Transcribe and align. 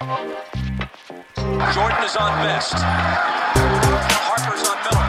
Jordan 0.00 0.16
is 2.00 2.16
on 2.16 2.32
best. 2.40 2.72
Harper's 4.24 4.64
on 4.64 4.80
Miller. 4.80 5.04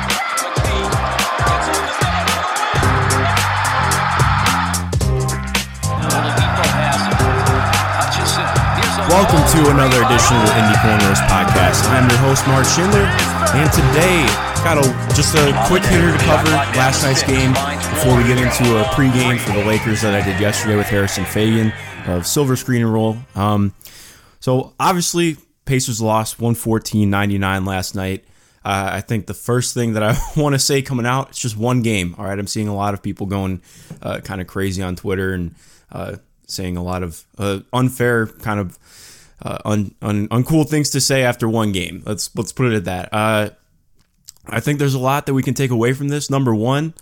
Welcome 9.07 9.47
to 9.55 9.71
another 9.71 10.03
edition 10.03 10.35
of 10.35 10.43
the 10.43 10.59
Indy 10.59 10.75
Cornrows 10.83 11.23
podcast. 11.31 11.87
I'm 11.87 12.09
your 12.09 12.19
host, 12.19 12.45
Mark 12.47 12.67
Schindler, 12.67 13.07
and 13.55 13.71
today 13.71 14.27
got 14.65 14.77
a 14.77 14.83
just 15.15 15.35
a 15.35 15.55
quick 15.67 15.83
hitter 15.83 16.11
to 16.11 16.17
cover 16.25 16.49
last 16.75 17.03
night's 17.03 17.23
game 17.23 17.53
before 17.95 18.17
we 18.17 18.23
get 18.25 18.37
into 18.37 18.77
a 18.77 18.83
pregame 18.91 19.39
for 19.39 19.53
the 19.53 19.63
Lakers 19.63 20.01
that 20.01 20.13
I 20.13 20.21
did 20.21 20.41
yesterday 20.41 20.75
with 20.75 20.87
Harrison 20.87 21.23
Faigen 21.23 21.71
of 22.09 22.27
Silver 22.27 22.57
Screen 22.57 22.81
and 22.81 22.93
Roll. 22.93 23.15
Um, 23.35 23.73
so 24.41 24.73
obviously, 24.79 25.37
Pacers 25.63 26.01
lost 26.01 26.39
114-99 26.39 27.65
last 27.65 27.95
night. 27.95 28.25
Uh, 28.65 28.89
I 28.93 29.01
think 29.01 29.27
the 29.27 29.33
first 29.33 29.73
thing 29.73 29.93
that 29.93 30.03
I 30.03 30.17
want 30.35 30.53
to 30.53 30.59
say 30.59 30.81
coming 30.81 31.05
out, 31.05 31.29
it's 31.29 31.39
just 31.39 31.55
one 31.55 31.81
game. 31.81 32.15
All 32.17 32.25
right, 32.25 32.37
I'm 32.37 32.47
seeing 32.47 32.67
a 32.67 32.75
lot 32.75 32.93
of 32.93 33.01
people 33.01 33.27
going 33.27 33.61
uh, 34.01 34.19
kind 34.19 34.41
of 34.41 34.47
crazy 34.47 34.83
on 34.83 34.95
Twitter 34.95 35.33
and 35.33 35.55
uh, 35.91 36.17
saying 36.47 36.75
a 36.75 36.83
lot 36.83 37.03
of 37.03 37.23
uh, 37.37 37.59
unfair 37.71 38.27
kind 38.27 38.59
of 38.59 38.77
uh, 39.43 39.59
un, 39.63 39.95
un, 40.01 40.27
uncool 40.27 40.67
things 40.67 40.89
to 40.91 41.01
say 41.01 41.23
after 41.23 41.47
one 41.47 41.71
game. 41.71 42.03
Let's 42.05 42.35
let's 42.35 42.51
put 42.51 42.71
it 42.71 42.75
at 42.75 42.85
that. 42.85 43.09
Uh, 43.13 43.49
I 44.47 44.59
think 44.59 44.79
there's 44.79 44.95
a 44.95 44.99
lot 44.99 45.27
that 45.27 45.33
we 45.33 45.43
can 45.43 45.53
take 45.53 45.71
away 45.71 45.93
from 45.93 46.09
this. 46.09 46.29
Number 46.29 46.53
one, 46.53 46.93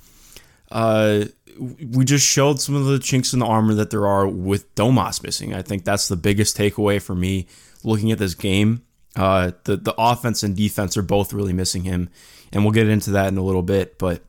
we 1.59 2.05
just 2.05 2.25
showed 2.25 2.59
some 2.59 2.75
of 2.75 2.85
the 2.85 2.99
chinks 2.99 3.33
in 3.33 3.39
the 3.39 3.45
armor 3.45 3.73
that 3.75 3.89
there 3.89 4.07
are 4.07 4.27
with 4.27 4.73
Domas 4.75 5.21
missing. 5.23 5.53
I 5.53 5.61
think 5.61 5.83
that's 5.83 6.07
the 6.07 6.15
biggest 6.15 6.57
takeaway 6.57 7.01
for 7.01 7.15
me 7.15 7.47
looking 7.83 8.11
at 8.11 8.17
this 8.17 8.33
game. 8.33 8.83
Uh, 9.15 9.51
the 9.63 9.75
the 9.75 9.93
offense 9.97 10.43
and 10.43 10.55
defense 10.55 10.95
are 10.95 11.01
both 11.01 11.33
really 11.33 11.53
missing 11.53 11.83
him, 11.83 12.09
and 12.53 12.63
we'll 12.63 12.73
get 12.73 12.87
into 12.87 13.11
that 13.11 13.27
in 13.27 13.37
a 13.37 13.43
little 13.43 13.63
bit. 13.63 13.97
But 13.97 14.23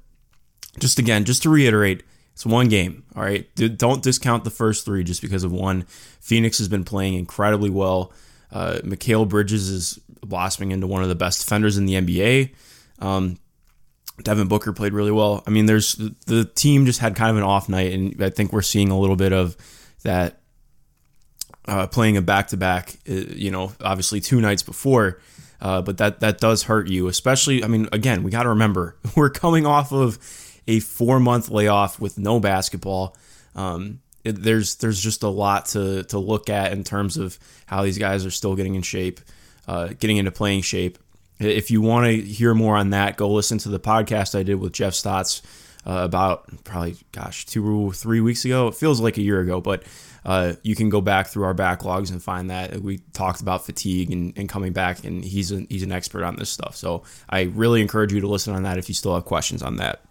just 0.78 0.98
again, 0.98 1.24
just 1.24 1.42
to 1.42 1.50
reiterate, 1.50 2.02
it's 2.32 2.46
one 2.46 2.68
game. 2.68 3.04
All 3.14 3.22
right, 3.22 3.48
don't 3.54 4.02
discount 4.02 4.44
the 4.44 4.50
first 4.50 4.84
three 4.84 5.04
just 5.04 5.22
because 5.22 5.44
of 5.44 5.52
one. 5.52 5.82
Phoenix 6.20 6.58
has 6.58 6.68
been 6.68 6.84
playing 6.84 7.14
incredibly 7.14 7.70
well. 7.70 8.12
Uh, 8.50 8.78
Mikal 8.82 9.28
Bridges 9.28 9.68
is 9.68 10.00
blossoming 10.22 10.72
into 10.72 10.86
one 10.86 11.02
of 11.02 11.08
the 11.08 11.14
best 11.14 11.40
defenders 11.40 11.76
in 11.78 11.86
the 11.86 11.94
NBA. 11.94 12.54
Um, 12.98 13.38
Devin 14.22 14.48
Booker 14.48 14.72
played 14.72 14.92
really 14.92 15.10
well. 15.10 15.42
I 15.46 15.50
mean, 15.50 15.66
there's 15.66 15.94
the 16.26 16.44
team 16.44 16.86
just 16.86 17.00
had 17.00 17.16
kind 17.16 17.30
of 17.30 17.36
an 17.36 17.42
off 17.42 17.68
night, 17.68 17.92
and 17.92 18.22
I 18.22 18.30
think 18.30 18.52
we're 18.52 18.62
seeing 18.62 18.90
a 18.90 18.98
little 18.98 19.16
bit 19.16 19.32
of 19.32 19.56
that 20.02 20.40
uh, 21.66 21.86
playing 21.86 22.16
a 22.16 22.22
back 22.22 22.48
to 22.48 22.56
back. 22.56 22.96
You 23.04 23.50
know, 23.50 23.72
obviously 23.80 24.20
two 24.20 24.40
nights 24.40 24.62
before, 24.62 25.20
uh, 25.60 25.82
but 25.82 25.98
that 25.98 26.20
that 26.20 26.38
does 26.38 26.64
hurt 26.64 26.88
you, 26.88 27.08
especially. 27.08 27.64
I 27.64 27.68
mean, 27.68 27.88
again, 27.92 28.22
we 28.22 28.30
got 28.30 28.44
to 28.44 28.50
remember 28.50 28.96
we're 29.16 29.30
coming 29.30 29.66
off 29.66 29.92
of 29.92 30.18
a 30.66 30.80
four 30.80 31.20
month 31.20 31.50
layoff 31.50 32.00
with 32.00 32.18
no 32.18 32.40
basketball. 32.40 33.16
Um, 33.54 34.00
it, 34.24 34.42
there's 34.42 34.76
there's 34.76 35.00
just 35.00 35.22
a 35.22 35.28
lot 35.28 35.66
to 35.66 36.04
to 36.04 36.18
look 36.18 36.50
at 36.50 36.72
in 36.72 36.84
terms 36.84 37.16
of 37.16 37.38
how 37.66 37.82
these 37.82 37.98
guys 37.98 38.26
are 38.26 38.30
still 38.30 38.54
getting 38.54 38.74
in 38.74 38.82
shape, 38.82 39.20
uh, 39.66 39.88
getting 39.98 40.16
into 40.16 40.30
playing 40.30 40.62
shape. 40.62 40.98
If 41.40 41.70
you 41.70 41.80
want 41.80 42.06
to 42.06 42.20
hear 42.20 42.54
more 42.54 42.76
on 42.76 42.90
that, 42.90 43.16
go 43.16 43.30
listen 43.30 43.58
to 43.58 43.70
the 43.70 43.80
podcast 43.80 44.38
I 44.38 44.42
did 44.42 44.56
with 44.56 44.72
Jeff 44.72 44.94
Stotts 44.94 45.40
uh, 45.86 46.02
about 46.04 46.64
probably, 46.64 46.96
gosh, 47.12 47.46
two, 47.46 47.86
or 47.86 47.92
three 47.92 48.20
weeks 48.20 48.44
ago. 48.44 48.68
It 48.68 48.74
feels 48.74 49.00
like 49.00 49.16
a 49.16 49.22
year 49.22 49.40
ago, 49.40 49.60
but 49.60 49.84
uh, 50.24 50.52
you 50.62 50.74
can 50.74 50.90
go 50.90 51.00
back 51.00 51.28
through 51.28 51.44
our 51.44 51.54
backlogs 51.54 52.10
and 52.10 52.22
find 52.22 52.50
that 52.50 52.82
we 52.82 52.98
talked 53.14 53.40
about 53.40 53.64
fatigue 53.64 54.12
and, 54.12 54.36
and 54.36 54.48
coming 54.48 54.74
back, 54.74 55.04
and 55.04 55.24
he's 55.24 55.50
a, 55.50 55.66
he's 55.70 55.82
an 55.82 55.92
expert 55.92 56.24
on 56.24 56.36
this 56.36 56.50
stuff. 56.50 56.76
So 56.76 57.04
I 57.28 57.42
really 57.42 57.80
encourage 57.80 58.12
you 58.12 58.20
to 58.20 58.28
listen 58.28 58.54
on 58.54 58.64
that 58.64 58.76
if 58.76 58.88
you 58.88 58.94
still 58.94 59.14
have 59.14 59.24
questions 59.24 59.62
on 59.62 59.76
that. 59.76 60.02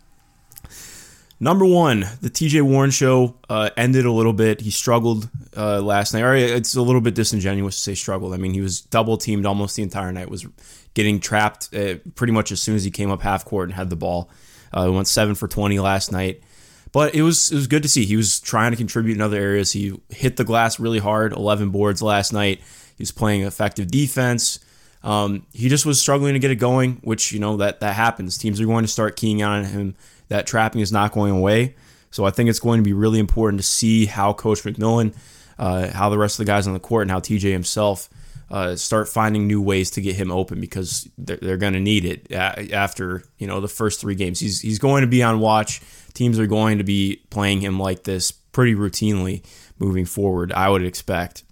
Number 1.42 1.66
one, 1.66 2.02
the 2.22 2.30
TJ 2.30 2.62
Warren 2.64 2.92
show 2.92 3.36
uh, 3.50 3.70
ended 3.78 4.06
a 4.06 4.12
little 4.12 4.34
bit. 4.34 4.60
He 4.60 4.72
struggled 4.72 5.30
uh, 5.56 5.82
last 5.82 6.14
night. 6.14 6.26
It's 6.36 6.76
a 6.76 6.82
little 6.82 7.00
bit 7.00 7.16
disingenuous 7.16 7.78
to 7.78 7.82
say 7.82 7.96
struggled. 7.96 8.34
I 8.34 8.38
mean, 8.38 8.54
he 8.54 8.60
was 8.60 8.82
double 8.82 9.18
teamed 9.18 9.46
almost 9.46 9.78
the 9.78 9.84
entire 9.84 10.12
night. 10.12 10.30
Was 10.30 10.46
getting 10.94 11.22
trapped 11.22 11.74
uh, 11.74 11.96
pretty 12.16 12.34
much 12.34 12.52
as 12.52 12.62
soon 12.62 12.76
as 12.76 12.84
he 12.84 12.92
came 12.92 13.10
up 13.10 13.22
half 13.22 13.46
court 13.46 13.70
and 13.70 13.74
had 13.74 13.90
the 13.90 13.96
ball. 13.96 14.30
Uh, 14.74 14.92
went 14.92 15.08
seven 15.08 15.34
for 15.34 15.48
twenty 15.48 15.80
last 15.80 16.12
night, 16.12 16.44
but 16.92 17.16
it 17.16 17.22
was 17.22 17.52
it 17.52 17.56
was 17.56 17.68
good 17.68 17.84
to 17.84 17.90
see. 17.90 18.06
He 18.06 18.18
was 18.18 18.40
trying 18.42 18.72
to 18.72 18.78
contribute 18.78 19.16
in 19.16 19.22
other 19.22 19.38
areas. 19.38 19.72
He 19.72 20.00
hit 20.10 20.36
the 20.36 20.44
glass 20.44 20.78
really 20.78 21.00
hard. 21.00 21.32
Eleven 21.32 21.70
boards 21.70 22.02
last 22.02 22.34
night. 22.34 22.60
He 22.98 23.02
was 23.02 23.12
playing 23.12 23.44
effective 23.44 23.90
defense. 23.90 24.60
Um, 25.02 25.46
he 25.54 25.70
just 25.70 25.86
was 25.86 26.00
struggling 26.02 26.34
to 26.34 26.40
get 26.40 26.52
it 26.52 26.58
going, 26.58 27.00
which 27.02 27.32
you 27.32 27.40
know 27.40 27.58
that 27.58 27.80
that 27.80 27.96
happens. 27.96 28.38
Teams 28.38 28.60
are 28.60 28.66
going 28.66 28.84
to 28.84 28.92
start 28.92 29.16
keying 29.16 29.42
on 29.42 29.64
him 29.64 29.96
that 30.30 30.48
trapping 30.48 30.82
is 30.82 30.92
not 30.92 31.12
going 31.12 31.32
away. 31.34 31.76
So 32.12 32.26
I 32.26 32.32
think 32.32 32.50
it's 32.50 32.60
going 32.60 32.80
to 32.80 32.84
be 32.84 32.94
really 32.94 33.20
important 33.20 33.62
to 33.62 33.68
see 33.68 34.06
how 34.06 34.34
Coach 34.34 34.64
McMillan, 34.64 35.16
uh, 35.60 35.92
how 35.92 36.10
the 36.10 36.18
rest 36.18 36.40
of 36.40 36.46
the 36.46 36.52
guys 36.52 36.66
on 36.66 36.74
the 36.74 36.80
court, 36.80 37.04
and 37.04 37.12
how 37.12 37.20
TJ 37.20 37.52
himself 37.52 38.10
uh, 38.52 38.76
start 38.76 39.08
finding 39.08 39.48
new 39.48 39.62
ways 39.62 39.92
to 39.92 40.02
get 40.02 40.16
him 40.16 40.32
open 40.32 40.60
because 40.60 41.08
they're, 41.18 41.38
they're 41.38 41.58
going 41.58 41.74
to 41.74 41.80
need 41.80 42.06
it 42.06 42.32
after 42.32 43.24
you 43.38 43.46
know 43.46 43.60
the 43.60 43.68
first 43.68 44.02
three 44.02 44.16
games. 44.16 44.40
He's 44.40 44.62
he's 44.62 44.80
going 44.80 45.02
to 45.02 45.08
be 45.08 45.22
on 45.22 45.40
watch. 45.40 45.82
Teams 46.14 46.40
are 46.40 46.48
going 46.48 46.80
to 46.80 46.84
be 46.84 47.24
playing 47.30 47.62
him 47.62 47.80
like 47.80 48.04
this 48.04 48.32
pretty 48.32 48.74
routinely 48.74 49.46
moving 49.78 50.06
forward. 50.06 50.52
I 50.52 50.70
would 50.70 50.84
expect. 50.84 51.44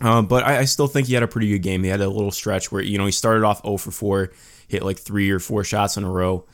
Um, 0.00 0.26
but 0.26 0.44
I, 0.44 0.58
I, 0.58 0.64
still 0.66 0.86
think 0.86 1.08
he 1.08 1.14
had 1.14 1.24
a 1.24 1.28
pretty 1.28 1.48
good 1.48 1.58
game. 1.58 1.82
He 1.82 1.88
had 1.88 2.00
a 2.00 2.08
little 2.08 2.30
stretch 2.30 2.70
where 2.70 2.82
you 2.82 2.98
know 2.98 3.06
he 3.06 3.10
started 3.10 3.42
off 3.42 3.62
0 3.64 3.78
for 3.78 3.90
4, 3.90 4.32
hit 4.68 4.84
like 4.84 4.98
three 4.98 5.30
or 5.30 5.40
four 5.40 5.64
shots 5.64 5.96
in 5.96 6.04
a 6.04 6.10
row. 6.10 6.46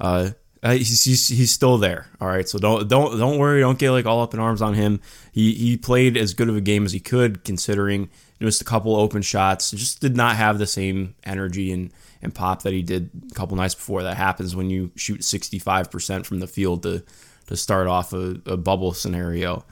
Uh, 0.00 0.30
uh, 0.62 0.72
he's, 0.72 1.04
he's, 1.04 1.28
he's 1.28 1.52
still 1.52 1.78
there. 1.78 2.06
All 2.20 2.28
right, 2.28 2.48
so 2.48 2.58
don't 2.58 2.88
don't 2.88 3.18
don't 3.18 3.38
worry. 3.38 3.60
Don't 3.60 3.78
get 3.78 3.90
like 3.90 4.06
all 4.06 4.22
up 4.22 4.34
in 4.34 4.40
arms 4.40 4.60
on 4.60 4.74
him. 4.74 5.00
He 5.32 5.54
he 5.54 5.76
played 5.76 6.16
as 6.16 6.34
good 6.34 6.48
of 6.48 6.56
a 6.56 6.60
game 6.60 6.84
as 6.84 6.92
he 6.92 7.00
could, 7.00 7.44
considering 7.44 8.10
it 8.40 8.44
missed 8.44 8.62
a 8.62 8.64
couple 8.64 8.96
open 8.96 9.22
shots. 9.22 9.70
Just 9.70 10.00
did 10.00 10.16
not 10.16 10.36
have 10.36 10.58
the 10.58 10.66
same 10.66 11.14
energy 11.24 11.72
and 11.72 11.92
and 12.22 12.34
pop 12.34 12.62
that 12.62 12.72
he 12.72 12.82
did 12.82 13.10
a 13.30 13.34
couple 13.34 13.56
nights 13.56 13.74
before. 13.74 14.02
That 14.02 14.16
happens 14.16 14.56
when 14.56 14.68
you 14.70 14.90
shoot 14.96 15.22
sixty 15.22 15.58
five 15.58 15.90
percent 15.90 16.26
from 16.26 16.40
the 16.40 16.48
field 16.48 16.82
to 16.82 17.04
to 17.46 17.56
start 17.56 17.86
off 17.86 18.12
a, 18.12 18.40
a 18.46 18.56
bubble 18.56 18.92
scenario. 18.92 19.64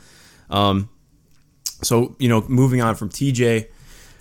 Um, 0.51 0.89
so 1.83 2.15
you 2.19 2.29
know, 2.29 2.45
moving 2.49 2.81
on 2.81 2.95
from 2.95 3.09
TJ. 3.09 3.69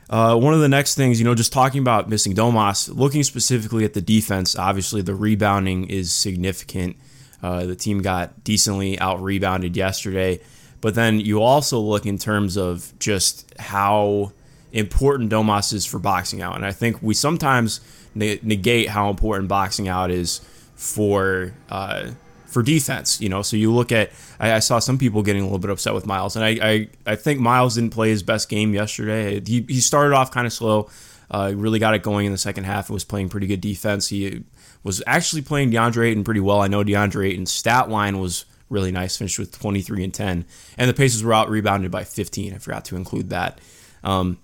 Uh, 0.10 0.36
one 0.36 0.54
of 0.54 0.60
the 0.60 0.70
next 0.70 0.96
things, 0.96 1.20
you 1.20 1.26
know, 1.26 1.34
just 1.34 1.52
talking 1.52 1.82
about 1.82 2.10
missing 2.10 2.34
Domas, 2.34 2.94
looking 2.96 3.24
specifically 3.24 3.86
at 3.86 3.94
the 3.94 4.02
defense, 4.02 4.56
obviously 4.56 5.02
the 5.02 5.16
rebounding 5.16 5.90
is 5.90 6.14
significant. 6.14 6.96
Uh, 7.42 7.66
the 7.66 7.76
team 7.76 8.02
got 8.02 8.44
decently 8.44 9.00
out 9.00 9.22
rebounded 9.22 9.76
yesterday. 9.76 10.40
But 10.82 10.94
then 10.96 11.20
you 11.20 11.42
also 11.42 11.80
look 11.80 12.06
in 12.06 12.18
terms 12.18 12.58
of 12.58 12.94
just 13.00 13.52
how 13.60 14.34
important 14.72 15.32
Domas 15.32 15.74
is 15.74 15.86
for 15.86 16.00
boxing 16.00 16.42
out. 16.42 16.56
And 16.56 16.66
I 16.66 16.72
think 16.72 17.02
we 17.02 17.14
sometimes 17.14 17.82
negate 18.14 18.90
how 18.90 19.10
important 19.10 19.48
boxing 19.48 19.88
out 19.88 20.12
is 20.12 20.42
for 20.76 21.54
uh, 21.70 22.12
for 22.56 22.64
defense. 22.64 23.20
You 23.20 23.28
know, 23.28 23.42
so 23.42 23.58
you 23.58 23.70
look 23.70 23.92
at 23.92 24.14
I, 24.40 24.54
I, 24.54 24.60
saw 24.60 24.80
some 24.80 24.98
people 24.98 25.22
getting 25.24 25.42
a 25.42 25.46
little 25.46 25.60
bit 25.60 25.70
upset 25.70 25.94
with 25.94 26.06
Miles, 26.06 26.38
and 26.38 26.46
I, 26.46 26.52
I, 26.62 26.90
I 27.06 27.16
think 27.18 27.42
Miles 27.42 27.76
didn't 27.76 27.90
play 27.90 28.10
his 28.10 28.24
best 28.24 28.48
game 28.48 28.74
yesterday. 28.74 29.42
He, 29.46 29.66
he 29.68 29.82
started 29.82 30.16
off 30.16 30.32
kind 30.32 30.48
of 30.48 30.54
slow, 30.54 30.90
uh, 31.30 31.52
really 31.54 31.80
got 31.80 31.96
it 31.96 32.02
going 32.02 32.26
in 32.26 32.32
the 32.32 32.38
second 32.38 32.64
half. 32.64 32.88
and 32.88 32.94
was 32.94 33.04
playing 33.04 33.28
pretty 33.28 33.46
good 33.46 33.60
defense. 33.60 34.08
He 34.08 34.46
was 34.84 35.04
actually 35.06 35.42
playing 35.42 35.72
DeAndre 35.72 36.08
Ayton 36.08 36.24
pretty 36.24 36.40
well. 36.40 36.62
I 36.62 36.70
know 36.70 36.82
DeAndre 36.82 37.28
Ayton's 37.28 37.52
stat 37.52 37.90
line 37.90 38.20
was 38.20 38.46
really 38.70 38.92
nice, 38.94 39.18
finished 39.18 39.38
with 39.38 39.52
23 39.60 40.06
and 40.06 40.14
10, 40.14 40.46
and 40.78 40.90
the 40.90 40.94
Pacers 40.94 41.26
were 41.26 41.34
out 41.34 41.50
rebounded 41.50 41.92
by 41.92 42.06
15. 42.06 42.54
I 42.54 42.58
forgot 42.60 42.86
to 42.86 42.96
include 42.96 43.32
that. 43.32 43.60
Um, 44.02 44.38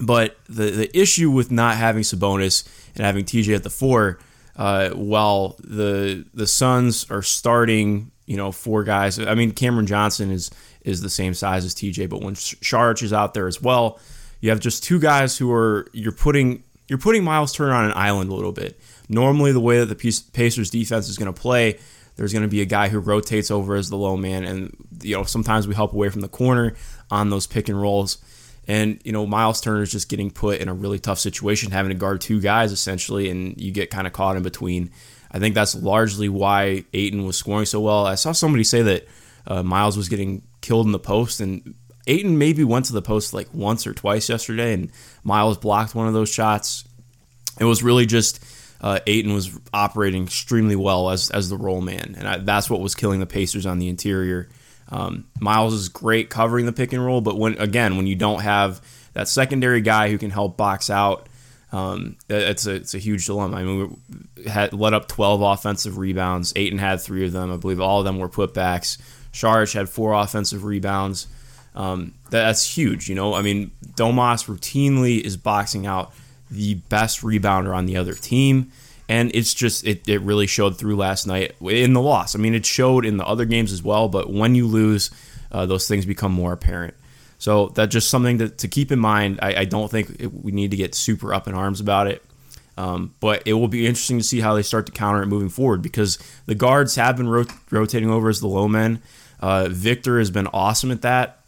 but 0.00 0.36
the 0.48 0.70
the 0.70 0.98
issue 0.98 1.30
with 1.30 1.52
not 1.52 1.76
having 1.76 2.02
Sabonis 2.02 2.66
and 2.96 3.04
having 3.04 3.24
TJ 3.24 3.54
at 3.54 3.62
the 3.62 3.70
four 3.70 4.18
uh, 4.56 4.90
while 4.90 5.56
the 5.60 6.24
the 6.34 6.46
Suns 6.46 7.08
are 7.10 7.22
starting, 7.22 8.10
you 8.26 8.36
know, 8.36 8.50
four 8.52 8.84
guys. 8.84 9.18
I 9.18 9.34
mean, 9.34 9.52
Cameron 9.52 9.86
Johnson 9.86 10.30
is 10.30 10.50
is 10.82 11.02
the 11.02 11.10
same 11.10 11.34
size 11.34 11.64
as 11.64 11.74
TJ, 11.74 12.08
but 12.08 12.22
when 12.22 12.34
Saric 12.34 13.02
is 13.02 13.12
out 13.12 13.34
there 13.34 13.46
as 13.46 13.60
well, 13.60 14.00
you 14.40 14.50
have 14.50 14.60
just 14.60 14.82
two 14.82 14.98
guys 14.98 15.36
who 15.36 15.52
are 15.52 15.86
you're 15.92 16.12
putting 16.12 16.62
you're 16.88 16.98
putting 16.98 17.24
Miles 17.24 17.52
Turner 17.52 17.74
on 17.74 17.84
an 17.84 17.92
island 17.94 18.30
a 18.30 18.34
little 18.34 18.52
bit. 18.52 18.80
Normally, 19.08 19.52
the 19.52 19.60
way 19.60 19.78
that 19.78 19.86
the 19.86 20.22
Pacers 20.32 20.70
defense 20.70 21.08
is 21.08 21.18
going 21.18 21.32
to 21.32 21.38
play, 21.40 21.78
there's 22.16 22.32
going 22.32 22.42
to 22.42 22.48
be 22.48 22.62
a 22.62 22.66
guy 22.66 22.88
who 22.88 22.98
rotates 22.98 23.50
over 23.50 23.76
as 23.76 23.90
the 23.90 23.96
low 23.96 24.16
man, 24.16 24.44
and 24.44 24.76
you 25.02 25.16
know 25.16 25.24
sometimes 25.24 25.68
we 25.68 25.74
help 25.74 25.92
away 25.92 26.08
from 26.08 26.22
the 26.22 26.28
corner 26.28 26.74
on 27.10 27.30
those 27.30 27.46
pick 27.46 27.68
and 27.68 27.80
rolls. 27.80 28.18
And, 28.68 29.00
you 29.04 29.12
know, 29.12 29.26
Miles 29.26 29.60
Turner 29.60 29.82
is 29.82 29.92
just 29.92 30.08
getting 30.08 30.30
put 30.30 30.60
in 30.60 30.68
a 30.68 30.74
really 30.74 30.98
tough 30.98 31.18
situation, 31.18 31.70
having 31.70 31.90
to 31.90 31.94
guard 31.94 32.20
two 32.20 32.40
guys 32.40 32.72
essentially, 32.72 33.30
and 33.30 33.60
you 33.60 33.70
get 33.70 33.90
kind 33.90 34.06
of 34.06 34.12
caught 34.12 34.36
in 34.36 34.42
between. 34.42 34.90
I 35.30 35.38
think 35.38 35.54
that's 35.54 35.74
largely 35.74 36.28
why 36.28 36.84
Ayton 36.92 37.26
was 37.26 37.36
scoring 37.36 37.66
so 37.66 37.80
well. 37.80 38.06
I 38.06 38.14
saw 38.14 38.32
somebody 38.32 38.64
say 38.64 38.82
that 38.82 39.06
uh, 39.46 39.62
Miles 39.62 39.96
was 39.96 40.08
getting 40.08 40.42
killed 40.60 40.86
in 40.86 40.92
the 40.92 40.98
post, 40.98 41.40
and 41.40 41.74
Ayton 42.06 42.38
maybe 42.38 42.64
went 42.64 42.86
to 42.86 42.92
the 42.92 43.02
post 43.02 43.32
like 43.32 43.52
once 43.52 43.86
or 43.86 43.92
twice 43.92 44.28
yesterday, 44.28 44.72
and 44.72 44.90
Miles 45.22 45.58
blocked 45.58 45.94
one 45.94 46.08
of 46.08 46.14
those 46.14 46.32
shots. 46.32 46.84
It 47.60 47.64
was 47.64 47.82
really 47.82 48.06
just 48.06 48.44
uh, 48.80 49.00
Ayton 49.06 49.32
was 49.32 49.58
operating 49.72 50.24
extremely 50.24 50.76
well 50.76 51.10
as 51.10 51.30
as 51.30 51.48
the 51.48 51.56
role 51.56 51.80
man, 51.80 52.14
and 52.18 52.28
I, 52.28 52.38
that's 52.38 52.68
what 52.70 52.80
was 52.80 52.94
killing 52.94 53.20
the 53.20 53.26
Pacers 53.26 53.66
on 53.66 53.78
the 53.78 53.88
interior. 53.88 54.48
Um, 54.88 55.26
Miles 55.40 55.74
is 55.74 55.88
great 55.88 56.30
covering 56.30 56.66
the 56.66 56.72
pick 56.72 56.92
and 56.92 57.04
roll, 57.04 57.20
but 57.20 57.38
when 57.38 57.58
again 57.58 57.96
when 57.96 58.06
you 58.06 58.14
don't 58.14 58.40
have 58.40 58.80
that 59.14 59.28
secondary 59.28 59.80
guy 59.80 60.10
who 60.10 60.18
can 60.18 60.30
help 60.30 60.56
box 60.56 60.90
out, 60.90 61.28
um, 61.72 62.16
it's 62.28 62.66
a 62.66 62.74
it's 62.74 62.94
a 62.94 62.98
huge 62.98 63.26
dilemma. 63.26 63.56
I 63.56 63.64
mean, 63.64 64.00
we 64.36 64.44
had 64.44 64.72
let 64.72 64.94
up 64.94 65.08
12 65.08 65.42
offensive 65.42 65.98
rebounds. 65.98 66.52
Ayton 66.54 66.78
had 66.78 67.00
three 67.00 67.26
of 67.26 67.32
them. 67.32 67.52
I 67.52 67.56
believe 67.56 67.80
all 67.80 67.98
of 67.98 68.04
them 68.04 68.18
were 68.18 68.28
putbacks. 68.28 68.98
Saric 69.32 69.74
had 69.74 69.88
four 69.88 70.12
offensive 70.14 70.64
rebounds. 70.64 71.26
Um, 71.74 72.14
that's 72.30 72.76
huge. 72.76 73.08
You 73.08 73.14
know, 73.14 73.34
I 73.34 73.42
mean, 73.42 73.70
Domas 73.94 74.46
routinely 74.46 75.20
is 75.20 75.36
boxing 75.36 75.86
out 75.86 76.12
the 76.50 76.74
best 76.74 77.20
rebounder 77.20 77.76
on 77.76 77.86
the 77.86 77.96
other 77.96 78.14
team. 78.14 78.72
And 79.08 79.30
it's 79.34 79.54
just, 79.54 79.86
it, 79.86 80.08
it 80.08 80.20
really 80.22 80.46
showed 80.46 80.76
through 80.78 80.96
last 80.96 81.26
night 81.26 81.54
in 81.60 81.92
the 81.92 82.00
loss. 82.00 82.34
I 82.34 82.38
mean, 82.38 82.54
it 82.54 82.66
showed 82.66 83.06
in 83.06 83.18
the 83.18 83.26
other 83.26 83.44
games 83.44 83.72
as 83.72 83.82
well, 83.82 84.08
but 84.08 84.32
when 84.32 84.54
you 84.54 84.66
lose, 84.66 85.10
uh, 85.52 85.64
those 85.64 85.86
things 85.86 86.04
become 86.04 86.32
more 86.32 86.52
apparent. 86.52 86.94
So 87.38 87.68
that's 87.68 87.92
just 87.92 88.10
something 88.10 88.38
to, 88.38 88.48
to 88.48 88.66
keep 88.66 88.90
in 88.90 88.98
mind. 88.98 89.38
I, 89.40 89.60
I 89.60 89.64
don't 89.64 89.90
think 89.90 90.16
it, 90.18 90.32
we 90.32 90.50
need 90.50 90.72
to 90.72 90.76
get 90.76 90.94
super 90.94 91.32
up 91.32 91.46
in 91.46 91.54
arms 91.54 91.80
about 91.80 92.08
it. 92.08 92.24
Um, 92.76 93.14
but 93.20 93.42
it 93.46 93.52
will 93.52 93.68
be 93.68 93.86
interesting 93.86 94.18
to 94.18 94.24
see 94.24 94.40
how 94.40 94.54
they 94.54 94.62
start 94.62 94.86
to 94.86 94.92
counter 94.92 95.22
it 95.22 95.26
moving 95.26 95.50
forward 95.50 95.82
because 95.82 96.18
the 96.46 96.54
guards 96.54 96.96
have 96.96 97.16
been 97.16 97.28
rot- 97.28 97.52
rotating 97.70 98.10
over 98.10 98.28
as 98.28 98.40
the 98.40 98.48
low 98.48 98.66
men. 98.66 99.00
Uh, 99.38 99.68
Victor 99.70 100.18
has 100.18 100.30
been 100.30 100.48
awesome 100.48 100.90
at 100.90 101.02
that. 101.02 101.40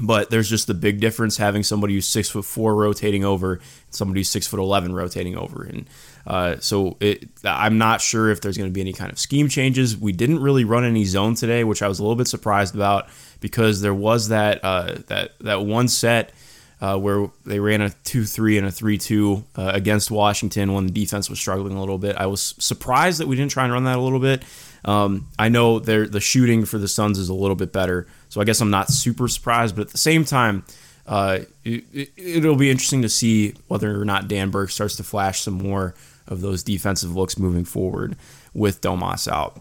But 0.00 0.30
there's 0.30 0.48
just 0.48 0.68
the 0.68 0.74
big 0.74 1.00
difference 1.00 1.36
having 1.36 1.62
somebody 1.62 1.92
who's 1.92 2.08
six 2.08 2.30
foot 2.30 2.46
four 2.46 2.74
rotating 2.74 3.24
over, 3.24 3.54
and 3.54 3.62
somebody 3.90 4.20
who's 4.20 4.30
six 4.30 4.46
foot 4.46 4.58
eleven 4.58 4.94
rotating 4.94 5.36
over, 5.36 5.64
and 5.64 5.86
uh, 6.26 6.56
so 6.60 6.96
it, 7.00 7.28
I'm 7.44 7.78
not 7.78 8.00
sure 8.00 8.30
if 8.30 8.40
there's 8.40 8.56
going 8.56 8.70
to 8.70 8.72
be 8.72 8.80
any 8.80 8.92
kind 8.92 9.10
of 9.10 9.18
scheme 9.18 9.48
changes. 9.48 9.96
We 9.96 10.12
didn't 10.12 10.40
really 10.40 10.64
run 10.64 10.84
any 10.84 11.04
zone 11.04 11.34
today, 11.34 11.64
which 11.64 11.82
I 11.82 11.88
was 11.88 11.98
a 11.98 12.02
little 12.02 12.16
bit 12.16 12.28
surprised 12.28 12.74
about 12.74 13.08
because 13.40 13.80
there 13.80 13.94
was 13.94 14.28
that 14.28 14.60
uh, 14.64 14.96
that 15.08 15.38
that 15.40 15.64
one 15.64 15.88
set. 15.88 16.32
Uh, 16.80 16.98
where 16.98 17.30
they 17.46 17.60
ran 17.60 17.80
a 17.80 17.90
2 17.90 18.24
3 18.24 18.58
and 18.58 18.66
a 18.66 18.70
3 18.72 18.98
2 18.98 19.44
uh, 19.54 19.70
against 19.72 20.10
Washington 20.10 20.72
when 20.72 20.84
the 20.84 20.90
defense 20.90 21.30
was 21.30 21.38
struggling 21.38 21.76
a 21.76 21.78
little 21.78 21.96
bit. 21.96 22.16
I 22.16 22.26
was 22.26 22.56
surprised 22.58 23.20
that 23.20 23.28
we 23.28 23.36
didn't 23.36 23.52
try 23.52 23.62
and 23.62 23.72
run 23.72 23.84
that 23.84 23.98
a 23.98 24.00
little 24.00 24.18
bit. 24.18 24.44
Um, 24.84 25.28
I 25.38 25.48
know 25.48 25.78
the 25.78 26.20
shooting 26.20 26.64
for 26.64 26.78
the 26.78 26.88
Suns 26.88 27.20
is 27.20 27.28
a 27.28 27.34
little 27.34 27.54
bit 27.54 27.72
better, 27.72 28.08
so 28.30 28.40
I 28.40 28.44
guess 28.44 28.60
I'm 28.60 28.70
not 28.70 28.88
super 28.88 29.28
surprised. 29.28 29.76
But 29.76 29.82
at 29.82 29.88
the 29.90 29.98
same 29.98 30.24
time, 30.24 30.64
uh, 31.06 31.40
it, 31.64 32.44
will 32.44 32.56
be 32.56 32.70
interesting 32.70 33.02
to 33.02 33.08
see 33.08 33.54
whether 33.68 34.00
or 34.00 34.04
not 34.04 34.28
Dan 34.28 34.50
Burke 34.50 34.70
starts 34.70 34.96
to 34.96 35.04
flash 35.04 35.40
some 35.40 35.54
more 35.54 35.94
of 36.32 36.40
those 36.40 36.62
defensive 36.62 37.14
looks 37.14 37.38
moving 37.38 37.64
forward 37.64 38.16
with 38.52 38.80
Domas 38.80 39.30
out. 39.30 39.60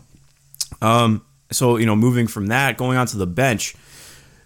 Um, 0.81 1.23
so 1.51 1.77
you 1.77 1.85
know, 1.85 1.95
moving 1.95 2.27
from 2.27 2.47
that, 2.47 2.77
going 2.77 2.97
on 2.97 3.07
to 3.07 3.17
the 3.17 3.27
bench. 3.27 3.75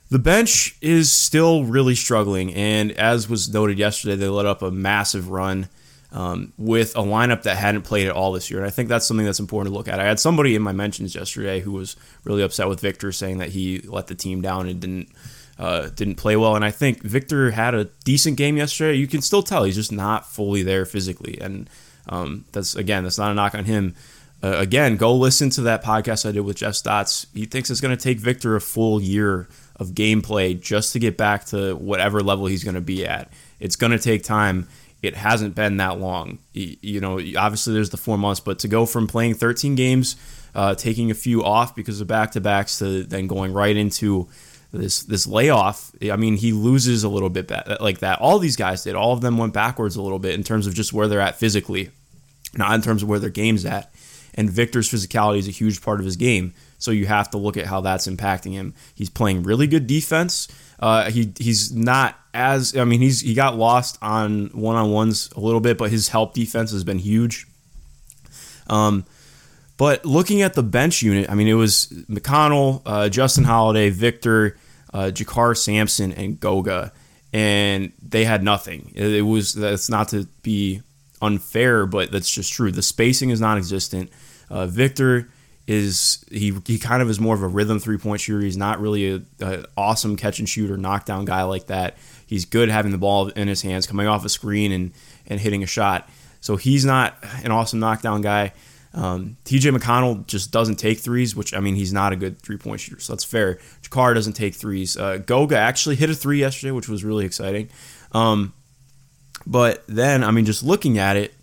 The 0.09 0.19
bench 0.19 0.77
is 0.81 1.11
still 1.11 1.63
really 1.63 1.95
struggling, 1.95 2.53
and 2.53 2.91
as 2.91 3.29
was 3.29 3.51
noted 3.51 3.79
yesterday, 3.79 4.15
they 4.15 4.27
let 4.27 4.45
up 4.45 4.61
a 4.61 4.71
massive 4.71 5.29
run 5.29 5.69
um, 6.11 6.53
with 6.57 6.95
a 6.95 7.01
lineup 7.01 7.43
that 7.43 7.57
hadn't 7.57 7.81
played 7.81 8.07
at 8.07 8.13
all 8.13 8.31
this 8.31 8.49
year. 8.49 8.59
And 8.59 8.67
I 8.67 8.69
think 8.69 8.87
that's 8.87 9.05
something 9.05 9.25
that's 9.25 9.39
important 9.39 9.73
to 9.73 9.77
look 9.77 9.87
at. 9.87 9.99
I 9.99 10.05
had 10.05 10.19
somebody 10.19 10.55
in 10.55 10.61
my 10.61 10.71
mentions 10.71 11.15
yesterday 11.15 11.59
who 11.59 11.71
was 11.71 11.95
really 12.23 12.41
upset 12.41 12.69
with 12.69 12.79
Victor, 12.79 13.11
saying 13.11 13.39
that 13.39 13.49
he 13.49 13.79
let 13.79 14.07
the 14.07 14.15
team 14.15 14.41
down 14.41 14.67
and 14.67 14.79
didn't 14.79 15.09
uh, 15.57 15.89
didn't 15.89 16.15
play 16.15 16.35
well. 16.35 16.55
And 16.55 16.65
I 16.65 16.71
think 16.71 17.01
Victor 17.01 17.51
had 17.51 17.73
a 17.73 17.85
decent 18.03 18.37
game 18.37 18.57
yesterday. 18.57 18.97
You 18.97 19.07
can 19.07 19.21
still 19.21 19.43
tell 19.43 19.63
he's 19.63 19.75
just 19.75 19.91
not 19.91 20.29
fully 20.29 20.63
there 20.63 20.85
physically, 20.85 21.39
and 21.41 21.69
um, 22.09 22.45
that's 22.51 22.75
again 22.75 23.03
that's 23.03 23.17
not 23.17 23.31
a 23.31 23.33
knock 23.33 23.55
on 23.55 23.65
him. 23.65 23.95
Uh, 24.43 24.57
again, 24.57 24.97
go 24.97 25.15
listen 25.15 25.49
to 25.49 25.61
that 25.61 25.83
podcast 25.83 26.27
I 26.27 26.31
did 26.31 26.41
with 26.41 26.57
Jeff 26.57 26.75
Stotts. 26.75 27.25
He 27.33 27.45
thinks 27.45 27.69
it's 27.69 27.81
going 27.81 27.95
to 27.95 28.03
take 28.03 28.19
Victor 28.19 28.55
a 28.55 28.61
full 28.61 29.01
year 29.01 29.47
of 29.77 29.89
gameplay 29.89 30.59
just 30.59 30.93
to 30.93 30.99
get 30.99 31.17
back 31.17 31.45
to 31.45 31.75
whatever 31.75 32.21
level 32.21 32.45
he's 32.45 32.63
going 32.63 32.75
to 32.75 32.81
be 32.81 33.07
at. 33.07 33.31
It's 33.59 33.75
going 33.75 33.91
to 33.91 33.99
take 33.99 34.23
time 34.23 34.67
it 35.05 35.15
hasn't 35.15 35.55
been 35.55 35.77
that 35.77 35.99
long. 35.99 36.39
You 36.53 36.99
know, 36.99 37.19
obviously 37.37 37.73
there's 37.73 37.91
the 37.91 37.97
four 37.97 38.17
months, 38.17 38.39
but 38.39 38.59
to 38.59 38.67
go 38.67 38.85
from 38.85 39.07
playing 39.07 39.35
13 39.35 39.75
games, 39.75 40.15
uh, 40.53 40.75
taking 40.75 41.11
a 41.11 41.13
few 41.13 41.43
off 41.43 41.75
because 41.75 42.01
of 42.01 42.07
back 42.07 42.31
to 42.31 42.41
backs, 42.41 42.79
to 42.79 43.03
then 43.03 43.27
going 43.27 43.53
right 43.53 43.75
into 43.75 44.27
this 44.77 45.03
this 45.03 45.27
layoff. 45.27 45.91
I 46.11 46.15
mean, 46.15 46.37
he 46.37 46.51
loses 46.51 47.03
a 47.03 47.09
little 47.09 47.29
bit 47.29 47.51
like 47.79 47.99
that. 47.99 48.19
All 48.19 48.39
these 48.39 48.55
guys 48.55 48.83
did. 48.83 48.95
All 48.95 49.13
of 49.13 49.21
them 49.21 49.37
went 49.37 49.53
backwards 49.53 49.95
a 49.95 50.01
little 50.01 50.19
bit 50.19 50.35
in 50.35 50.43
terms 50.43 50.67
of 50.67 50.73
just 50.73 50.93
where 50.93 51.07
they're 51.07 51.21
at 51.21 51.35
physically, 51.35 51.91
not 52.55 52.73
in 52.73 52.81
terms 52.81 53.03
of 53.03 53.09
where 53.09 53.19
their 53.19 53.29
game's 53.29 53.65
at. 53.65 53.93
And 54.35 54.49
Victor's 54.49 54.89
physicality 54.89 55.37
is 55.37 55.47
a 55.47 55.51
huge 55.51 55.81
part 55.81 55.99
of 55.99 56.05
his 56.05 56.17
game. 56.17 56.53
So 56.77 56.91
you 56.91 57.05
have 57.05 57.29
to 57.31 57.37
look 57.37 57.57
at 57.57 57.65
how 57.65 57.81
that's 57.81 58.07
impacting 58.07 58.51
him. 58.51 58.73
He's 58.93 59.09
playing 59.09 59.43
really 59.43 59.65
good 59.65 59.87
defense. 59.87 60.47
Uh, 60.79 61.09
he 61.09 61.31
he's 61.37 61.71
not 61.71 62.19
as 62.33 62.75
I 62.75 62.83
mean 62.83 62.99
he's 62.99 63.21
he 63.21 63.33
got 63.33 63.57
lost 63.57 63.97
on 64.01 64.47
one 64.47 64.75
on 64.75 64.91
ones 64.91 65.29
a 65.35 65.39
little 65.39 65.61
bit, 65.61 65.77
but 65.77 65.89
his 65.89 66.09
help 66.09 66.33
defense 66.33 66.71
has 66.71 66.83
been 66.83 66.99
huge. 66.99 67.47
Um, 68.67 69.05
but 69.77 70.05
looking 70.05 70.41
at 70.41 70.53
the 70.53 70.63
bench 70.63 71.01
unit, 71.01 71.29
I 71.29 71.35
mean 71.35 71.47
it 71.47 71.53
was 71.53 71.87
McConnell, 72.09 72.81
uh, 72.85 73.09
Justin 73.09 73.45
Holiday, 73.45 73.89
Victor, 73.89 74.57
uh, 74.95 75.11
JaKarr 75.11 75.57
Sampson, 75.57 76.13
and 76.13 76.39
Goga, 76.39 76.93
and 77.33 77.91
they 78.01 78.23
had 78.23 78.43
nothing. 78.43 78.93
It, 78.95 79.23
was 79.23 79.53
that's 79.53 79.89
not 79.89 80.07
to 80.09 80.25
be 80.41 80.81
unfair, 81.21 81.85
but 81.85 82.13
that's 82.13 82.33
just 82.33 82.53
true. 82.53 82.71
The 82.71 82.81
spacing 82.81 83.29
is 83.29 83.41
non-existent. 83.41 84.09
Uh, 84.49 84.67
Victor 84.67 85.29
is 85.67 86.23
he 86.31 86.57
he 86.65 86.79
kind 86.79 87.01
of 87.01 87.09
is 87.09 87.19
more 87.19 87.35
of 87.35 87.41
a 87.41 87.47
rhythm 87.47 87.77
three 87.77 87.97
point 87.97 88.21
shooter. 88.21 88.39
He's 88.39 88.55
not 88.55 88.79
really 88.79 89.15
a, 89.15 89.21
a, 89.41 89.65
awesome 89.75 90.15
catch 90.15 90.39
and 90.39 90.47
shoot 90.47 90.71
or 90.71 90.77
knockdown 90.77 91.25
guy 91.25 91.43
like 91.43 91.67
that. 91.67 91.97
He's 92.25 92.45
good 92.45 92.69
having 92.69 92.93
the 92.93 92.97
ball 92.97 93.27
in 93.27 93.49
his 93.49 93.63
hands, 93.63 93.87
coming 93.87 94.07
off 94.07 94.23
a 94.23 94.29
screen 94.29 94.71
and 94.71 94.93
and 95.27 95.41
hitting 95.41 95.61
a 95.61 95.67
shot. 95.67 96.07
So 96.39 96.55
he's 96.55 96.85
not 96.85 97.17
an 97.43 97.51
awesome 97.51 97.79
knockdown 97.79 98.21
guy. 98.21 98.53
Um, 98.95 99.35
TJ 99.43 99.77
McConnell 99.77 100.25
just 100.25 100.51
doesn't 100.51 100.77
take 100.77 100.99
threes, 100.99 101.35
which 101.35 101.53
I 101.53 101.59
mean 101.59 101.75
he's 101.75 101.91
not 101.91 102.13
a 102.13 102.15
good 102.15 102.41
three 102.41 102.57
point 102.57 102.79
shooter, 102.79 102.99
so 102.99 103.13
that's 103.13 103.25
fair. 103.25 103.59
JaKarr 103.83 104.15
doesn't 104.15 104.33
take 104.33 104.55
threes. 104.55 104.95
Uh, 104.95 105.17
Goga 105.17 105.57
actually 105.57 105.97
hit 105.97 106.09
a 106.09 106.15
three 106.15 106.39
yesterday, 106.39 106.71
which 106.71 106.87
was 106.87 107.03
really 107.03 107.25
exciting. 107.25 107.69
Um, 108.13 108.53
but 109.45 109.83
then 109.87 110.23
I 110.23 110.31
mean, 110.31 110.45
just 110.45 110.63
looking 110.63 110.97
at 110.97 111.17
it, 111.17 111.33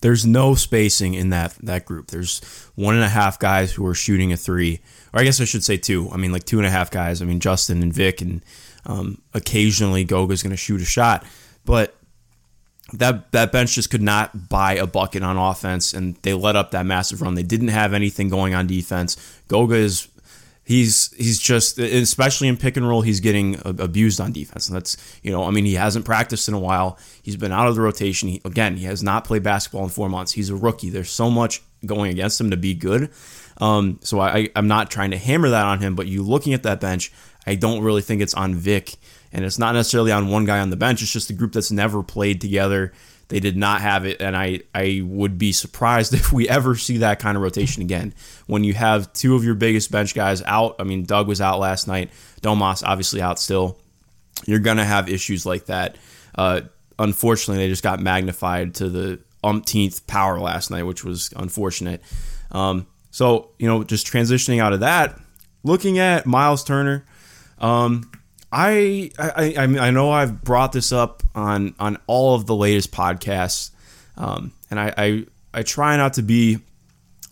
there's 0.00 0.24
no 0.24 0.54
spacing 0.54 1.12
in 1.12 1.28
that 1.30 1.54
that 1.62 1.84
group. 1.84 2.08
There's 2.08 2.40
one 2.76 2.94
and 2.94 3.04
a 3.04 3.08
half 3.08 3.38
guys 3.38 3.72
who 3.72 3.84
are 3.86 3.94
shooting 3.94 4.32
a 4.32 4.38
three, 4.38 4.80
or 5.12 5.20
I 5.20 5.24
guess 5.24 5.38
I 5.38 5.44
should 5.44 5.64
say 5.64 5.76
two. 5.76 6.08
I 6.10 6.16
mean, 6.16 6.32
like 6.32 6.44
two 6.44 6.58
and 6.58 6.66
a 6.66 6.70
half 6.70 6.90
guys. 6.90 7.20
I 7.20 7.26
mean, 7.26 7.40
Justin 7.40 7.82
and 7.82 7.92
Vic, 7.92 8.22
and 8.22 8.42
um, 8.86 9.20
occasionally 9.34 10.04
Goga's 10.04 10.42
going 10.42 10.50
to 10.50 10.56
shoot 10.56 10.80
a 10.80 10.86
shot, 10.86 11.26
but 11.66 11.94
that 12.94 13.32
that 13.32 13.52
bench 13.52 13.74
just 13.74 13.90
could 13.90 14.02
not 14.02 14.48
buy 14.48 14.74
a 14.74 14.86
bucket 14.86 15.22
on 15.22 15.36
offense, 15.36 15.92
and 15.92 16.16
they 16.22 16.34
let 16.34 16.56
up 16.56 16.70
that 16.72 16.86
massive 16.86 17.22
run. 17.22 17.34
They 17.34 17.42
didn't 17.42 17.68
have 17.68 17.94
anything 17.94 18.28
going 18.28 18.54
on 18.54 18.66
defense. 18.66 19.16
Goga 19.48 19.76
is 19.76 20.08
he's 20.64 21.12
he's 21.16 21.38
just 21.38 21.78
especially 21.78 22.48
in 22.48 22.56
pick 22.56 22.76
and 22.76 22.88
roll 22.88 23.02
he's 23.02 23.20
getting 23.20 23.60
abused 23.64 24.20
on 24.20 24.32
defense. 24.32 24.68
And 24.68 24.76
that's 24.76 24.96
you 25.22 25.32
know 25.32 25.44
i 25.44 25.50
mean 25.50 25.64
he 25.64 25.74
hasn't 25.74 26.04
practiced 26.04 26.48
in 26.48 26.54
a 26.54 26.58
while. 26.58 26.98
He's 27.22 27.36
been 27.36 27.52
out 27.52 27.68
of 27.68 27.74
the 27.74 27.80
rotation. 27.80 28.28
He, 28.28 28.40
again 28.44 28.76
he 28.76 28.84
has 28.84 29.02
not 29.02 29.24
played 29.24 29.42
basketball 29.42 29.84
in 29.84 29.90
four 29.90 30.08
months. 30.08 30.32
He's 30.32 30.50
a 30.50 30.56
rookie. 30.56 30.90
There's 30.90 31.10
so 31.10 31.30
much 31.30 31.62
going 31.84 32.10
against 32.10 32.40
him 32.40 32.50
to 32.50 32.56
be 32.56 32.74
good. 32.74 33.10
Um, 33.58 33.98
so 34.02 34.18
I, 34.20 34.48
i'm 34.56 34.66
not 34.66 34.90
trying 34.90 35.10
to 35.10 35.18
hammer 35.18 35.50
that 35.50 35.66
on 35.66 35.80
him 35.80 35.94
but 35.94 36.06
you 36.06 36.22
looking 36.22 36.54
at 36.54 36.62
that 36.62 36.80
bench 36.80 37.12
i 37.46 37.54
don't 37.54 37.82
really 37.82 38.00
think 38.00 38.22
it's 38.22 38.32
on 38.34 38.54
vic 38.54 38.96
and 39.32 39.44
it's 39.44 39.58
not 39.58 39.74
necessarily 39.74 40.12
on 40.12 40.28
one 40.28 40.44
guy 40.44 40.60
on 40.60 40.70
the 40.70 40.76
bench 40.76 41.02
it's 41.02 41.12
just 41.12 41.30
a 41.30 41.32
group 41.32 41.52
that's 41.52 41.70
never 41.70 42.02
played 42.02 42.40
together 42.40 42.92
they 43.32 43.40
did 43.40 43.56
not 43.56 43.80
have 43.80 44.04
it, 44.04 44.20
and 44.20 44.36
I, 44.36 44.60
I 44.74 45.00
would 45.02 45.38
be 45.38 45.52
surprised 45.52 46.12
if 46.14 46.34
we 46.34 46.50
ever 46.50 46.76
see 46.76 46.98
that 46.98 47.18
kind 47.18 47.34
of 47.34 47.42
rotation 47.42 47.82
again. 47.82 48.12
When 48.46 48.62
you 48.62 48.74
have 48.74 49.10
two 49.14 49.34
of 49.34 49.42
your 49.42 49.54
biggest 49.54 49.90
bench 49.90 50.14
guys 50.14 50.42
out, 50.42 50.76
I 50.78 50.84
mean, 50.84 51.04
Doug 51.04 51.28
was 51.28 51.40
out 51.40 51.58
last 51.58 51.88
night, 51.88 52.10
Domas 52.42 52.82
obviously 52.86 53.22
out 53.22 53.38
still. 53.38 53.78
You're 54.44 54.60
to 54.60 54.84
have 54.84 55.08
issues 55.08 55.46
like 55.46 55.66
that. 55.66 55.96
Uh, 56.34 56.60
unfortunately, 56.98 57.64
they 57.64 57.70
just 57.70 57.82
got 57.82 58.00
magnified 58.00 58.74
to 58.76 58.90
the 58.90 59.20
umpteenth 59.42 60.06
power 60.06 60.38
last 60.38 60.70
night, 60.70 60.82
which 60.82 61.02
was 61.02 61.32
unfortunate. 61.34 62.02
Um, 62.50 62.86
so, 63.10 63.52
you 63.58 63.66
know, 63.66 63.82
just 63.82 64.06
transitioning 64.06 64.60
out 64.60 64.74
of 64.74 64.80
that, 64.80 65.18
looking 65.62 65.98
at 65.98 66.26
Miles 66.26 66.64
Turner, 66.64 67.06
um, 67.60 68.10
I, 68.52 69.10
I 69.18 69.54
I 69.56 69.90
know 69.90 70.10
I've 70.10 70.42
brought 70.42 70.72
this 70.72 70.92
up 70.92 71.22
on 71.34 71.74
on 71.78 71.96
all 72.06 72.34
of 72.34 72.46
the 72.46 72.54
latest 72.54 72.92
podcasts, 72.92 73.70
um, 74.16 74.52
and 74.70 74.78
I, 74.78 74.92
I 74.96 75.26
I 75.54 75.62
try 75.62 75.96
not 75.96 76.14
to 76.14 76.22
be 76.22 76.58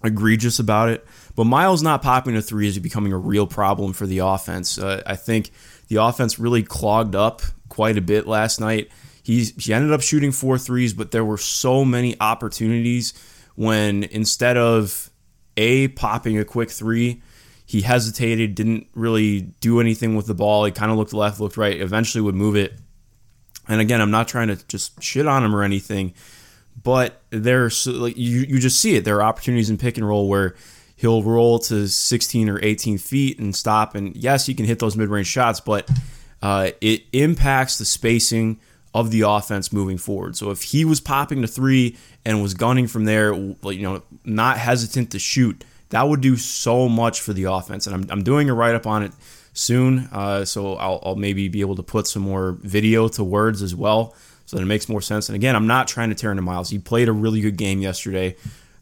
egregious 0.02 0.58
about 0.58 0.88
it, 0.88 1.06
but 1.36 1.44
Miles 1.44 1.82
not 1.82 2.02
popping 2.02 2.36
a 2.36 2.42
three 2.42 2.66
is 2.66 2.78
becoming 2.78 3.12
a 3.12 3.18
real 3.18 3.46
problem 3.46 3.92
for 3.92 4.06
the 4.06 4.18
offense. 4.18 4.78
Uh, 4.78 5.02
I 5.06 5.16
think 5.16 5.50
the 5.88 5.96
offense 5.96 6.38
really 6.38 6.62
clogged 6.62 7.14
up 7.14 7.42
quite 7.68 7.98
a 7.98 8.00
bit 8.00 8.26
last 8.26 8.60
night. 8.60 8.90
He, 9.22 9.44
he 9.58 9.72
ended 9.72 9.92
up 9.92 10.00
shooting 10.00 10.32
four 10.32 10.58
threes, 10.58 10.94
but 10.94 11.10
there 11.10 11.24
were 11.24 11.38
so 11.38 11.84
many 11.84 12.16
opportunities 12.20 13.12
when 13.54 14.04
instead 14.04 14.56
of 14.56 15.10
A, 15.56 15.88
popping 15.88 16.38
a 16.38 16.44
quick 16.44 16.70
three, 16.70 17.22
he 17.70 17.82
hesitated, 17.82 18.56
didn't 18.56 18.88
really 18.96 19.42
do 19.60 19.78
anything 19.78 20.16
with 20.16 20.26
the 20.26 20.34
ball. 20.34 20.64
He 20.64 20.72
kind 20.72 20.90
of 20.90 20.98
looked 20.98 21.12
left, 21.12 21.38
looked 21.38 21.56
right, 21.56 21.80
eventually 21.80 22.20
would 22.20 22.34
move 22.34 22.56
it. 22.56 22.74
And 23.68 23.80
again, 23.80 24.00
I'm 24.00 24.10
not 24.10 24.26
trying 24.26 24.48
to 24.48 24.56
just 24.66 25.00
shit 25.00 25.24
on 25.28 25.44
him 25.44 25.54
or 25.54 25.62
anything, 25.62 26.12
but 26.82 27.22
there's 27.30 27.86
like 27.86 28.16
you, 28.16 28.40
you 28.40 28.58
just 28.58 28.80
see 28.80 28.96
it. 28.96 29.04
There 29.04 29.18
are 29.18 29.22
opportunities 29.22 29.70
in 29.70 29.78
pick 29.78 29.96
and 29.96 30.08
roll 30.08 30.28
where 30.28 30.56
he'll 30.96 31.22
roll 31.22 31.60
to 31.60 31.86
16 31.86 32.48
or 32.48 32.58
18 32.60 32.98
feet 32.98 33.38
and 33.38 33.54
stop. 33.54 33.94
And 33.94 34.16
yes, 34.16 34.46
he 34.46 34.54
can 34.54 34.66
hit 34.66 34.80
those 34.80 34.96
mid 34.96 35.08
range 35.08 35.28
shots, 35.28 35.60
but 35.60 35.88
uh, 36.42 36.72
it 36.80 37.04
impacts 37.12 37.78
the 37.78 37.84
spacing 37.84 38.58
of 38.96 39.12
the 39.12 39.20
offense 39.20 39.72
moving 39.72 39.96
forward. 39.96 40.34
So 40.34 40.50
if 40.50 40.62
he 40.62 40.84
was 40.84 41.00
popping 41.00 41.40
to 41.42 41.46
three 41.46 41.96
and 42.24 42.42
was 42.42 42.54
gunning 42.54 42.88
from 42.88 43.04
there, 43.04 43.32
you 43.32 43.56
know, 43.62 44.02
not 44.24 44.58
hesitant 44.58 45.12
to 45.12 45.20
shoot, 45.20 45.64
that 45.90 46.08
would 46.08 46.20
do 46.20 46.36
so 46.36 46.88
much 46.88 47.20
for 47.20 47.32
the 47.32 47.44
offense. 47.44 47.86
And 47.86 47.94
I'm, 47.94 48.10
I'm 48.10 48.24
doing 48.24 48.50
a 48.50 48.54
write 48.54 48.74
up 48.74 48.86
on 48.86 49.02
it 49.02 49.12
soon, 49.52 50.08
uh, 50.12 50.44
so 50.44 50.74
I'll, 50.74 51.00
I'll 51.04 51.16
maybe 51.16 51.48
be 51.48 51.60
able 51.60 51.76
to 51.76 51.82
put 51.82 52.06
some 52.06 52.22
more 52.22 52.52
video 52.62 53.08
to 53.08 53.24
words 53.24 53.62
as 53.62 53.74
well, 53.74 54.14
so 54.46 54.56
that 54.56 54.62
it 54.62 54.66
makes 54.66 54.88
more 54.88 55.02
sense. 55.02 55.28
And 55.28 55.36
again, 55.36 55.54
I'm 55.54 55.66
not 55.66 55.88
trying 55.88 56.08
to 56.08 56.14
tear 56.14 56.30
into 56.30 56.42
Miles. 56.42 56.70
He 56.70 56.78
played 56.78 57.08
a 57.08 57.12
really 57.12 57.40
good 57.40 57.56
game 57.56 57.80
yesterday, 57.80 58.36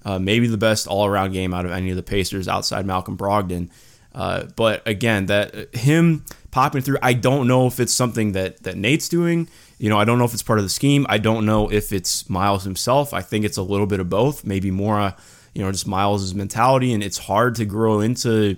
uh, 0.04 0.18
maybe 0.18 0.46
the 0.46 0.58
best 0.58 0.86
all 0.86 1.06
around 1.06 1.32
game 1.32 1.52
out 1.52 1.64
of 1.64 1.72
any 1.72 1.90
of 1.90 1.96
the 1.96 2.02
Pacers 2.02 2.48
outside 2.48 2.86
Malcolm 2.86 3.16
Brogdon. 3.16 3.70
Uh, 4.14 4.44
but 4.56 4.86
again, 4.86 5.26
that 5.26 5.74
him 5.74 6.24
popping 6.50 6.82
through, 6.82 6.98
I 7.02 7.12
don't 7.12 7.46
know 7.46 7.66
if 7.66 7.78
it's 7.78 7.92
something 7.92 8.32
that 8.32 8.62
that 8.62 8.76
Nate's 8.76 9.08
doing. 9.08 9.48
You 9.78 9.88
know, 9.88 9.98
I 9.98 10.04
don't 10.04 10.18
know 10.18 10.24
if 10.24 10.34
it's 10.34 10.42
part 10.42 10.58
of 10.58 10.64
the 10.64 10.70
scheme. 10.70 11.06
I 11.08 11.18
don't 11.18 11.46
know 11.46 11.70
if 11.70 11.92
it's 11.92 12.28
Miles 12.28 12.64
himself. 12.64 13.14
I 13.14 13.22
think 13.22 13.44
it's 13.44 13.56
a 13.56 13.62
little 13.62 13.86
bit 13.86 14.00
of 14.00 14.10
both. 14.10 14.44
Maybe 14.44 14.70
more, 14.70 14.98
uh, 14.98 15.12
you 15.54 15.62
know, 15.62 15.70
just 15.72 15.86
Miles' 15.86 16.34
mentality, 16.34 16.92
and 16.92 17.02
it's 17.02 17.18
hard 17.18 17.54
to 17.56 17.64
grow 17.64 18.00
into 18.00 18.56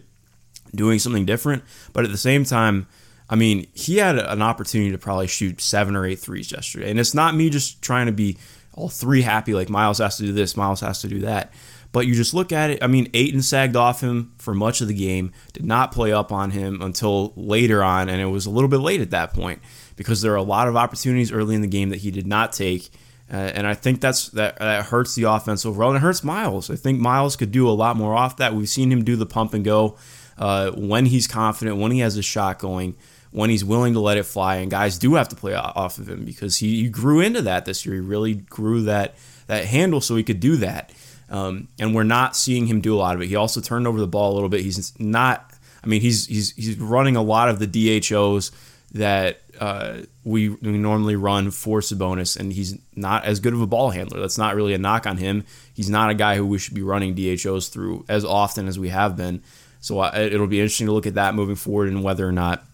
doing 0.74 0.98
something 0.98 1.24
different. 1.24 1.64
But 1.92 2.04
at 2.04 2.10
the 2.10 2.18
same 2.18 2.44
time, 2.44 2.86
I 3.28 3.36
mean, 3.36 3.68
he 3.74 3.98
had 3.98 4.18
an 4.18 4.42
opportunity 4.42 4.90
to 4.90 4.98
probably 4.98 5.28
shoot 5.28 5.60
seven 5.60 5.94
or 5.94 6.04
eight 6.04 6.18
threes 6.18 6.50
yesterday. 6.50 6.90
And 6.90 6.98
it's 6.98 7.14
not 7.14 7.34
me 7.34 7.48
just 7.48 7.80
trying 7.80 8.06
to 8.06 8.12
be 8.12 8.36
all 8.74 8.88
three 8.88 9.22
happy, 9.22 9.54
like 9.54 9.68
Miles 9.68 9.98
has 9.98 10.16
to 10.16 10.24
do 10.24 10.32
this, 10.32 10.56
Miles 10.56 10.80
has 10.80 11.00
to 11.02 11.08
do 11.08 11.20
that. 11.20 11.52
But 11.92 12.06
you 12.06 12.14
just 12.14 12.34
look 12.34 12.52
at 12.52 12.70
it. 12.70 12.82
I 12.82 12.86
mean, 12.86 13.08
Ayton 13.14 13.42
sagged 13.42 13.74
off 13.74 14.00
him 14.00 14.32
for 14.38 14.54
much 14.54 14.80
of 14.80 14.88
the 14.88 14.94
game, 14.94 15.32
did 15.52 15.64
not 15.64 15.92
play 15.92 16.12
up 16.12 16.30
on 16.30 16.52
him 16.52 16.80
until 16.82 17.32
later 17.34 17.82
on, 17.82 18.08
and 18.08 18.20
it 18.20 18.26
was 18.26 18.46
a 18.46 18.50
little 18.50 18.68
bit 18.68 18.78
late 18.78 19.00
at 19.00 19.10
that 19.10 19.34
point 19.34 19.60
because 19.96 20.22
there 20.22 20.32
are 20.32 20.36
a 20.36 20.42
lot 20.42 20.68
of 20.68 20.76
opportunities 20.76 21.32
early 21.32 21.54
in 21.54 21.62
the 21.62 21.68
game 21.68 21.90
that 21.90 21.98
he 21.98 22.10
did 22.10 22.26
not 22.26 22.52
take. 22.52 22.90
Uh, 23.32 23.36
and 23.36 23.66
I 23.66 23.74
think 23.74 24.00
that's 24.00 24.28
that, 24.30 24.58
that 24.58 24.86
hurts 24.86 25.14
the 25.14 25.24
offense 25.24 25.64
overall, 25.64 25.90
and 25.90 25.98
it 25.98 26.00
hurts 26.00 26.24
Miles. 26.24 26.68
I 26.68 26.74
think 26.74 26.98
Miles 26.98 27.36
could 27.36 27.52
do 27.52 27.68
a 27.68 27.70
lot 27.70 27.96
more 27.96 28.14
off 28.14 28.38
that. 28.38 28.54
We've 28.54 28.68
seen 28.68 28.90
him 28.90 29.04
do 29.04 29.14
the 29.14 29.26
pump 29.26 29.54
and 29.54 29.64
go 29.64 29.96
uh, 30.36 30.72
when 30.72 31.06
he's 31.06 31.28
confident, 31.28 31.76
when 31.76 31.92
he 31.92 32.00
has 32.00 32.16
a 32.16 32.22
shot 32.22 32.58
going, 32.58 32.96
when 33.30 33.48
he's 33.50 33.64
willing 33.64 33.92
to 33.92 34.00
let 34.00 34.18
it 34.18 34.24
fly. 34.24 34.56
And 34.56 34.70
guys 34.70 34.98
do 34.98 35.14
have 35.14 35.28
to 35.28 35.36
play 35.36 35.54
off 35.54 35.98
of 35.98 36.08
him 36.08 36.24
because 36.24 36.56
he, 36.56 36.82
he 36.82 36.88
grew 36.88 37.20
into 37.20 37.42
that 37.42 37.66
this 37.66 37.86
year. 37.86 37.94
He 37.94 38.00
really 38.00 38.34
grew 38.34 38.82
that 38.82 39.14
that 39.46 39.66
handle 39.66 40.00
so 40.00 40.16
he 40.16 40.24
could 40.24 40.40
do 40.40 40.56
that. 40.56 40.92
Um, 41.28 41.68
and 41.78 41.94
we're 41.94 42.02
not 42.02 42.34
seeing 42.34 42.66
him 42.66 42.80
do 42.80 42.94
a 42.94 42.98
lot 42.98 43.14
of 43.14 43.22
it. 43.22 43.26
He 43.26 43.36
also 43.36 43.60
turned 43.60 43.86
over 43.86 44.00
the 44.00 44.08
ball 44.08 44.32
a 44.32 44.34
little 44.34 44.48
bit. 44.48 44.62
He's 44.62 44.98
not. 44.98 45.52
I 45.84 45.86
mean, 45.86 46.00
he's 46.00 46.26
he's 46.26 46.50
he's 46.56 46.78
running 46.78 47.14
a 47.14 47.22
lot 47.22 47.48
of 47.48 47.60
the 47.60 47.66
DHOs 48.00 48.50
that 48.92 49.40
uh, 49.60 49.98
we, 50.24 50.48
we 50.48 50.72
normally 50.72 51.16
run 51.16 51.50
for 51.50 51.80
Sabonis, 51.80 52.36
and 52.36 52.50
he's 52.50 52.78
not 52.96 53.26
as 53.26 53.40
good 53.40 53.52
of 53.52 53.60
a 53.60 53.66
ball 53.66 53.90
handler. 53.90 54.18
That's 54.18 54.38
not 54.38 54.54
really 54.54 54.72
a 54.72 54.78
knock 54.78 55.06
on 55.06 55.18
him. 55.18 55.44
He's 55.74 55.90
not 55.90 56.08
a 56.08 56.14
guy 56.14 56.36
who 56.36 56.46
we 56.46 56.58
should 56.58 56.74
be 56.74 56.82
running 56.82 57.14
DHOs 57.14 57.68
through 57.68 58.06
as 58.08 58.24
often 58.24 58.66
as 58.66 58.78
we 58.78 58.88
have 58.88 59.16
been. 59.16 59.42
So 59.80 60.00
uh, 60.00 60.12
it'll 60.14 60.46
be 60.46 60.60
interesting 60.60 60.86
to 60.86 60.92
look 60.92 61.06
at 61.06 61.14
that 61.14 61.34
moving 61.34 61.56
forward 61.56 61.88
and 61.88 62.02
whether 62.02 62.26
or 62.26 62.32
not 62.32 62.64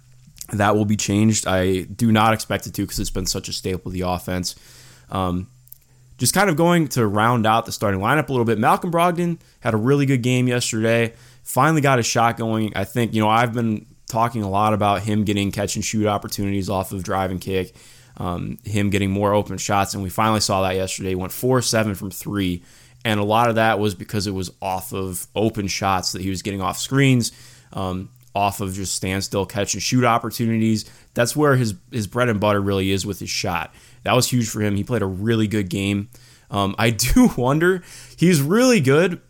that 0.52 0.76
will 0.76 0.84
be 0.84 0.96
changed. 0.96 1.46
I 1.46 1.82
do 1.82 2.12
not 2.12 2.32
expect 2.32 2.68
it 2.68 2.74
to 2.74 2.82
because 2.82 3.00
it's 3.00 3.10
been 3.10 3.26
such 3.26 3.48
a 3.48 3.52
staple 3.52 3.88
of 3.88 3.92
the 3.92 4.02
offense. 4.02 4.54
Um, 5.10 5.48
just 6.18 6.34
kind 6.34 6.48
of 6.48 6.56
going 6.56 6.86
to 6.88 7.04
round 7.04 7.46
out 7.46 7.66
the 7.66 7.72
starting 7.72 8.00
lineup 8.00 8.28
a 8.28 8.32
little 8.32 8.44
bit. 8.44 8.58
Malcolm 8.58 8.92
Brogdon 8.92 9.38
had 9.58 9.74
a 9.74 9.76
really 9.76 10.06
good 10.06 10.22
game 10.22 10.46
yesterday. 10.46 11.12
Finally 11.42 11.80
got 11.80 11.98
a 11.98 12.02
shot 12.04 12.36
going. 12.36 12.72
I 12.76 12.84
think, 12.84 13.12
you 13.12 13.20
know, 13.20 13.28
I've 13.28 13.52
been 13.52 13.86
talking 14.08 14.42
a 14.42 14.50
lot 14.50 14.72
about 14.72 15.02
him 15.02 15.24
getting 15.24 15.52
catch 15.52 15.76
and 15.76 15.84
shoot 15.84 16.06
opportunities 16.06 16.70
off 16.70 16.92
of 16.92 17.02
drive 17.02 17.30
and 17.30 17.40
kick, 17.40 17.74
um, 18.16 18.58
him 18.64 18.90
getting 18.90 19.10
more 19.10 19.34
open 19.34 19.58
shots, 19.58 19.94
and 19.94 20.02
we 20.02 20.08
finally 20.10 20.40
saw 20.40 20.62
that 20.62 20.76
yesterday. 20.76 21.10
He 21.10 21.14
went 21.14 21.32
4 21.32 21.62
7 21.62 21.94
from 21.94 22.10
three, 22.10 22.62
and 23.04 23.20
a 23.20 23.24
lot 23.24 23.48
of 23.48 23.56
that 23.56 23.78
was 23.78 23.94
because 23.94 24.26
it 24.26 24.32
was 24.32 24.50
off 24.62 24.92
of 24.92 25.26
open 25.34 25.66
shots 25.66 26.12
that 26.12 26.22
he 26.22 26.30
was 26.30 26.42
getting 26.42 26.60
off 26.60 26.78
screens. 26.78 27.32
Um, 27.72 28.10
off 28.36 28.60
of 28.60 28.74
just 28.74 28.94
standstill 28.94 29.46
catch 29.46 29.72
and 29.72 29.82
shoot 29.82 30.04
opportunities. 30.04 30.84
That's 31.14 31.34
where 31.34 31.56
his 31.56 31.74
his 31.90 32.06
bread 32.06 32.28
and 32.28 32.38
butter 32.38 32.60
really 32.60 32.90
is 32.90 33.06
with 33.06 33.18
his 33.18 33.30
shot. 33.30 33.74
That 34.02 34.12
was 34.12 34.28
huge 34.28 34.48
for 34.50 34.60
him. 34.60 34.76
He 34.76 34.84
played 34.84 35.00
a 35.00 35.06
really 35.06 35.48
good 35.48 35.70
game. 35.70 36.10
Um, 36.50 36.76
I 36.78 36.90
do 37.14 37.30
wonder 37.36 37.82
he's 38.16 38.42
really 38.42 38.80
good 38.80 39.22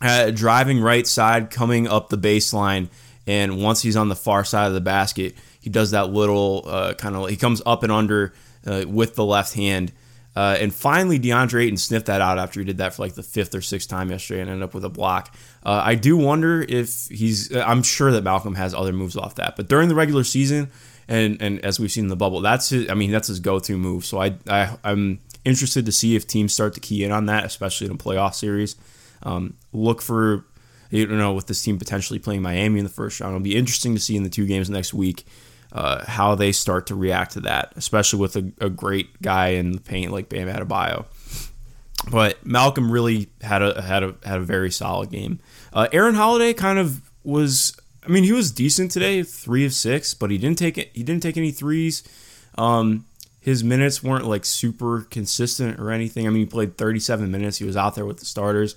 at 0.00 0.34
driving 0.34 0.80
right 0.80 1.06
side, 1.06 1.50
coming 1.50 1.86
up 1.86 2.08
the 2.08 2.18
baseline, 2.18 2.88
and 3.26 3.62
once 3.62 3.82
he's 3.82 3.96
on 3.96 4.08
the 4.08 4.16
far 4.16 4.44
side 4.44 4.68
of 4.68 4.74
the 4.74 4.80
basket, 4.80 5.34
he 5.60 5.70
does 5.70 5.90
that 5.90 6.10
little 6.10 6.62
uh, 6.66 6.94
kind 6.94 7.16
of 7.16 7.28
he 7.28 7.36
comes 7.36 7.60
up 7.66 7.82
and 7.82 7.92
under 7.92 8.32
uh, 8.66 8.84
with 8.86 9.14
the 9.14 9.24
left 9.24 9.54
hand. 9.54 9.92
Uh, 10.34 10.54
and 10.60 10.74
finally, 10.74 11.18
DeAndre 11.18 11.64
Ayton 11.64 11.78
sniffed 11.78 12.06
that 12.06 12.20
out 12.20 12.38
after 12.38 12.60
he 12.60 12.66
did 12.66 12.76
that 12.76 12.92
for 12.92 13.02
like 13.02 13.14
the 13.14 13.22
fifth 13.22 13.54
or 13.54 13.62
sixth 13.62 13.88
time 13.88 14.10
yesterday 14.10 14.42
and 14.42 14.50
ended 14.50 14.62
up 14.62 14.74
with 14.74 14.84
a 14.84 14.90
block. 14.90 15.34
Uh, 15.64 15.80
I 15.82 15.94
do 15.94 16.16
wonder 16.16 16.62
if 16.68 17.08
he's. 17.08 17.54
I'm 17.56 17.82
sure 17.82 18.12
that 18.12 18.22
Malcolm 18.22 18.54
has 18.54 18.74
other 18.74 18.92
moves 18.92 19.16
off 19.16 19.36
that, 19.36 19.56
but 19.56 19.66
during 19.66 19.88
the 19.88 19.94
regular 19.94 20.24
season, 20.24 20.70
and 21.08 21.40
and 21.40 21.64
as 21.64 21.80
we've 21.80 21.90
seen 21.90 22.04
in 22.04 22.08
the 22.08 22.16
bubble, 22.16 22.42
that's 22.42 22.68
his, 22.68 22.90
I 22.90 22.94
mean 22.94 23.10
that's 23.10 23.28
his 23.28 23.40
go-to 23.40 23.78
move. 23.78 24.04
So 24.04 24.20
I, 24.20 24.34
I 24.46 24.76
I'm 24.84 25.20
interested 25.46 25.86
to 25.86 25.92
see 25.92 26.16
if 26.16 26.26
teams 26.26 26.52
start 26.52 26.74
to 26.74 26.80
key 26.80 27.02
in 27.02 27.12
on 27.12 27.26
that, 27.26 27.44
especially 27.44 27.86
in 27.86 27.94
a 27.94 27.96
playoff 27.96 28.34
series. 28.34 28.76
Um, 29.22 29.54
look 29.72 30.02
for 30.02 30.44
you 30.90 31.06
know 31.06 31.32
with 31.32 31.46
this 31.46 31.62
team 31.62 31.78
potentially 31.78 32.18
playing 32.18 32.42
Miami 32.42 32.78
in 32.78 32.84
the 32.84 32.90
first 32.90 33.20
round. 33.20 33.34
It'll 33.34 33.44
be 33.44 33.56
interesting 33.56 33.94
to 33.94 34.00
see 34.00 34.16
in 34.16 34.22
the 34.22 34.30
two 34.30 34.46
games 34.46 34.70
next 34.70 34.94
week 34.94 35.26
uh, 35.72 36.04
how 36.06 36.34
they 36.34 36.52
start 36.52 36.86
to 36.86 36.94
react 36.94 37.32
to 37.32 37.40
that, 37.40 37.72
especially 37.76 38.20
with 38.20 38.36
a, 38.36 38.52
a, 38.60 38.70
great 38.70 39.20
guy 39.20 39.48
in 39.48 39.72
the 39.72 39.80
paint 39.80 40.12
like 40.12 40.28
Bam 40.28 40.48
Adebayo. 40.48 41.04
But 42.10 42.44
Malcolm 42.46 42.90
really 42.90 43.28
had 43.42 43.62
a 43.62 43.82
had 43.82 44.02
a 44.02 44.14
had 44.24 44.38
a 44.38 44.44
very 44.44 44.70
solid 44.70 45.10
game. 45.10 45.40
Uh, 45.72 45.88
Aaron 45.92 46.14
Holiday 46.14 46.52
kind 46.52 46.78
of 46.78 47.10
was. 47.24 47.76
I 48.04 48.08
mean, 48.08 48.22
he 48.22 48.32
was 48.32 48.52
decent 48.52 48.92
today, 48.92 49.24
three 49.24 49.66
of 49.66 49.72
six, 49.72 50.14
but 50.14 50.30
he 50.30 50.38
didn't 50.38 50.58
take 50.58 50.78
it. 50.78 50.90
He 50.94 51.02
didn't 51.02 51.24
take 51.24 51.36
any 51.36 51.50
threes. 51.50 52.04
Um, 52.56 53.04
his 53.40 53.64
minutes 53.64 54.02
weren't 54.02 54.26
like 54.26 54.44
super 54.44 55.02
consistent 55.10 55.80
or 55.80 55.90
anything. 55.90 56.26
I 56.26 56.30
mean, 56.30 56.40
he 56.40 56.46
played 56.46 56.78
37 56.78 57.30
minutes. 57.30 57.58
He 57.58 57.64
was 57.64 57.76
out 57.76 57.96
there 57.96 58.06
with 58.06 58.18
the 58.18 58.24
starters, 58.24 58.76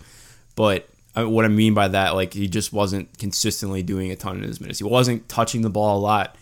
but 0.56 0.89
uh, 1.19 1.29
what 1.29 1.45
I 1.45 1.47
mean 1.49 1.73
by 1.73 1.88
that, 1.89 2.15
like 2.15 2.33
he 2.33 2.47
just 2.47 2.73
wasn't 2.73 3.17
consistently 3.17 3.83
doing 3.83 4.11
a 4.11 4.15
ton 4.15 4.38
in 4.38 4.43
his 4.43 4.59
minutes. 4.59 4.79
He 4.79 4.85
wasn't 4.85 5.27
touching 5.29 5.61
the 5.61 5.69
ball 5.69 5.97
a 5.97 6.01
lot. 6.01 6.35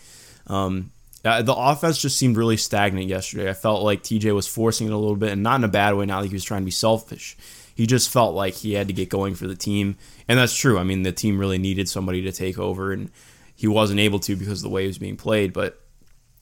Um, 0.48 0.91
uh, 1.25 1.41
the 1.41 1.53
offense 1.53 1.98
just 1.98 2.17
seemed 2.17 2.38
really 2.38 2.57
stagnant 2.57 3.07
yesterday. 3.07 3.50
I 3.50 3.53
felt 3.53 3.84
like 3.84 4.03
TJ 4.03 4.34
was 4.34 4.48
forcing 4.48 4.88
it 4.88 4.93
a 4.93 4.98
little 4.98 5.15
bit, 5.15 5.31
and 5.31 5.43
not 5.43 5.60
in 5.60 5.63
a 5.63 5.69
bad 5.69 5.96
way. 5.96 6.05
Not 6.05 6.22
like 6.22 6.29
he 6.29 6.36
was 6.36 6.43
trying 6.43 6.62
to 6.62 6.65
be 6.65 6.72
selfish. 6.72 7.36
He 7.75 7.86
just 7.86 8.10
felt 8.10 8.34
like 8.34 8.55
he 8.55 8.74
had 8.74 8.88
to 8.88 8.93
get 8.93 9.10
going 9.10 9.36
for 9.36 9.48
the 9.48 9.55
team, 9.55 9.98
and 10.27 10.39
that's 10.39 10.55
true. 10.55 10.79
I 10.79 10.84
mean, 10.84 11.03
the 11.03 11.12
team 11.12 11.38
really 11.38 11.57
needed 11.57 11.89
somebody 11.89 12.22
to 12.24 12.31
take 12.31 12.57
over, 12.57 12.91
and 12.91 13.12
he 13.55 13.67
wasn't 13.67 14.00
able 14.00 14.19
to 14.19 14.36
because 14.36 14.60
of 14.60 14.63
the 14.63 14.74
way 14.74 14.84
he 14.84 14.88
was 14.88 14.98
being 14.98 15.17
played. 15.17 15.53
But 15.53 15.79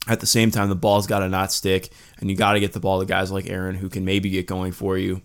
at 0.08 0.20
the 0.20 0.26
same 0.26 0.50
time, 0.50 0.68
the 0.68 0.76
ball's 0.76 1.06
got 1.06 1.20
to 1.20 1.28
not 1.28 1.52
stick, 1.52 1.90
and 2.18 2.30
you 2.30 2.36
got 2.36 2.52
to 2.52 2.60
get 2.60 2.72
the 2.72 2.80
ball 2.80 3.00
to 3.00 3.06
guys 3.06 3.32
like 3.32 3.50
Aaron 3.50 3.74
who 3.74 3.88
can 3.88 4.04
maybe 4.04 4.30
get 4.30 4.46
going 4.46 4.72
for 4.72 4.96
you. 4.96 5.22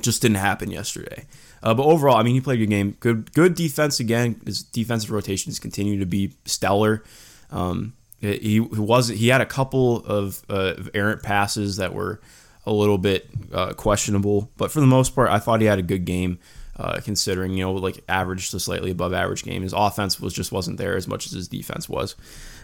Just 0.00 0.22
didn't 0.22 0.36
happen 0.36 0.70
yesterday. 0.70 1.24
Uh, 1.66 1.74
but 1.74 1.84
overall, 1.84 2.16
I 2.16 2.22
mean, 2.22 2.34
he 2.34 2.40
played 2.40 2.60
a 2.60 2.64
good 2.64 2.70
game. 2.70 2.96
Good, 3.00 3.32
good 3.32 3.56
defense 3.56 3.98
again. 3.98 4.40
His 4.46 4.62
defensive 4.62 5.10
rotations 5.10 5.58
continue 5.58 5.98
to 5.98 6.06
be 6.06 6.32
stellar. 6.44 7.02
Um, 7.50 7.94
he, 8.20 8.60
wasn't. 8.60 9.18
He 9.18 9.28
had 9.28 9.40
a 9.40 9.46
couple 9.46 9.96
of, 10.06 10.44
uh, 10.48 10.74
errant 10.94 11.24
passes 11.24 11.78
that 11.78 11.92
were 11.92 12.20
a 12.66 12.72
little 12.72 12.98
bit 12.98 13.28
uh, 13.52 13.72
questionable, 13.72 14.48
but 14.56 14.70
for 14.70 14.78
the 14.78 14.86
most 14.86 15.12
part, 15.16 15.28
I 15.28 15.40
thought 15.40 15.60
he 15.60 15.66
had 15.66 15.80
a 15.80 15.82
good 15.82 16.04
game. 16.04 16.38
Uh, 16.78 17.00
considering 17.00 17.54
you 17.54 17.64
know 17.64 17.72
like 17.72 18.04
average 18.06 18.50
to 18.50 18.60
slightly 18.60 18.90
above 18.90 19.14
average 19.14 19.44
game, 19.44 19.62
his 19.62 19.72
offense 19.72 20.20
was 20.20 20.34
just 20.34 20.52
wasn't 20.52 20.76
there 20.76 20.94
as 20.94 21.08
much 21.08 21.24
as 21.24 21.32
his 21.32 21.48
defense 21.48 21.88
was. 21.88 22.14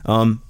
Um, 0.04 0.42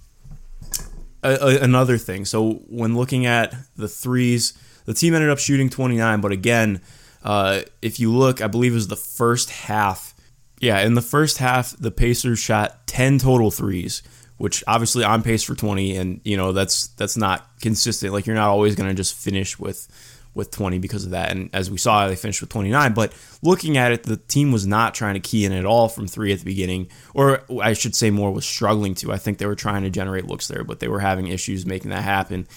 a, 1.23 1.31
a, 1.41 1.61
another 1.61 1.97
thing, 1.97 2.25
so 2.25 2.55
when 2.69 2.97
looking 2.97 3.25
at 3.25 3.55
the 3.77 3.87
threes, 3.87 4.55
the 4.85 4.95
team 4.95 5.15
ended 5.15 5.31
up 5.31 5.39
shooting 5.39 5.71
29, 5.71 6.21
but 6.21 6.33
again, 6.33 6.81
uh, 7.25 7.63
if 7.81 8.01
you 8.01 8.13
look, 8.13 8.41
I 8.41 8.47
believe 8.47 8.73
it 8.73 8.77
was 8.77 8.89
the 8.89 8.97
first 8.97 9.51
half. 9.51 10.15
Yeah, 10.61 10.81
in 10.81 10.95
the 10.95 11.03
first 11.03 11.39
half, 11.39 11.77
the 11.77 11.91
Pacers 11.91 12.39
shot 12.39 12.87
10 12.87 13.19
total 13.19 13.51
threes, 13.51 14.03
which 14.37 14.63
obviously 14.67 15.05
on 15.05 15.23
pace 15.23 15.43
for 15.43 15.55
20, 15.55 15.97
and 15.97 16.21
you 16.25 16.37
know 16.37 16.53
that's 16.53 16.89
that's 16.89 17.17
not 17.17 17.49
consistent. 17.61 18.13
Like 18.13 18.27
you're 18.27 18.37
not 18.37 18.51
always 18.51 18.75
going 18.75 18.89
to 18.89 18.95
just 18.95 19.15
finish 19.15 19.59
with 19.59 19.89
with 20.35 20.51
20 20.51 20.79
because 20.79 21.05
of 21.05 21.11
that. 21.11 21.31
And 21.31 21.51
as 21.53 21.71
we 21.71 21.77
saw, 21.77 22.09
they 22.09 22.17
finished 22.17 22.41
with 22.41 22.51
29. 22.51 22.95
But 22.95 23.13
looking 23.43 23.77
at 23.77 23.93
it, 23.93 24.05
the 24.05 24.17
team 24.17 24.51
was 24.51 24.67
not 24.67 24.95
trying 24.95 25.15
to 25.15 25.21
key 25.21 25.45
in 25.45 25.53
at 25.53 25.67
all 25.67 25.89
from 25.89 26.07
three 26.07 26.33
at 26.33 26.39
the 26.39 26.45
beginning, 26.45 26.89
or 27.15 27.43
I 27.63 27.75
should 27.75 27.95
say 27.95 28.11
more 28.11 28.33
was 28.33 28.47
struggling 28.47 28.95
to. 28.97 29.13
I 29.13 29.19
think 29.19 29.39
they 29.39 29.47
were 29.47 29.55
trying 29.55 29.83
to 29.83 29.91
generate 29.91 30.27
looks 30.27 30.49
there, 30.49 30.65
but 30.65 30.81
they 30.81 30.89
were 30.89 31.01
having 31.01 31.27
issues 31.29 31.67
making 31.67 31.91
that 31.91 32.03
happen. 32.03 32.49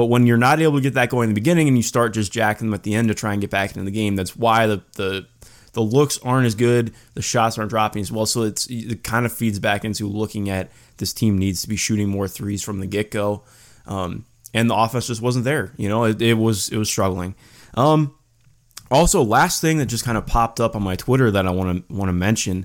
But 0.00 0.06
when 0.06 0.26
you're 0.26 0.38
not 0.38 0.62
able 0.62 0.78
to 0.78 0.80
get 0.80 0.94
that 0.94 1.10
going 1.10 1.24
in 1.24 1.34
the 1.34 1.38
beginning 1.38 1.68
and 1.68 1.76
you 1.76 1.82
start 1.82 2.14
just 2.14 2.32
jacking 2.32 2.68
them 2.68 2.72
at 2.72 2.84
the 2.84 2.94
end 2.94 3.08
to 3.08 3.14
try 3.14 3.32
and 3.32 3.40
get 3.42 3.50
back 3.50 3.72
into 3.72 3.84
the 3.84 3.90
game, 3.90 4.16
that's 4.16 4.34
why 4.34 4.66
the 4.66 4.82
the 4.96 5.26
the 5.74 5.82
looks 5.82 6.18
aren't 6.22 6.46
as 6.46 6.54
good, 6.54 6.94
the 7.12 7.20
shots 7.20 7.58
aren't 7.58 7.68
dropping 7.68 8.00
as 8.00 8.10
well. 8.10 8.24
So 8.24 8.44
it's 8.44 8.66
it 8.70 9.04
kind 9.04 9.26
of 9.26 9.32
feeds 9.34 9.58
back 9.58 9.84
into 9.84 10.08
looking 10.08 10.48
at 10.48 10.70
this 10.96 11.12
team 11.12 11.36
needs 11.36 11.60
to 11.60 11.68
be 11.68 11.76
shooting 11.76 12.08
more 12.08 12.28
threes 12.28 12.62
from 12.62 12.80
the 12.80 12.86
get 12.86 13.10
go. 13.10 13.42
Um, 13.84 14.24
and 14.54 14.70
the 14.70 14.74
offense 14.74 15.06
just 15.06 15.20
wasn't 15.20 15.44
there. 15.44 15.74
You 15.76 15.90
know, 15.90 16.04
it, 16.04 16.22
it 16.22 16.38
was 16.38 16.70
it 16.70 16.78
was 16.78 16.88
struggling. 16.88 17.34
Um, 17.74 18.14
also, 18.90 19.22
last 19.22 19.60
thing 19.60 19.76
that 19.76 19.86
just 19.86 20.06
kind 20.06 20.16
of 20.16 20.26
popped 20.26 20.60
up 20.60 20.74
on 20.74 20.82
my 20.82 20.96
Twitter 20.96 21.30
that 21.30 21.46
I 21.46 21.50
want 21.50 21.86
to 21.86 21.94
want 21.94 22.08
to 22.08 22.14
mention 22.14 22.64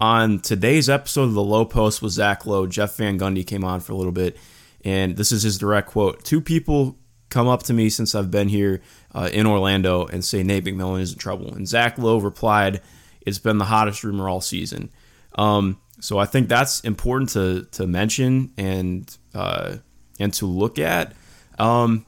on 0.00 0.40
today's 0.40 0.88
episode 0.88 1.24
of 1.24 1.34
the 1.34 1.44
Low 1.44 1.66
Post 1.66 2.00
with 2.00 2.12
Zach 2.12 2.46
Lowe, 2.46 2.66
Jeff 2.66 2.96
Van 2.96 3.18
Gundy 3.18 3.46
came 3.46 3.64
on 3.64 3.80
for 3.80 3.92
a 3.92 3.96
little 3.96 4.12
bit, 4.12 4.38
and 4.84 5.16
this 5.16 5.32
is 5.32 5.42
his 5.42 5.58
direct 5.58 5.88
quote: 5.88 6.24
Two 6.24 6.40
people 6.40 6.98
come 7.28 7.48
up 7.48 7.62
to 7.64 7.72
me 7.72 7.88
since 7.88 8.14
I've 8.14 8.30
been 8.30 8.48
here 8.48 8.82
uh, 9.14 9.30
in 9.32 9.46
Orlando 9.46 10.06
and 10.06 10.24
say 10.24 10.42
Nate 10.42 10.64
McMillan 10.64 11.00
is 11.00 11.12
in 11.12 11.18
trouble, 11.18 11.54
and 11.54 11.66
Zach 11.66 11.98
Lowe 11.98 12.18
replied, 12.18 12.80
"It's 13.20 13.38
been 13.38 13.58
the 13.58 13.64
hottest 13.66 14.04
rumor 14.04 14.28
all 14.28 14.40
season." 14.40 14.90
Um, 15.36 15.80
so 16.00 16.18
I 16.18 16.26
think 16.26 16.48
that's 16.48 16.80
important 16.80 17.30
to 17.30 17.66
to 17.72 17.86
mention 17.86 18.52
and 18.56 19.16
uh, 19.34 19.76
and 20.18 20.32
to 20.34 20.46
look 20.46 20.78
at. 20.78 21.14
Um, 21.58 22.06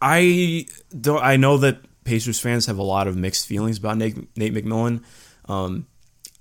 I 0.00 0.66
don't. 0.98 1.22
I 1.22 1.36
know 1.36 1.58
that 1.58 1.78
Pacers 2.04 2.40
fans 2.40 2.66
have 2.66 2.78
a 2.78 2.82
lot 2.82 3.06
of 3.06 3.16
mixed 3.16 3.46
feelings 3.46 3.78
about 3.78 3.98
Nate, 3.98 4.36
Nate 4.36 4.54
McMillan. 4.54 5.02
Um, 5.46 5.86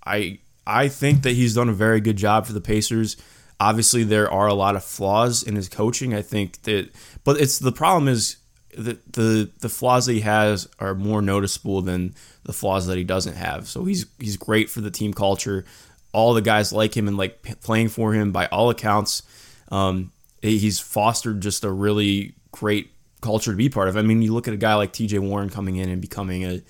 I 0.06 0.40
I 0.66 0.88
think 0.88 1.24
that 1.24 1.32
he's 1.32 1.56
done 1.56 1.70
a 1.70 1.74
very 1.74 2.02
good 2.02 2.18
job 2.18 2.46
for 2.46 2.54
the 2.54 2.62
Pacers. 2.62 3.18
Obviously, 3.60 4.04
there 4.04 4.32
are 4.32 4.48
a 4.48 4.54
lot 4.54 4.76
of 4.76 4.84
flaws 4.84 5.44
in 5.44 5.56
his 5.56 5.68
coaching. 5.68 6.14
I 6.14 6.22
think 6.22 6.62
that, 6.64 6.90
but 7.24 7.40
it's 7.40 7.60
the 7.60 7.72
problem 7.72 8.08
is 8.08 8.38
that 8.78 9.14
the 9.14 9.50
the 9.60 9.70
flaws 9.70 10.06
that 10.06 10.14
he 10.14 10.20
has 10.22 10.68
are 10.80 10.94
more 10.94 11.22
noticeable 11.22 11.82
than 11.82 12.14
the 12.44 12.54
flaws 12.54 12.86
that 12.88 12.98
he 12.98 13.04
doesn't 13.04 13.36
have. 13.36 13.68
So 13.68 13.86
he's 13.86 14.06
he's 14.20 14.38
great 14.38 14.70
for 14.70 14.82
the 14.82 14.92
team 14.92 15.14
culture. 15.14 15.66
All 16.14 16.34
the 16.34 16.42
guys 16.42 16.72
like 16.72 16.96
him 16.96 17.08
and 17.08 17.18
like 17.18 17.42
playing 17.62 17.90
for 17.90 18.14
him 18.14 18.32
by 18.32 18.46
all 18.48 18.70
accounts. 18.70 19.24
Um, 19.70 20.12
he's 20.42 20.80
fostered 20.80 21.42
just 21.42 21.64
a 21.64 21.72
really 21.72 22.34
great 22.52 22.92
culture 23.22 23.52
to 23.52 23.58
be 23.58 23.70
part 23.70 23.90
of. 23.90 23.98
I 23.98 24.02
mean, 24.02 24.22
you 24.22 24.34
look 24.34 24.48
at 24.48 24.54
a 24.54 24.58
guy 24.58 24.76
like 24.76 24.94
T.J. 24.94 25.20
Warren 25.20 25.50
coming 25.50 25.76
in 25.76 25.90
and 25.90 26.02
becoming 26.02 26.46
a 26.46 26.62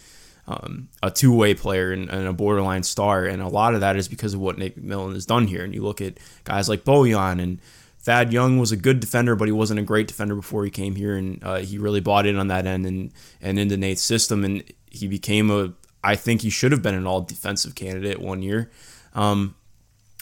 um, 0.48 0.88
a 1.04 1.12
two 1.12 1.34
way 1.34 1.54
player 1.54 1.92
and, 1.92 2.10
and, 2.10 2.26
a 2.26 2.34
borderline 2.34 2.84
star, 2.84 3.26
and 3.26 3.42
a 3.42 3.48
lot 3.50 3.74
of 3.74 3.82
that 3.82 3.98
is 3.98 4.08
because 4.08 4.34
of 4.34 4.40
what 4.40 4.58
Nate 4.58 4.82
McMillan 4.82 5.14
has 5.14 5.26
done 5.26 5.48
here. 5.48 5.64
And 5.64 5.74
you 5.74 5.84
look 5.84 6.00
at 6.00 6.18
guys 6.46 6.70
like 6.70 6.86
Bojan 6.86 7.42
and 7.42 7.60
Thad 8.00 8.32
Young 8.32 8.58
was 8.58 8.72
a 8.72 8.78
good 8.78 9.02
defender, 9.02 9.36
but 9.36 9.50
he 9.50 9.52
wasn't 9.52 9.82
a 9.82 9.84
great 9.84 10.08
defender 10.08 10.36
before 10.36 10.64
he 10.64 10.72
came 10.72 10.96
here, 10.96 11.18
and 11.18 11.44
uh, 11.44 11.58
he 11.58 11.78
really 11.78 12.00
bought 12.00 12.26
in 12.26 12.38
on 12.38 12.48
that 12.48 12.66
end 12.66 12.86
and 12.86 13.12
and 13.42 13.60
into 13.60 13.76
Nate's 13.76 14.02
system, 14.02 14.46
and 14.46 14.64
he 14.90 15.08
became 15.08 15.52
a. 15.52 15.74
I 16.04 16.16
think 16.16 16.42
he 16.42 16.50
should 16.50 16.72
have 16.72 16.82
been 16.82 16.96
an 16.96 17.06
all 17.06 17.22
defensive 17.22 17.76
candidate 17.76 18.22
one 18.22 18.42
year. 18.42 18.72
Um, 19.14 19.56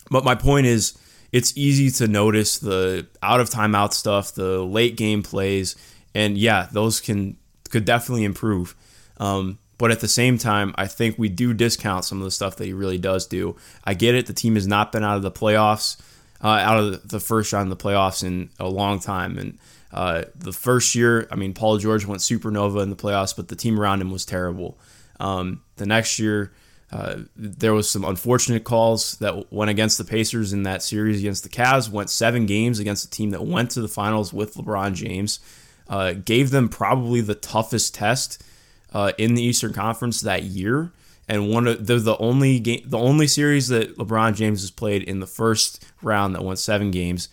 but 0.09 0.23
my 0.23 0.33
point 0.33 0.65
is, 0.65 0.97
it's 1.31 1.55
easy 1.55 1.91
to 2.03 2.11
notice 2.11 2.57
the 2.57 3.05
out 3.21 3.39
of 3.39 3.51
timeout 3.51 3.93
stuff, 3.93 4.33
the 4.33 4.63
late 4.63 4.97
game 4.97 5.21
plays, 5.21 5.75
and 6.15 6.39
yeah, 6.39 6.67
those 6.71 6.99
can 6.99 7.37
could 7.69 7.85
definitely 7.85 8.23
improve. 8.23 8.75
Um, 9.17 9.59
but 9.77 9.91
at 9.91 9.99
the 9.99 10.07
same 10.07 10.37
time, 10.37 10.73
I 10.77 10.87
think 10.87 11.17
we 11.17 11.29
do 11.29 11.53
discount 11.53 12.05
some 12.05 12.19
of 12.19 12.23
the 12.23 12.31
stuff 12.31 12.55
that 12.57 12.65
he 12.65 12.73
really 12.73 12.97
does 12.97 13.25
do. 13.25 13.55
I 13.83 13.93
get 13.93 14.15
it; 14.15 14.27
the 14.27 14.33
team 14.33 14.55
has 14.55 14.67
not 14.67 14.91
been 14.91 15.03
out 15.03 15.17
of 15.17 15.23
the 15.23 15.31
playoffs, 15.31 15.97
uh, 16.43 16.47
out 16.47 16.77
of 16.77 17.09
the 17.09 17.19
first 17.19 17.53
round 17.53 17.71
of 17.71 17.77
the 17.77 17.83
playoffs 17.83 18.23
in 18.23 18.49
a 18.59 18.69
long 18.69 18.99
time, 18.99 19.37
and 19.37 19.57
uh, 19.95 20.25
the 20.35 20.51
first 20.51 20.93
year, 20.93 21.25
I 21.31 21.35
mean, 21.35 21.53
Paul 21.53 21.77
George 21.77 22.05
went 22.05 22.21
supernova 22.21 22.83
in 22.83 22.89
the 22.89 22.97
playoffs, 22.97 23.33
but 23.33 23.47
the 23.47 23.55
team 23.55 23.79
around 23.79 24.01
him 24.01 24.11
was 24.11 24.25
terrible. 24.25 24.77
Um, 25.21 25.61
the 25.77 25.85
next 25.85 26.19
year, 26.19 26.51
uh, 26.91 27.19
there 27.37 27.73
was 27.73 27.89
some 27.89 28.03
unfortunate 28.03 28.65
calls 28.65 29.15
that 29.17 29.53
went 29.53 29.71
against 29.71 29.97
the 29.97 30.03
Pacers 30.03 30.51
in 30.51 30.63
that 30.63 30.83
series 30.83 31.19
against 31.19 31.43
the 31.43 31.49
Cavs. 31.49 31.89
Went 31.89 32.09
seven 32.09 32.45
games 32.45 32.79
against 32.79 33.05
a 33.05 33.09
team 33.09 33.29
that 33.29 33.45
went 33.45 33.71
to 33.71 33.81
the 33.81 33.87
finals 33.87 34.33
with 34.33 34.55
LeBron 34.55 34.95
James. 34.95 35.39
Uh, 35.87 36.11
gave 36.13 36.49
them 36.49 36.67
probably 36.67 37.21
the 37.21 37.35
toughest 37.35 37.95
test 37.95 38.43
uh, 38.93 39.11
in 39.17 39.35
the 39.35 39.43
Eastern 39.43 39.73
Conference 39.73 40.21
that 40.21 40.43
year, 40.43 40.91
and 41.27 41.49
one 41.49 41.67
of 41.67 41.87
the 41.87 42.17
only 42.19 42.59
game, 42.59 42.81
the 42.85 42.97
only 42.97 43.27
series 43.27 43.67
that 43.69 43.97
LeBron 43.97 44.35
James 44.35 44.61
has 44.61 44.71
played 44.71 45.03
in 45.03 45.19
the 45.19 45.27
first 45.27 45.85
round 46.01 46.35
that 46.35 46.43
went 46.43 46.59
seven 46.59 46.91
games. 46.91 47.29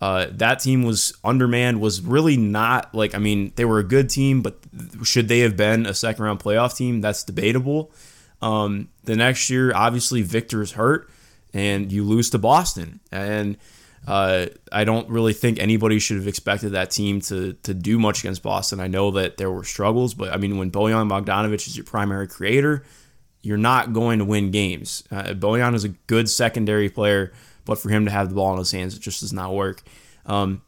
Uh, 0.00 0.26
that 0.32 0.60
team 0.60 0.82
was 0.82 1.14
undermanned. 1.22 1.80
Was 1.80 2.00
really 2.00 2.36
not 2.36 2.94
like 2.94 3.14
I 3.14 3.18
mean 3.18 3.52
they 3.56 3.64
were 3.64 3.78
a 3.78 3.84
good 3.84 4.10
team, 4.10 4.42
but 4.42 4.58
should 5.02 5.28
they 5.28 5.40
have 5.40 5.56
been 5.56 5.86
a 5.86 5.94
second 5.94 6.24
round 6.24 6.40
playoff 6.40 6.76
team? 6.76 7.00
That's 7.00 7.22
debatable. 7.22 7.90
Um, 8.42 8.90
the 9.04 9.16
next 9.16 9.48
year, 9.48 9.74
obviously, 9.74 10.20
Victor's 10.22 10.72
hurt, 10.72 11.08
and 11.54 11.90
you 11.90 12.04
lose 12.04 12.28
to 12.30 12.38
Boston. 12.38 13.00
And 13.10 13.56
uh, 14.06 14.46
I 14.70 14.84
don't 14.84 15.08
really 15.08 15.32
think 15.32 15.58
anybody 15.58 15.98
should 15.98 16.18
have 16.18 16.28
expected 16.28 16.72
that 16.72 16.90
team 16.90 17.20
to 17.22 17.54
to 17.62 17.74
do 17.74 17.98
much 17.98 18.20
against 18.20 18.42
Boston. 18.42 18.80
I 18.80 18.88
know 18.88 19.12
that 19.12 19.36
there 19.36 19.50
were 19.50 19.64
struggles, 19.64 20.14
but 20.14 20.32
I 20.32 20.36
mean, 20.36 20.58
when 20.58 20.70
Bojan 20.70 21.08
Bogdanovic 21.08 21.66
is 21.66 21.76
your 21.76 21.84
primary 21.84 22.28
creator, 22.28 22.84
you're 23.42 23.56
not 23.56 23.92
going 23.92 24.18
to 24.18 24.24
win 24.24 24.50
games. 24.50 25.04
Uh, 25.10 25.34
Bojan 25.34 25.74
is 25.74 25.84
a 25.84 25.90
good 25.90 26.28
secondary 26.28 26.88
player, 26.88 27.32
but 27.64 27.78
for 27.78 27.88
him 27.88 28.04
to 28.04 28.10
have 28.10 28.28
the 28.28 28.34
ball 28.34 28.52
in 28.52 28.58
his 28.58 28.72
hands, 28.72 28.96
it 28.96 29.00
just 29.00 29.20
does 29.20 29.32
not 29.32 29.54
work. 29.54 29.82
Um, 30.26 30.62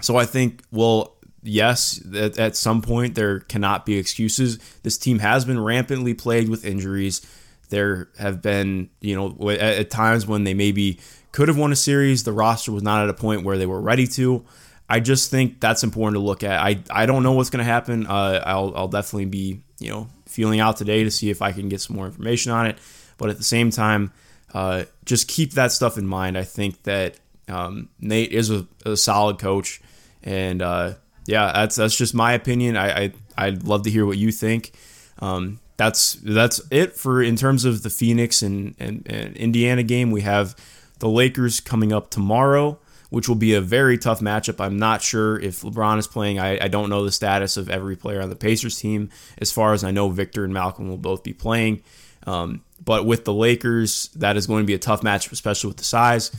so 0.00 0.16
I 0.16 0.24
think, 0.24 0.62
well, 0.70 1.16
yes, 1.42 2.02
at, 2.14 2.38
at 2.38 2.56
some 2.56 2.82
point 2.82 3.14
there 3.14 3.40
cannot 3.40 3.86
be 3.86 3.98
excuses. 3.98 4.58
This 4.82 4.98
team 4.98 5.18
has 5.18 5.44
been 5.44 5.60
rampantly 5.60 6.14
plagued 6.14 6.48
with 6.48 6.64
injuries. 6.64 7.20
There 7.68 8.08
have 8.18 8.40
been, 8.40 8.90
you 9.00 9.14
know, 9.14 9.50
at, 9.50 9.60
at 9.60 9.90
times 9.90 10.26
when 10.26 10.44
they 10.44 10.54
maybe 10.54 11.00
could 11.38 11.46
have 11.46 11.56
won 11.56 11.70
a 11.70 11.76
series, 11.76 12.24
the 12.24 12.32
roster 12.32 12.72
was 12.72 12.82
not 12.82 13.04
at 13.04 13.08
a 13.08 13.14
point 13.14 13.44
where 13.44 13.56
they 13.56 13.64
were 13.64 13.80
ready 13.80 14.08
to. 14.08 14.44
I 14.88 14.98
just 14.98 15.30
think 15.30 15.60
that's 15.60 15.84
important 15.84 16.16
to 16.16 16.18
look 16.18 16.42
at. 16.42 16.60
I, 16.60 16.80
I 16.90 17.06
don't 17.06 17.22
know 17.22 17.30
what's 17.30 17.48
going 17.48 17.64
to 17.64 17.72
happen. 17.72 18.08
Uh, 18.08 18.42
I'll, 18.44 18.72
I'll 18.74 18.88
definitely 18.88 19.26
be, 19.26 19.60
you 19.78 19.88
know, 19.88 20.08
feeling 20.26 20.58
out 20.58 20.78
today 20.78 21.04
to 21.04 21.12
see 21.12 21.30
if 21.30 21.40
I 21.40 21.52
can 21.52 21.68
get 21.68 21.80
some 21.80 21.94
more 21.94 22.06
information 22.06 22.50
on 22.50 22.66
it. 22.66 22.78
But 23.18 23.30
at 23.30 23.36
the 23.36 23.44
same 23.44 23.70
time, 23.70 24.12
uh, 24.52 24.86
just 25.04 25.28
keep 25.28 25.52
that 25.52 25.70
stuff 25.70 25.96
in 25.96 26.08
mind. 26.08 26.36
I 26.36 26.42
think 26.42 26.82
that 26.82 27.20
um, 27.46 27.88
Nate 28.00 28.32
is 28.32 28.50
a, 28.50 28.66
a, 28.84 28.96
solid 28.96 29.38
coach, 29.38 29.80
and 30.24 30.60
uh, 30.60 30.94
yeah, 31.26 31.52
that's 31.52 31.76
that's 31.76 31.96
just 31.96 32.16
my 32.16 32.32
opinion. 32.32 32.76
I, 32.76 33.04
I 33.04 33.12
I'd 33.36 33.62
love 33.62 33.84
to 33.84 33.90
hear 33.90 34.04
what 34.04 34.18
you 34.18 34.32
think. 34.32 34.72
Um, 35.20 35.60
that's 35.76 36.14
that's 36.14 36.60
it 36.72 36.96
for 36.96 37.22
in 37.22 37.36
terms 37.36 37.64
of 37.64 37.84
the 37.84 37.90
Phoenix 37.90 38.42
and, 38.42 38.74
and, 38.80 39.06
and 39.08 39.36
Indiana 39.36 39.84
game. 39.84 40.10
We 40.10 40.22
have 40.22 40.56
the 40.98 41.08
Lakers 41.08 41.60
coming 41.60 41.92
up 41.92 42.10
tomorrow, 42.10 42.78
which 43.10 43.28
will 43.28 43.36
be 43.36 43.54
a 43.54 43.60
very 43.60 43.98
tough 43.98 44.20
matchup. 44.20 44.60
I'm 44.60 44.78
not 44.78 45.02
sure 45.02 45.38
if 45.38 45.62
LeBron 45.62 45.98
is 45.98 46.06
playing. 46.06 46.38
I, 46.38 46.64
I 46.64 46.68
don't 46.68 46.90
know 46.90 47.04
the 47.04 47.12
status 47.12 47.56
of 47.56 47.70
every 47.70 47.96
player 47.96 48.20
on 48.20 48.30
the 48.30 48.36
Pacers 48.36 48.78
team. 48.78 49.10
As 49.38 49.50
far 49.50 49.72
as 49.72 49.84
I 49.84 49.90
know, 49.90 50.08
Victor 50.10 50.44
and 50.44 50.52
Malcolm 50.52 50.88
will 50.88 50.98
both 50.98 51.22
be 51.22 51.32
playing. 51.32 51.82
Um, 52.26 52.62
but 52.84 53.06
with 53.06 53.24
the 53.24 53.32
Lakers, 53.32 54.08
that 54.16 54.36
is 54.36 54.46
going 54.46 54.62
to 54.62 54.66
be 54.66 54.74
a 54.74 54.78
tough 54.78 55.02
matchup, 55.02 55.32
especially 55.32 55.68
with 55.68 55.78
the 55.78 55.84
size. 55.84 56.30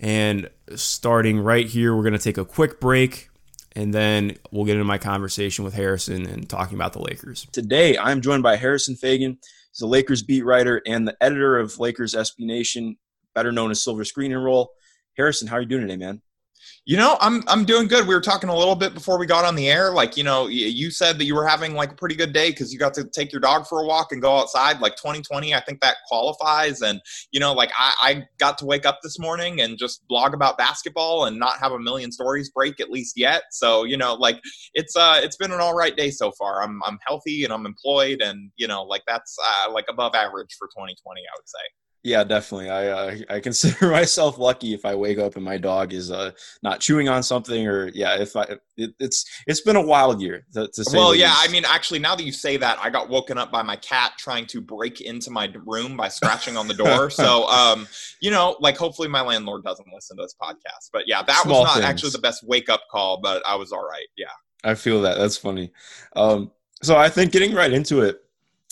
And 0.00 0.48
starting 0.74 1.40
right 1.40 1.66
here, 1.66 1.94
we're 1.94 2.02
going 2.02 2.14
to 2.14 2.18
take 2.18 2.38
a 2.38 2.44
quick 2.44 2.80
break 2.80 3.28
and 3.76 3.92
then 3.92 4.36
we'll 4.50 4.64
get 4.64 4.74
into 4.74 4.84
my 4.84 4.98
conversation 4.98 5.64
with 5.64 5.74
Harrison 5.74 6.26
and 6.26 6.48
talking 6.48 6.76
about 6.76 6.92
the 6.92 7.02
Lakers. 7.02 7.46
Today, 7.52 7.98
I'm 7.98 8.20
joined 8.20 8.42
by 8.42 8.56
Harrison 8.56 8.94
Faigen. 8.94 9.38
He's 9.72 9.80
a 9.82 9.86
Lakers 9.86 10.22
beat 10.22 10.44
writer 10.44 10.80
and 10.86 11.08
the 11.08 11.16
editor 11.20 11.58
of 11.58 11.78
Lakers 11.78 12.14
SB 12.14 12.40
Nation, 12.40 12.96
better 13.34 13.52
known 13.52 13.70
as 13.70 13.82
Silver 13.82 14.04
Screen 14.04 14.32
and 14.32 14.44
Roll. 14.44 14.72
Harrison, 15.16 15.48
how 15.48 15.56
are 15.56 15.60
you 15.60 15.66
doing 15.66 15.82
today, 15.82 15.96
man? 15.96 16.20
You 16.86 16.98
know, 16.98 17.16
I'm 17.20 17.42
I'm 17.46 17.64
doing 17.64 17.88
good. 17.88 18.06
We 18.06 18.14
were 18.14 18.20
talking 18.20 18.50
a 18.50 18.56
little 18.56 18.74
bit 18.74 18.92
before 18.92 19.18
we 19.18 19.26
got 19.26 19.44
on 19.44 19.54
the 19.54 19.70
air. 19.70 19.90
Like, 19.90 20.16
you 20.18 20.24
know, 20.24 20.48
you 20.48 20.90
said 20.90 21.18
that 21.18 21.24
you 21.24 21.34
were 21.34 21.46
having 21.46 21.74
like 21.74 21.92
a 21.92 21.94
pretty 21.94 22.14
good 22.14 22.32
day 22.32 22.50
because 22.50 22.72
you 22.72 22.78
got 22.78 22.92
to 22.94 23.04
take 23.04 23.32
your 23.32 23.40
dog 23.40 23.66
for 23.66 23.80
a 23.80 23.86
walk 23.86 24.12
and 24.12 24.20
go 24.20 24.36
outside. 24.36 24.80
Like 24.80 24.96
2020, 24.96 25.54
I 25.54 25.60
think 25.60 25.80
that 25.80 25.96
qualifies. 26.06 26.82
And 26.82 27.00
you 27.32 27.40
know, 27.40 27.54
like 27.54 27.70
I, 27.76 27.94
I 28.02 28.24
got 28.38 28.58
to 28.58 28.66
wake 28.66 28.84
up 28.84 29.00
this 29.02 29.18
morning 29.18 29.62
and 29.62 29.78
just 29.78 30.06
blog 30.08 30.34
about 30.34 30.58
basketball 30.58 31.24
and 31.24 31.38
not 31.38 31.58
have 31.58 31.72
a 31.72 31.78
million 31.78 32.12
stories 32.12 32.50
break 32.50 32.80
at 32.80 32.90
least 32.90 33.16
yet. 33.16 33.44
So 33.50 33.84
you 33.84 33.96
know, 33.96 34.14
like 34.14 34.40
it's 34.74 34.94
uh 34.94 35.20
it's 35.22 35.36
been 35.36 35.52
an 35.52 35.60
all 35.60 35.74
right 35.74 35.96
day 35.96 36.10
so 36.10 36.32
far. 36.32 36.62
I'm 36.62 36.82
I'm 36.84 36.98
healthy 37.06 37.44
and 37.44 37.52
I'm 37.52 37.64
employed 37.64 38.20
and 38.20 38.50
you 38.56 38.68
know, 38.68 38.82
like 38.82 39.02
that's 39.06 39.36
uh, 39.42 39.72
like 39.72 39.86
above 39.88 40.14
average 40.14 40.54
for 40.58 40.68
2020, 40.68 41.20
I 41.20 41.34
would 41.36 41.48
say. 41.48 41.83
Yeah, 42.04 42.22
definitely. 42.22 42.68
I 42.68 42.88
uh, 42.88 43.16
I 43.30 43.40
consider 43.40 43.90
myself 43.90 44.38
lucky 44.38 44.74
if 44.74 44.84
I 44.84 44.94
wake 44.94 45.18
up 45.18 45.36
and 45.36 45.44
my 45.44 45.56
dog 45.56 45.94
is 45.94 46.10
uh, 46.10 46.32
not 46.62 46.80
chewing 46.80 47.08
on 47.08 47.22
something, 47.22 47.66
or 47.66 47.88
yeah, 47.94 48.20
if 48.20 48.36
I 48.36 48.44
it, 48.76 48.94
it's 49.00 49.24
it's 49.46 49.62
been 49.62 49.76
a 49.76 49.82
wild 49.82 50.20
year. 50.20 50.44
To, 50.52 50.68
to 50.68 50.84
well, 50.92 51.14
yeah, 51.14 51.30
least. 51.30 51.48
I 51.48 51.52
mean, 51.52 51.64
actually, 51.66 52.00
now 52.00 52.14
that 52.14 52.22
you 52.22 52.30
say 52.32 52.58
that, 52.58 52.78
I 52.78 52.90
got 52.90 53.08
woken 53.08 53.38
up 53.38 53.50
by 53.50 53.62
my 53.62 53.76
cat 53.76 54.12
trying 54.18 54.44
to 54.48 54.60
break 54.60 55.00
into 55.00 55.30
my 55.30 55.50
room 55.64 55.96
by 55.96 56.08
scratching 56.08 56.58
on 56.58 56.68
the 56.68 56.74
door. 56.74 57.08
so, 57.08 57.48
um, 57.48 57.88
you 58.20 58.30
know, 58.30 58.54
like 58.60 58.76
hopefully 58.76 59.08
my 59.08 59.22
landlord 59.22 59.64
doesn't 59.64 59.88
listen 59.90 60.18
to 60.18 60.24
this 60.24 60.34
podcast. 60.40 60.90
But 60.92 61.04
yeah, 61.06 61.22
that 61.22 61.42
Small 61.42 61.60
was 61.60 61.68
not 61.68 61.74
things. 61.76 61.86
actually 61.86 62.10
the 62.10 62.18
best 62.18 62.46
wake 62.46 62.68
up 62.68 62.82
call, 62.90 63.18
but 63.22 63.42
I 63.46 63.54
was 63.54 63.72
all 63.72 63.88
right. 63.88 64.08
Yeah, 64.18 64.26
I 64.62 64.74
feel 64.74 65.00
that. 65.02 65.16
That's 65.16 65.38
funny. 65.38 65.72
Um, 66.14 66.52
so 66.82 66.98
I 66.98 67.08
think 67.08 67.32
getting 67.32 67.54
right 67.54 67.72
into 67.72 68.02
it 68.02 68.23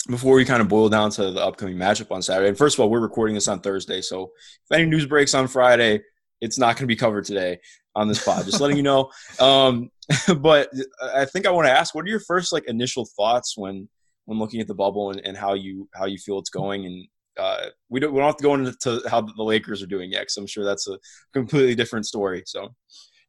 before 0.08 0.34
we 0.34 0.44
kind 0.44 0.60
of 0.60 0.68
boil 0.68 0.88
down 0.88 1.10
to 1.12 1.30
the 1.30 1.44
upcoming 1.44 1.76
matchup 1.76 2.10
on 2.10 2.22
Saturday. 2.22 2.48
And 2.48 2.58
first 2.58 2.76
of 2.76 2.80
all, 2.80 2.90
we're 2.90 3.00
recording 3.00 3.34
this 3.34 3.48
on 3.48 3.60
Thursday, 3.60 4.00
so 4.00 4.32
if 4.64 4.76
any 4.76 4.86
news 4.86 5.06
breaks 5.06 5.34
on 5.34 5.48
Friday, 5.48 6.00
it's 6.40 6.58
not 6.58 6.76
going 6.76 6.82
to 6.82 6.86
be 6.86 6.96
covered 6.96 7.24
today 7.24 7.58
on 7.94 8.08
this 8.08 8.22
pod. 8.22 8.44
Just 8.44 8.60
letting 8.60 8.76
you 8.76 8.82
know. 8.82 9.10
Um, 9.40 9.90
but 10.40 10.68
I 11.14 11.24
think 11.24 11.46
I 11.46 11.50
want 11.50 11.66
to 11.66 11.72
ask, 11.72 11.94
what 11.94 12.04
are 12.04 12.08
your 12.08 12.20
first 12.20 12.52
like 12.52 12.64
initial 12.66 13.06
thoughts 13.16 13.56
when 13.56 13.88
when 14.26 14.38
looking 14.38 14.60
at 14.60 14.66
the 14.66 14.74
bubble 14.74 15.10
and, 15.10 15.20
and 15.24 15.36
how 15.36 15.54
you 15.54 15.88
how 15.94 16.06
you 16.06 16.18
feel 16.18 16.38
it's 16.38 16.50
going? 16.50 16.84
And 16.84 17.06
uh, 17.38 17.66
we 17.88 18.00
don't 18.00 18.12
we 18.12 18.18
don't 18.18 18.26
have 18.26 18.36
to 18.36 18.42
go 18.42 18.54
into 18.54 19.02
how 19.08 19.22
the 19.22 19.42
Lakers 19.42 19.82
are 19.82 19.86
doing 19.86 20.10
yet, 20.10 20.22
because 20.22 20.36
I'm 20.36 20.46
sure 20.46 20.64
that's 20.64 20.88
a 20.88 20.98
completely 21.32 21.74
different 21.74 22.06
story. 22.06 22.42
So. 22.46 22.74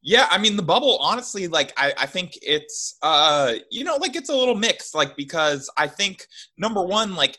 Yeah, 0.06 0.26
I 0.30 0.36
mean 0.36 0.56
the 0.56 0.62
bubble, 0.62 0.98
honestly, 1.00 1.48
like 1.48 1.72
I, 1.78 1.94
I 1.96 2.04
think 2.04 2.32
it's 2.42 2.98
uh 3.02 3.54
you 3.70 3.84
know, 3.84 3.96
like 3.96 4.14
it's 4.16 4.28
a 4.28 4.36
little 4.36 4.54
mixed, 4.54 4.94
like 4.94 5.16
because 5.16 5.70
I 5.78 5.86
think 5.86 6.26
number 6.58 6.84
one, 6.84 7.14
like 7.14 7.38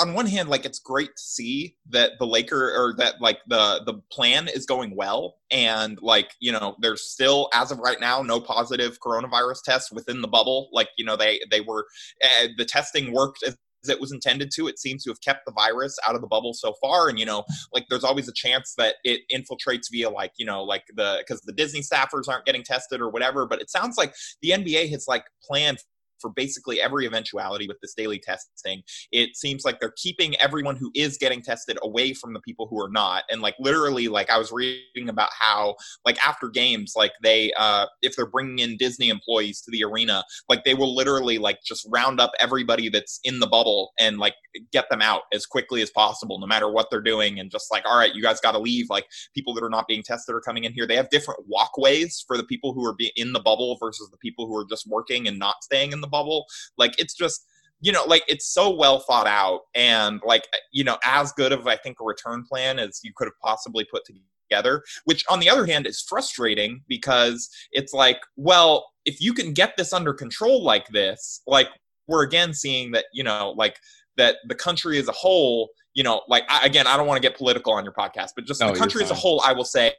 on 0.00 0.14
one 0.14 0.26
hand, 0.26 0.48
like 0.48 0.64
it's 0.64 0.78
great 0.78 1.10
to 1.10 1.22
see 1.22 1.76
that 1.90 2.12
the 2.18 2.26
Laker 2.26 2.72
or 2.74 2.94
that 2.96 3.20
like 3.20 3.40
the 3.46 3.82
the 3.84 4.00
plan 4.10 4.48
is 4.48 4.64
going 4.64 4.96
well. 4.96 5.34
And 5.50 5.98
like, 6.00 6.30
you 6.40 6.50
know, 6.50 6.76
there's 6.80 7.02
still 7.10 7.50
as 7.52 7.70
of 7.70 7.78
right 7.78 8.00
now 8.00 8.22
no 8.22 8.40
positive 8.40 8.98
coronavirus 9.00 9.62
tests 9.66 9.92
within 9.92 10.22
the 10.22 10.28
bubble. 10.28 10.70
Like, 10.72 10.88
you 10.96 11.04
know, 11.04 11.16
they 11.16 11.40
they 11.50 11.60
were 11.60 11.86
uh, 12.24 12.48
the 12.56 12.64
testing 12.64 13.12
worked 13.12 13.42
it 13.88 14.00
was 14.00 14.12
intended 14.12 14.50
to. 14.54 14.68
It 14.68 14.78
seems 14.78 15.04
to 15.04 15.10
have 15.10 15.20
kept 15.20 15.46
the 15.46 15.52
virus 15.52 15.98
out 16.06 16.14
of 16.14 16.20
the 16.20 16.26
bubble 16.26 16.54
so 16.54 16.74
far. 16.80 17.08
And, 17.08 17.18
you 17.18 17.26
know, 17.26 17.44
like 17.72 17.86
there's 17.88 18.04
always 18.04 18.28
a 18.28 18.32
chance 18.32 18.74
that 18.78 18.96
it 19.04 19.20
infiltrates 19.32 19.90
via 19.90 20.10
like, 20.10 20.32
you 20.36 20.46
know, 20.46 20.62
like 20.62 20.84
the, 20.94 21.16
because 21.18 21.40
the 21.42 21.52
Disney 21.52 21.80
staffers 21.80 22.28
aren't 22.28 22.46
getting 22.46 22.62
tested 22.62 23.00
or 23.00 23.10
whatever. 23.10 23.46
But 23.46 23.60
it 23.60 23.70
sounds 23.70 23.96
like 23.96 24.14
the 24.42 24.50
NBA 24.50 24.90
has 24.90 25.06
like 25.08 25.24
planned 25.42 25.78
for 26.20 26.30
basically 26.30 26.80
every 26.80 27.06
eventuality 27.06 27.66
with 27.68 27.78
this 27.80 27.94
daily 27.94 28.18
testing. 28.18 28.82
It 29.12 29.36
seems 29.36 29.64
like 29.64 29.80
they're 29.80 29.94
keeping 29.96 30.36
everyone 30.36 30.76
who 30.76 30.90
is 30.94 31.16
getting 31.18 31.42
tested 31.42 31.78
away 31.82 32.12
from 32.12 32.32
the 32.32 32.40
people 32.40 32.66
who 32.68 32.80
are 32.82 32.90
not. 32.90 33.24
And 33.30 33.40
like 33.40 33.54
literally, 33.58 34.08
like 34.08 34.30
I 34.30 34.38
was 34.38 34.52
reading 34.52 35.08
about 35.08 35.30
how 35.38 35.76
like 36.04 36.24
after 36.24 36.48
games, 36.48 36.94
like 36.96 37.12
they 37.22 37.52
uh 37.58 37.86
if 38.02 38.16
they're 38.16 38.26
bringing 38.26 38.58
in 38.58 38.76
Disney 38.76 39.08
employees 39.08 39.60
to 39.62 39.70
the 39.70 39.84
arena, 39.84 40.24
like 40.48 40.64
they 40.64 40.74
will 40.74 40.94
literally 40.94 41.38
like 41.38 41.58
just 41.66 41.86
round 41.90 42.20
up 42.20 42.32
everybody 42.40 42.88
that's 42.88 43.20
in 43.24 43.40
the 43.40 43.46
bubble 43.46 43.92
and 43.98 44.18
like 44.18 44.34
get 44.72 44.88
them 44.90 45.02
out 45.02 45.22
as 45.32 45.46
quickly 45.46 45.82
as 45.82 45.90
possible, 45.90 46.38
no 46.38 46.46
matter 46.46 46.70
what 46.70 46.88
they're 46.90 47.00
doing, 47.00 47.38
and 47.38 47.50
just 47.50 47.70
like 47.70 47.84
all 47.86 47.98
right, 47.98 48.14
you 48.14 48.22
guys 48.22 48.40
got 48.40 48.52
to 48.52 48.58
leave. 48.58 48.86
Like 48.90 49.06
people 49.34 49.54
that 49.54 49.64
are 49.64 49.70
not 49.70 49.86
being 49.86 50.02
tested 50.02 50.34
are 50.34 50.40
coming 50.40 50.64
in 50.64 50.72
here. 50.72 50.86
They 50.86 50.96
have 50.96 51.10
different 51.10 51.40
walkways 51.46 52.24
for 52.26 52.36
the 52.36 52.44
people 52.44 52.72
who 52.72 52.84
are 52.84 52.94
be- 52.94 53.12
in 53.16 53.32
the 53.32 53.40
bubble 53.40 53.76
versus 53.80 54.08
the 54.10 54.18
people 54.18 54.46
who 54.46 54.56
are 54.56 54.66
just 54.68 54.86
working 54.86 55.28
and 55.28 55.38
not 55.38 55.62
staying 55.62 55.92
in 55.92 56.00
the 56.00 56.07
bubble. 56.08 56.46
Like 56.76 56.98
it's 56.98 57.14
just 57.14 57.46
you 57.80 57.92
know 57.92 58.04
like 58.04 58.24
it's 58.28 58.46
so 58.46 58.74
well 58.74 59.00
thought 59.00 59.26
out 59.26 59.60
and 59.74 60.20
like 60.24 60.46
you 60.72 60.82
know 60.82 60.98
as 61.04 61.30
good 61.32 61.52
of 61.52 61.66
i 61.66 61.76
think 61.76 61.98
a 62.00 62.04
return 62.04 62.44
plan 62.44 62.78
as 62.78 63.00
you 63.04 63.12
could 63.14 63.26
have 63.26 63.38
possibly 63.40 63.84
put 63.84 64.02
together 64.04 64.82
which 65.04 65.24
on 65.28 65.38
the 65.38 65.48
other 65.48 65.66
hand 65.66 65.86
is 65.86 66.00
frustrating 66.00 66.82
because 66.88 67.48
it's 67.70 67.92
like 67.92 68.18
well 68.36 68.90
if 69.04 69.20
you 69.20 69.32
can 69.32 69.52
get 69.52 69.76
this 69.76 69.92
under 69.92 70.12
control 70.12 70.62
like 70.64 70.88
this 70.88 71.40
like 71.46 71.68
we're 72.08 72.24
again 72.24 72.52
seeing 72.52 72.90
that 72.90 73.04
you 73.12 73.22
know 73.22 73.54
like 73.56 73.78
that 74.16 74.36
the 74.48 74.54
country 74.54 74.98
as 74.98 75.06
a 75.06 75.12
whole 75.12 75.70
you 75.98 76.04
know, 76.04 76.22
like 76.28 76.44
I, 76.48 76.64
again, 76.64 76.86
I 76.86 76.96
don't 76.96 77.08
want 77.08 77.20
to 77.20 77.28
get 77.28 77.36
political 77.36 77.72
on 77.72 77.82
your 77.82 77.92
podcast, 77.92 78.30
but 78.36 78.44
just 78.44 78.60
no, 78.60 78.70
the 78.70 78.78
country 78.78 79.02
as 79.02 79.10
a 79.10 79.14
whole, 79.14 79.42
I 79.44 79.52
will 79.52 79.64
say, 79.64 79.94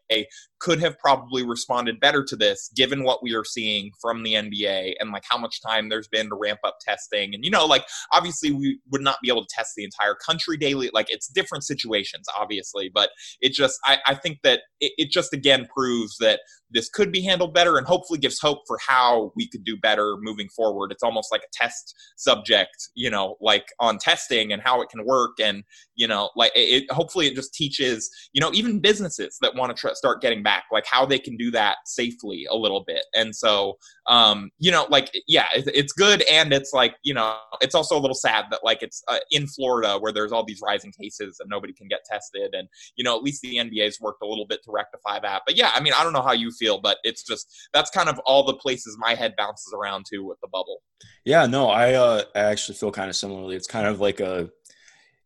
could 0.59 0.79
have 0.79 0.97
probably 0.99 1.45
responded 1.45 1.99
better 1.99 2.23
to 2.23 2.35
this, 2.35 2.69
given 2.75 3.03
what 3.03 3.23
we 3.23 3.33
are 3.33 3.43
seeing 3.43 3.91
from 4.01 4.23
the 4.23 4.33
NBA 4.33 4.93
and 4.99 5.11
like 5.11 5.23
how 5.27 5.37
much 5.37 5.61
time 5.61 5.89
there's 5.89 6.07
been 6.07 6.29
to 6.29 6.35
ramp 6.35 6.59
up 6.63 6.77
testing. 6.81 7.33
And 7.33 7.43
you 7.43 7.51
know, 7.51 7.65
like 7.65 7.85
obviously 8.11 8.51
we 8.51 8.79
would 8.91 9.01
not 9.01 9.17
be 9.21 9.29
able 9.29 9.45
to 9.45 9.55
test 9.55 9.73
the 9.75 9.83
entire 9.83 10.15
country 10.15 10.57
daily. 10.57 10.89
Like 10.93 11.07
it's 11.09 11.27
different 11.27 11.63
situations, 11.63 12.25
obviously, 12.37 12.89
but 12.93 13.09
it 13.41 13.53
just 13.53 13.79
I, 13.85 13.99
I 14.05 14.15
think 14.15 14.39
that 14.43 14.61
it, 14.79 14.91
it 14.97 15.11
just 15.11 15.33
again 15.33 15.67
proves 15.73 16.17
that 16.19 16.41
this 16.71 16.89
could 16.89 17.11
be 17.11 17.21
handled 17.21 17.53
better 17.53 17.77
and 17.77 17.87
hopefully 17.87 18.19
gives 18.19 18.39
hope 18.39 18.59
for 18.67 18.77
how 18.85 19.31
we 19.35 19.49
could 19.49 19.63
do 19.63 19.75
better 19.75 20.17
moving 20.21 20.47
forward. 20.49 20.91
It's 20.91 21.03
almost 21.03 21.31
like 21.31 21.41
a 21.41 21.51
test 21.51 21.95
subject, 22.15 22.89
you 22.93 23.09
know, 23.09 23.37
like 23.41 23.65
on 23.79 23.97
testing 23.97 24.53
and 24.53 24.61
how 24.61 24.81
it 24.81 24.89
can 24.89 25.05
work 25.05 25.39
and 25.39 25.63
you 25.95 26.07
know 26.07 26.29
like 26.35 26.51
it 26.55 26.89
hopefully 26.91 27.27
it 27.27 27.35
just 27.35 27.53
teaches 27.53 28.09
you 28.33 28.41
know 28.41 28.51
even 28.53 28.79
businesses 28.79 29.37
that 29.41 29.55
want 29.55 29.75
to 29.75 29.79
try, 29.79 29.93
start 29.93 30.21
getting 30.21 30.41
back 30.41 30.48
like 30.71 30.85
how 30.85 31.05
they 31.05 31.19
can 31.19 31.37
do 31.37 31.51
that 31.51 31.77
safely 31.85 32.45
a 32.49 32.55
little 32.55 32.83
bit. 32.85 33.05
And 33.15 33.35
so 33.35 33.77
um 34.09 34.49
you 34.57 34.71
know 34.71 34.87
like 34.89 35.11
yeah 35.27 35.47
it, 35.53 35.69
it's 35.73 35.93
good 35.93 36.23
and 36.23 36.51
it's 36.51 36.73
like 36.73 36.95
you 37.03 37.13
know 37.13 37.37
it's 37.61 37.75
also 37.75 37.97
a 37.97 38.01
little 38.01 38.15
sad 38.15 38.45
that 38.49 38.61
like 38.63 38.81
it's 38.81 39.03
uh, 39.07 39.19
in 39.29 39.45
florida 39.45 39.97
where 39.99 40.11
there's 40.11 40.31
all 40.31 40.43
these 40.43 40.61
rising 40.63 40.91
cases 40.91 41.37
and 41.39 41.49
nobody 41.49 41.71
can 41.73 41.87
get 41.87 41.99
tested 42.09 42.53
and 42.53 42.67
you 42.95 43.03
know 43.03 43.15
at 43.15 43.21
least 43.21 43.41
the 43.41 43.55
nba's 43.55 43.99
worked 44.01 44.23
a 44.23 44.25
little 44.25 44.47
bit 44.47 44.63
to 44.63 44.71
rectify 44.71 45.19
that. 45.19 45.43
But 45.45 45.55
yeah 45.55 45.71
i 45.75 45.79
mean 45.79 45.93
i 45.97 46.03
don't 46.03 46.13
know 46.13 46.21
how 46.21 46.33
you 46.33 46.51
feel 46.51 46.79
but 46.79 46.97
it's 47.03 47.23
just 47.23 47.69
that's 47.73 47.91
kind 47.91 48.09
of 48.09 48.19
all 48.25 48.43
the 48.43 48.55
places 48.55 48.97
my 48.99 49.13
head 49.13 49.35
bounces 49.37 49.73
around 49.73 50.05
to 50.07 50.19
with 50.19 50.39
the 50.41 50.47
bubble. 50.47 50.81
Yeah 51.23 51.45
no 51.45 51.69
i 51.69 51.93
uh 51.93 52.23
i 52.35 52.39
actually 52.39 52.75
feel 52.75 52.91
kind 52.91 53.09
of 53.09 53.15
similarly. 53.15 53.55
It's 53.55 53.67
kind 53.67 53.87
of 53.87 53.99
like 53.99 54.19
a 54.19 54.49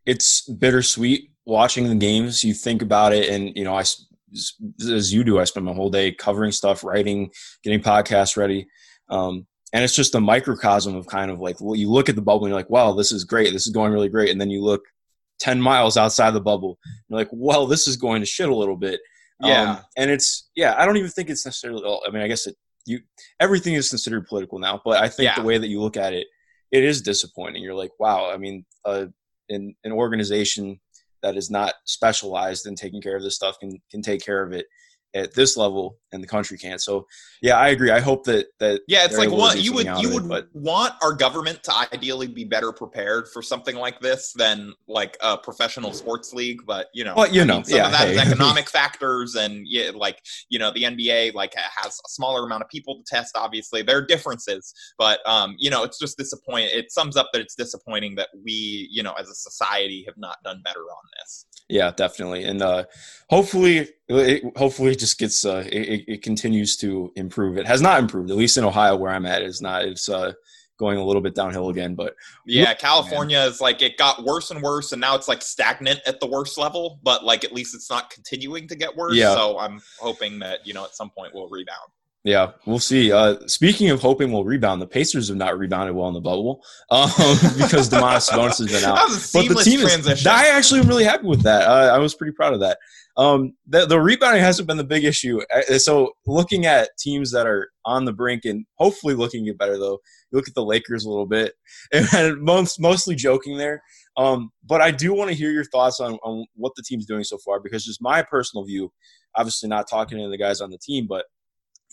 it's 0.06 0.42
bittersweet 0.50 1.32
watching 1.46 1.88
the 1.88 1.96
games. 1.96 2.44
You 2.44 2.54
think 2.54 2.82
about 2.82 3.14
it, 3.14 3.30
and 3.30 3.56
you 3.56 3.64
know, 3.64 3.76
I 3.76 3.84
as 4.82 5.14
you 5.14 5.24
do, 5.24 5.40
I 5.40 5.44
spend 5.44 5.66
my 5.66 5.74
whole 5.74 5.90
day 5.90 6.12
covering 6.12 6.52
stuff, 6.52 6.84
writing, 6.84 7.32
getting 7.64 7.82
podcasts 7.82 8.38
ready. 8.38 8.68
Um, 9.10 9.48
and 9.74 9.84
it's 9.84 9.96
just 9.96 10.16
a 10.16 10.20
microcosm 10.20 10.96
of 10.96 11.08
kind 11.08 11.32
of 11.32 11.40
like 11.40 11.58
you 11.60 11.90
look 11.90 12.10
at 12.10 12.16
the 12.16 12.22
bubble 12.22 12.46
and 12.46 12.52
you're 12.52 12.60
like, 12.60 12.70
wow, 12.70 12.94
this 12.94 13.12
is 13.12 13.24
great, 13.24 13.52
this 13.54 13.66
is 13.66 13.74
going 13.74 13.92
really 13.92 14.10
great, 14.10 14.30
and 14.30 14.40
then 14.40 14.50
you 14.50 14.64
look 14.64 14.82
ten 15.40 15.60
miles 15.60 15.98
outside 15.98 16.32
the 16.32 16.42
bubble, 16.42 16.78
you're 17.08 17.20
like, 17.20 17.30
well, 17.32 17.66
this 17.66 17.88
is 17.88 17.98
going 17.98 18.22
to 18.22 18.26
shit 18.26 18.50
a 18.50 18.56
little 18.56 18.78
bit. 18.78 19.00
Yeah, 19.40 19.72
um, 19.72 19.80
and 19.98 20.12
it's 20.12 20.50
yeah, 20.56 20.76
I 20.78 20.86
don't 20.86 20.98
even 20.98 21.10
think 21.10 21.30
it's 21.30 21.46
necessarily. 21.46 21.84
I 22.08 22.12
mean, 22.12 22.22
I 22.22 22.28
guess 22.28 22.46
it 22.46 22.56
you 22.86 23.00
everything 23.40 23.74
is 23.74 23.90
considered 23.90 24.28
political 24.28 24.60
now, 24.60 24.82
but 24.84 25.02
I 25.02 25.10
think 25.10 25.26
yeah. 25.26 25.36
the 25.36 25.44
way 25.44 25.58
that 25.58 25.68
you 25.68 25.82
look 25.82 25.98
at 25.98 26.14
it, 26.14 26.28
it 26.72 26.84
is 26.84 27.02
disappointing. 27.02 27.64
You're 27.64 27.74
like, 27.74 27.92
wow, 28.00 28.32
I 28.32 28.38
mean, 28.38 28.66
uh, 28.86 29.06
in 29.50 29.76
an 29.84 29.92
organization 29.92 30.80
that 31.24 31.36
is 31.36 31.50
not 31.50 31.74
specialized 31.86 32.68
in 32.68 32.76
taking 32.76 33.02
care 33.02 33.16
of 33.16 33.24
this 33.24 33.36
stuff 33.36 33.58
can 33.60 33.80
can 33.90 34.02
take 34.02 34.24
care 34.24 34.44
of 34.44 34.54
it 34.54 34.68
at 35.14 35.34
this 35.34 35.56
level 35.58 35.98
and 36.14 36.24
the 36.24 36.28
country 36.28 36.58
can't. 36.58 36.82
So 36.82 37.08
yeah, 37.42 37.58
I 37.58 37.70
agree. 37.70 37.92
I 37.92 38.00
hope 38.00 38.24
that 38.26 38.48
that 38.60 38.82
yeah, 38.88 39.06
it's 39.06 39.18
like 39.18 39.32
what 39.32 39.62
you 39.62 39.74
would 39.74 39.88
you 40.00 40.14
would 40.14 40.32
it, 40.32 40.48
want 40.54 40.94
our 41.02 41.14
government 41.14 41.64
to 41.64 41.74
ideally 41.94 42.28
be 42.28 42.46
better 42.46 42.72
prepared 42.72 43.28
for 43.28 43.42
something 43.42 43.76
like 43.76 44.00
this 44.00 44.32
than 44.34 44.74
like 44.88 45.18
a 45.22 45.38
professional 45.38 45.92
sports 45.92 46.34
league. 46.34 46.62
But 46.66 46.88
you 46.94 47.04
know, 47.04 47.16
well, 47.16 47.32
you 47.32 47.42
I 47.42 47.46
know, 47.46 47.56
mean, 47.56 47.66
some 47.66 47.78
yeah, 47.78 47.86
of 47.88 47.92
that 47.92 48.08
hey. 48.08 48.14
is 48.14 48.22
economic 48.32 48.70
factors, 48.70 49.36
and 49.36 49.66
yeah, 49.68 49.92
like 49.94 50.22
you 50.50 50.60
know, 50.60 50.72
the 50.72 50.84
NBA 50.84 51.34
like 51.34 51.54
has 51.56 52.00
a 52.06 52.10
smaller 52.10 52.46
amount 52.46 52.64
of 52.64 52.70
people 52.70 52.98
to 52.98 53.04
test. 53.06 53.36
Obviously, 53.36 53.82
there 53.82 53.98
are 53.98 54.06
differences, 54.06 54.74
but 54.98 55.20
um, 55.28 55.56
you 55.58 55.70
know, 55.70 55.84
it's 55.84 56.00
just 56.00 56.18
disappointing. 56.18 56.70
It 56.72 56.92
sums 56.92 57.18
up 57.18 57.30
that 57.34 57.42
it's 57.42 57.56
disappointing 57.56 58.16
that 58.16 58.30
we, 58.44 58.88
you 58.92 59.04
know, 59.04 59.14
as 59.14 59.30
a 59.30 59.36
society, 59.36 60.04
have 60.06 60.18
not 60.18 60.38
done 60.44 60.62
better 60.64 60.82
on 60.82 61.04
this. 61.20 61.46
Yeah, 61.70 61.92
definitely, 61.92 62.44
and 62.44 62.62
uh, 62.62 62.86
hopefully, 63.30 63.90
it, 64.08 64.44
hopefully, 64.58 64.96
just 65.04 65.20
gets 65.20 65.44
uh, 65.44 65.68
it, 65.70 66.06
it, 66.08 66.22
continues 66.22 66.78
to 66.78 67.12
improve. 67.18 67.58
It 67.58 67.68
has 67.68 67.82
not 67.82 68.00
improved, 68.00 68.32
at 68.32 68.38
least 68.38 68.56
in 68.56 68.64
Ohio, 68.64 68.96
where 68.96 69.12
I'm 69.12 69.26
at. 69.26 69.42
It's 69.42 69.62
not. 69.62 69.84
It's 69.84 70.08
uh, 70.08 70.32
going 70.80 70.98
a 70.98 71.04
little 71.04 71.22
bit 71.22 71.36
downhill 71.36 71.68
again. 71.68 71.94
But 71.94 72.16
yeah, 72.46 72.74
California 72.74 73.40
man. 73.40 73.50
is 73.50 73.60
like 73.60 73.82
it 73.82 73.98
got 73.98 74.24
worse 74.24 74.50
and 74.50 74.62
worse, 74.62 74.94
and 74.94 75.02
now 75.02 75.16
it's 75.16 75.28
like 75.28 75.42
stagnant 75.42 76.00
at 76.08 76.22
the 76.22 76.28
worst 76.28 76.58
level. 76.58 77.02
But 77.04 77.26
like 77.26 77.44
at 77.44 77.52
least 77.52 77.76
it's 77.76 77.90
not 77.90 78.12
continuing 78.12 78.66
to 78.70 78.76
get 78.76 78.96
worse. 78.96 79.16
Yeah. 79.16 79.34
So 79.34 79.60
I'm 79.60 79.82
hoping 80.00 80.40
that 80.40 80.66
you 80.66 80.74
know 80.74 80.86
at 80.86 80.96
some 80.96 81.10
point 81.10 81.34
we'll 81.36 81.50
rebound. 81.50 81.92
Yeah, 82.24 82.52
we'll 82.66 82.80
see. 82.80 83.12
Uh, 83.12 83.36
speaking 83.48 83.90
of 83.90 84.02
hoping 84.02 84.32
we'll 84.32 84.46
rebound, 84.46 84.82
the 84.82 84.88
Pacers 84.88 85.28
have 85.28 85.36
not 85.36 85.60
rebounded 85.60 85.94
well 85.94 86.08
in 86.08 86.14
the 86.14 86.22
bubble 86.22 86.64
um, 86.90 87.10
because 87.58 87.90
Domantas 87.90 88.30
Sabonis 88.30 88.60
has 88.60 88.72
been 88.72 88.84
out. 88.90 88.96
That 88.96 89.10
was 89.10 89.36
a 89.36 89.40
but 89.40 89.58
the 89.58 89.64
team 89.64 89.82
transition. 89.82 90.14
is. 90.14 90.28
I 90.28 90.48
actually 90.48 90.80
am 90.80 90.88
really 90.88 91.04
happy 91.04 91.28
with 91.28 91.42
that. 91.42 91.68
Uh, 91.68 91.94
I 91.94 91.98
was 92.00 92.16
pretty 92.16 92.32
proud 92.32 92.54
of 92.54 92.62
that. 92.62 92.78
Um, 93.18 93.54
the, 93.68 93.86
the 93.86 94.00
rebounding 94.00 94.42
hasn't 94.42 94.70
been 94.70 94.78
the 94.78 94.86
big 94.86 95.04
issue. 95.04 95.42
Uh, 95.54 95.78
So 95.78 96.14
looking 96.26 96.66
at 96.66 96.90
teams 96.98 97.30
that 97.32 97.46
are 97.46 97.70
on 97.84 98.06
the 98.06 98.14
brink 98.14 98.46
and 98.46 98.66
hopefully 98.76 99.16
looking 99.16 99.44
get 99.46 99.58
better, 99.58 99.78
though, 99.78 100.00
you 100.32 100.38
look 100.38 100.48
at 100.48 100.56
the 100.56 100.64
Lakers 100.64 101.04
a 101.04 101.10
little 101.10 101.28
bit, 101.28 101.54
and 101.92 102.42
most, 102.42 102.80
mostly 102.80 103.16
joking 103.16 103.58
there. 103.58 103.84
Um, 104.16 104.52
but 104.66 104.80
I 104.80 104.92
do 104.92 105.14
want 105.14 105.30
to 105.30 105.36
hear 105.36 105.52
your 105.52 105.66
thoughts 105.66 106.00
on, 106.00 106.14
on 106.24 106.46
what 106.56 106.72
the 106.78 106.84
team's 106.84 107.06
doing 107.06 107.26
so 107.26 107.38
far 107.44 107.60
because 107.60 107.84
just 107.84 108.02
my 108.02 108.22
personal 108.22 108.64
view, 108.64 108.94
obviously 109.36 109.68
not 109.68 109.90
talking 109.90 110.20
to 110.20 110.30
the 110.30 110.38
guys 110.38 110.62
on 110.62 110.70
the 110.70 110.78
team, 110.78 111.06
but 111.08 111.26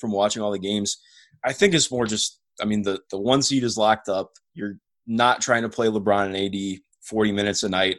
from 0.00 0.12
watching 0.12 0.42
all 0.42 0.50
the 0.50 0.58
games, 0.58 0.98
I 1.44 1.52
think 1.52 1.74
it's 1.74 1.90
more 1.90 2.06
just. 2.06 2.38
I 2.60 2.64
mean, 2.64 2.82
the 2.82 3.00
the 3.10 3.18
one 3.18 3.42
seed 3.42 3.64
is 3.64 3.76
locked 3.76 4.08
up. 4.08 4.32
You're 4.54 4.76
not 5.06 5.40
trying 5.40 5.62
to 5.62 5.68
play 5.68 5.86
LeBron 5.88 6.26
and 6.26 6.36
AD 6.36 6.80
40 7.02 7.32
minutes 7.32 7.62
a 7.62 7.68
night, 7.68 7.96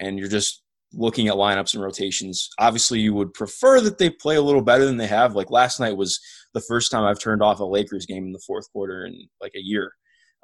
and 0.00 0.18
you're 0.18 0.28
just 0.28 0.62
looking 0.94 1.28
at 1.28 1.34
lineups 1.34 1.74
and 1.74 1.82
rotations. 1.82 2.50
Obviously, 2.58 3.00
you 3.00 3.14
would 3.14 3.32
prefer 3.32 3.80
that 3.80 3.98
they 3.98 4.10
play 4.10 4.36
a 4.36 4.42
little 4.42 4.62
better 4.62 4.84
than 4.84 4.96
they 4.96 5.06
have. 5.06 5.34
Like 5.34 5.50
last 5.50 5.80
night 5.80 5.96
was 5.96 6.20
the 6.54 6.60
first 6.60 6.90
time 6.90 7.04
I've 7.04 7.20
turned 7.20 7.42
off 7.42 7.60
a 7.60 7.64
Lakers 7.64 8.06
game 8.06 8.24
in 8.26 8.32
the 8.32 8.42
fourth 8.46 8.70
quarter 8.72 9.06
in 9.06 9.28
like 9.40 9.52
a 9.54 9.62
year. 9.62 9.92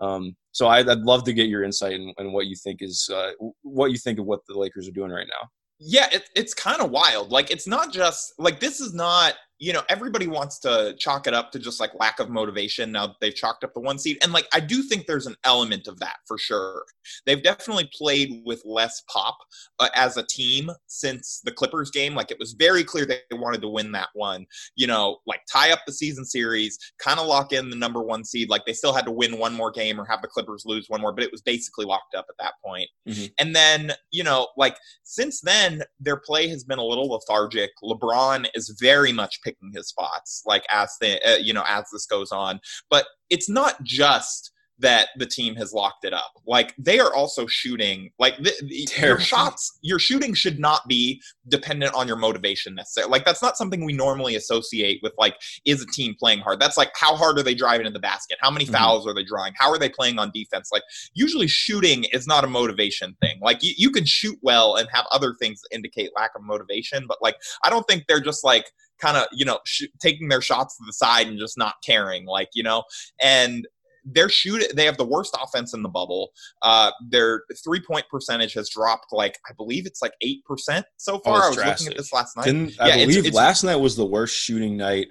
Um, 0.00 0.36
so 0.52 0.68
I'd, 0.68 0.88
I'd 0.88 1.00
love 1.00 1.24
to 1.24 1.32
get 1.32 1.48
your 1.48 1.64
insight 1.64 1.94
and, 1.94 2.14
and 2.18 2.32
what 2.32 2.46
you 2.46 2.56
think 2.56 2.82
is 2.82 3.10
uh, 3.12 3.32
what 3.62 3.90
you 3.90 3.98
think 3.98 4.18
of 4.18 4.26
what 4.26 4.40
the 4.48 4.58
Lakers 4.58 4.88
are 4.88 4.92
doing 4.92 5.10
right 5.10 5.26
now. 5.26 5.48
Yeah, 5.80 6.08
it, 6.12 6.28
it's 6.34 6.54
kind 6.54 6.80
of 6.80 6.90
wild. 6.90 7.30
Like, 7.30 7.50
it's 7.50 7.66
not 7.66 7.92
just 7.92 8.32
like 8.38 8.60
this 8.60 8.80
is 8.80 8.94
not, 8.94 9.34
you 9.58 9.72
know, 9.72 9.82
everybody 9.88 10.26
wants 10.26 10.58
to 10.60 10.94
chalk 10.98 11.26
it 11.26 11.34
up 11.34 11.50
to 11.50 11.58
just 11.58 11.80
like 11.80 11.90
lack 11.98 12.20
of 12.20 12.30
motivation 12.30 12.92
now 12.92 13.08
that 13.08 13.16
they've 13.20 13.34
chalked 13.34 13.64
up 13.64 13.74
the 13.74 13.80
one 13.80 13.98
seed. 13.98 14.16
And 14.22 14.32
like, 14.32 14.46
I 14.52 14.60
do 14.60 14.82
think 14.82 15.06
there's 15.06 15.26
an 15.26 15.36
element 15.44 15.88
of 15.88 15.98
that 15.98 16.16
for 16.26 16.38
sure. 16.38 16.84
They've 17.26 17.42
definitely 17.42 17.90
played 17.92 18.42
with 18.44 18.62
less 18.64 19.02
pop 19.12 19.36
uh, 19.80 19.88
as 19.96 20.16
a 20.16 20.26
team 20.26 20.70
since 20.86 21.40
the 21.44 21.50
Clippers 21.50 21.90
game. 21.90 22.14
Like, 22.14 22.30
it 22.30 22.38
was 22.38 22.52
very 22.52 22.84
clear 22.84 23.04
they 23.04 23.20
wanted 23.32 23.60
to 23.62 23.68
win 23.68 23.90
that 23.92 24.10
one, 24.14 24.46
you 24.76 24.86
know, 24.86 25.18
like 25.26 25.40
tie 25.50 25.72
up 25.72 25.80
the 25.86 25.92
season 25.92 26.24
series, 26.24 26.78
kind 26.98 27.18
of 27.18 27.26
lock 27.26 27.52
in 27.52 27.68
the 27.70 27.76
number 27.76 28.02
one 28.02 28.24
seed. 28.24 28.48
Like, 28.50 28.64
they 28.64 28.72
still 28.72 28.92
had 28.92 29.06
to 29.06 29.12
win 29.12 29.38
one 29.38 29.54
more 29.54 29.72
game 29.72 30.00
or 30.00 30.04
have 30.04 30.22
the 30.22 30.28
Clippers 30.28 30.64
lose 30.66 30.86
one 30.88 31.00
more, 31.00 31.12
but 31.12 31.24
it 31.24 31.32
was 31.32 31.42
basically 31.42 31.84
locked 31.84 32.14
up 32.14 32.26
at 32.28 32.36
that 32.38 32.54
point. 32.64 32.88
Mhm. 33.08 33.32
And 33.38 33.56
then, 33.56 33.92
you 34.12 34.22
know, 34.22 34.48
like, 34.56 34.76
since 35.02 35.40
then, 35.40 35.82
their 35.98 36.16
play 36.16 36.46
has 36.48 36.62
been 36.62 36.78
a 36.78 36.84
little 36.84 37.08
lethargic. 37.08 37.70
LeBron 37.82 38.46
is 38.54 38.76
very 38.80 39.12
much 39.12 39.40
picking 39.48 39.72
his 39.74 39.88
spots, 39.88 40.42
like 40.46 40.64
as 40.70 40.90
the 41.00 41.12
uh, 41.28 41.37
you 41.37 41.52
know 41.52 41.64
as 41.66 41.84
this 41.92 42.06
goes 42.06 42.32
on. 42.32 42.61
But 42.90 43.04
it's 43.30 43.48
not 43.48 43.82
just 43.82 44.52
that 44.80 45.08
the 45.16 45.26
team 45.26 45.56
has 45.56 45.72
locked 45.72 46.04
it 46.04 46.14
up. 46.14 46.30
Like 46.46 46.72
they 46.78 47.00
are 47.00 47.12
also 47.12 47.48
shooting. 47.48 48.11
Like 48.20 48.37
the, 48.38 48.52
the- 48.62 48.88
your 49.06 49.18
shots, 49.18 49.76
your 49.82 49.98
shooting 49.98 50.34
should 50.34 50.61
not 50.61 50.87
be 50.87 51.20
dependent 51.48 51.94
on 51.96 52.06
your 52.06 52.16
motivation 52.16 52.76
necessarily. 52.76 53.11
Like 53.11 53.24
that's 53.24 53.42
not 53.42 53.56
something 53.56 53.84
we 53.84 53.92
normally 53.92 54.37
associate 54.37 55.00
with. 55.02 55.14
Like 55.18 55.34
is 55.64 55.82
a 55.82 55.87
team 55.87 56.14
playing 56.16 56.38
hard? 56.42 56.61
That's 56.61 56.76
like 56.76 56.92
how 56.94 57.16
hard 57.16 57.40
are 57.40 57.42
they 57.42 57.56
driving 57.56 57.88
in 57.88 57.92
the 57.92 57.98
basket? 57.98 58.38
How 58.40 58.52
many 58.52 58.66
Mhm. 58.66 58.72
fouls 58.72 59.04
are 59.08 59.14
they 59.14 59.24
drawing? 59.24 59.52
How 59.58 59.68
are 59.68 59.78
they 59.78 59.88
playing 59.88 60.20
on 60.20 60.30
defense? 60.32 60.70
Like 60.72 60.84
usually 61.12 61.48
shooting 61.48 62.04
is 62.12 62.28
not 62.28 62.44
a 62.44 62.48
motivation 62.48 63.16
thing. 63.20 63.40
Like 63.42 63.64
you, 63.64 63.72
you 63.76 63.90
can 63.90 64.04
shoot 64.06 64.38
well 64.42 64.76
and 64.76 64.88
have 64.92 65.06
other 65.11 65.34
things 65.40 65.61
indicate 65.72 66.11
lack 66.14 66.30
of 66.37 66.42
motivation, 66.44 67.04
but 67.08 67.18
like 67.20 67.34
I 67.64 67.70
don't 67.70 67.87
think 67.88 68.04
they're 68.06 68.20
just 68.20 68.44
like 68.44 68.66
kind 69.00 69.16
of 69.16 69.26
you 69.32 69.44
know 69.44 69.58
sh- 69.64 69.84
taking 70.00 70.28
their 70.28 70.40
shots 70.40 70.76
to 70.78 70.84
the 70.87 70.92
side 70.92 71.26
and 71.28 71.38
just 71.38 71.56
not 71.58 71.74
caring. 71.84 72.26
Like 72.26 72.48
you 72.54 72.62
know, 72.62 72.84
and 73.22 73.66
they're 74.11 74.28
shoot 74.30 74.64
they 74.74 74.87
have 74.87 74.96
the 74.96 75.04
worst 75.04 75.37
offense 75.42 75.74
in 75.74 75.82
the 75.82 75.88
bubble. 75.88 76.30
Uh, 76.62 76.90
their 77.11 77.42
three 77.62 77.80
point 77.80 78.06
percentage 78.11 78.54
has 78.54 78.70
dropped 78.70 79.06
like 79.12 79.38
I 79.48 79.52
believe 79.56 79.87
it's 79.87 80.00
like 80.00 80.12
eight 80.22 80.44
percent 80.44 80.87
so 80.96 81.18
far. 81.18 81.48
it's 81.48 81.58
I 81.58 81.68
was 81.70 81.80
looking 81.80 81.92
at 81.92 81.96
this 81.98 82.12
last 82.12 82.37
night. 82.37 82.46
Didn't 82.46 82.70
Yeah, 82.76 82.84
I 82.84 82.87
it's- 82.88 83.06
believe 83.06 83.18
it's- 83.26 83.34
last 83.34 83.64
night 83.64 83.76
was 83.76 83.96
the 83.96 84.06
worst 84.06 84.34
shooting 84.37 84.76
night? 84.76 85.08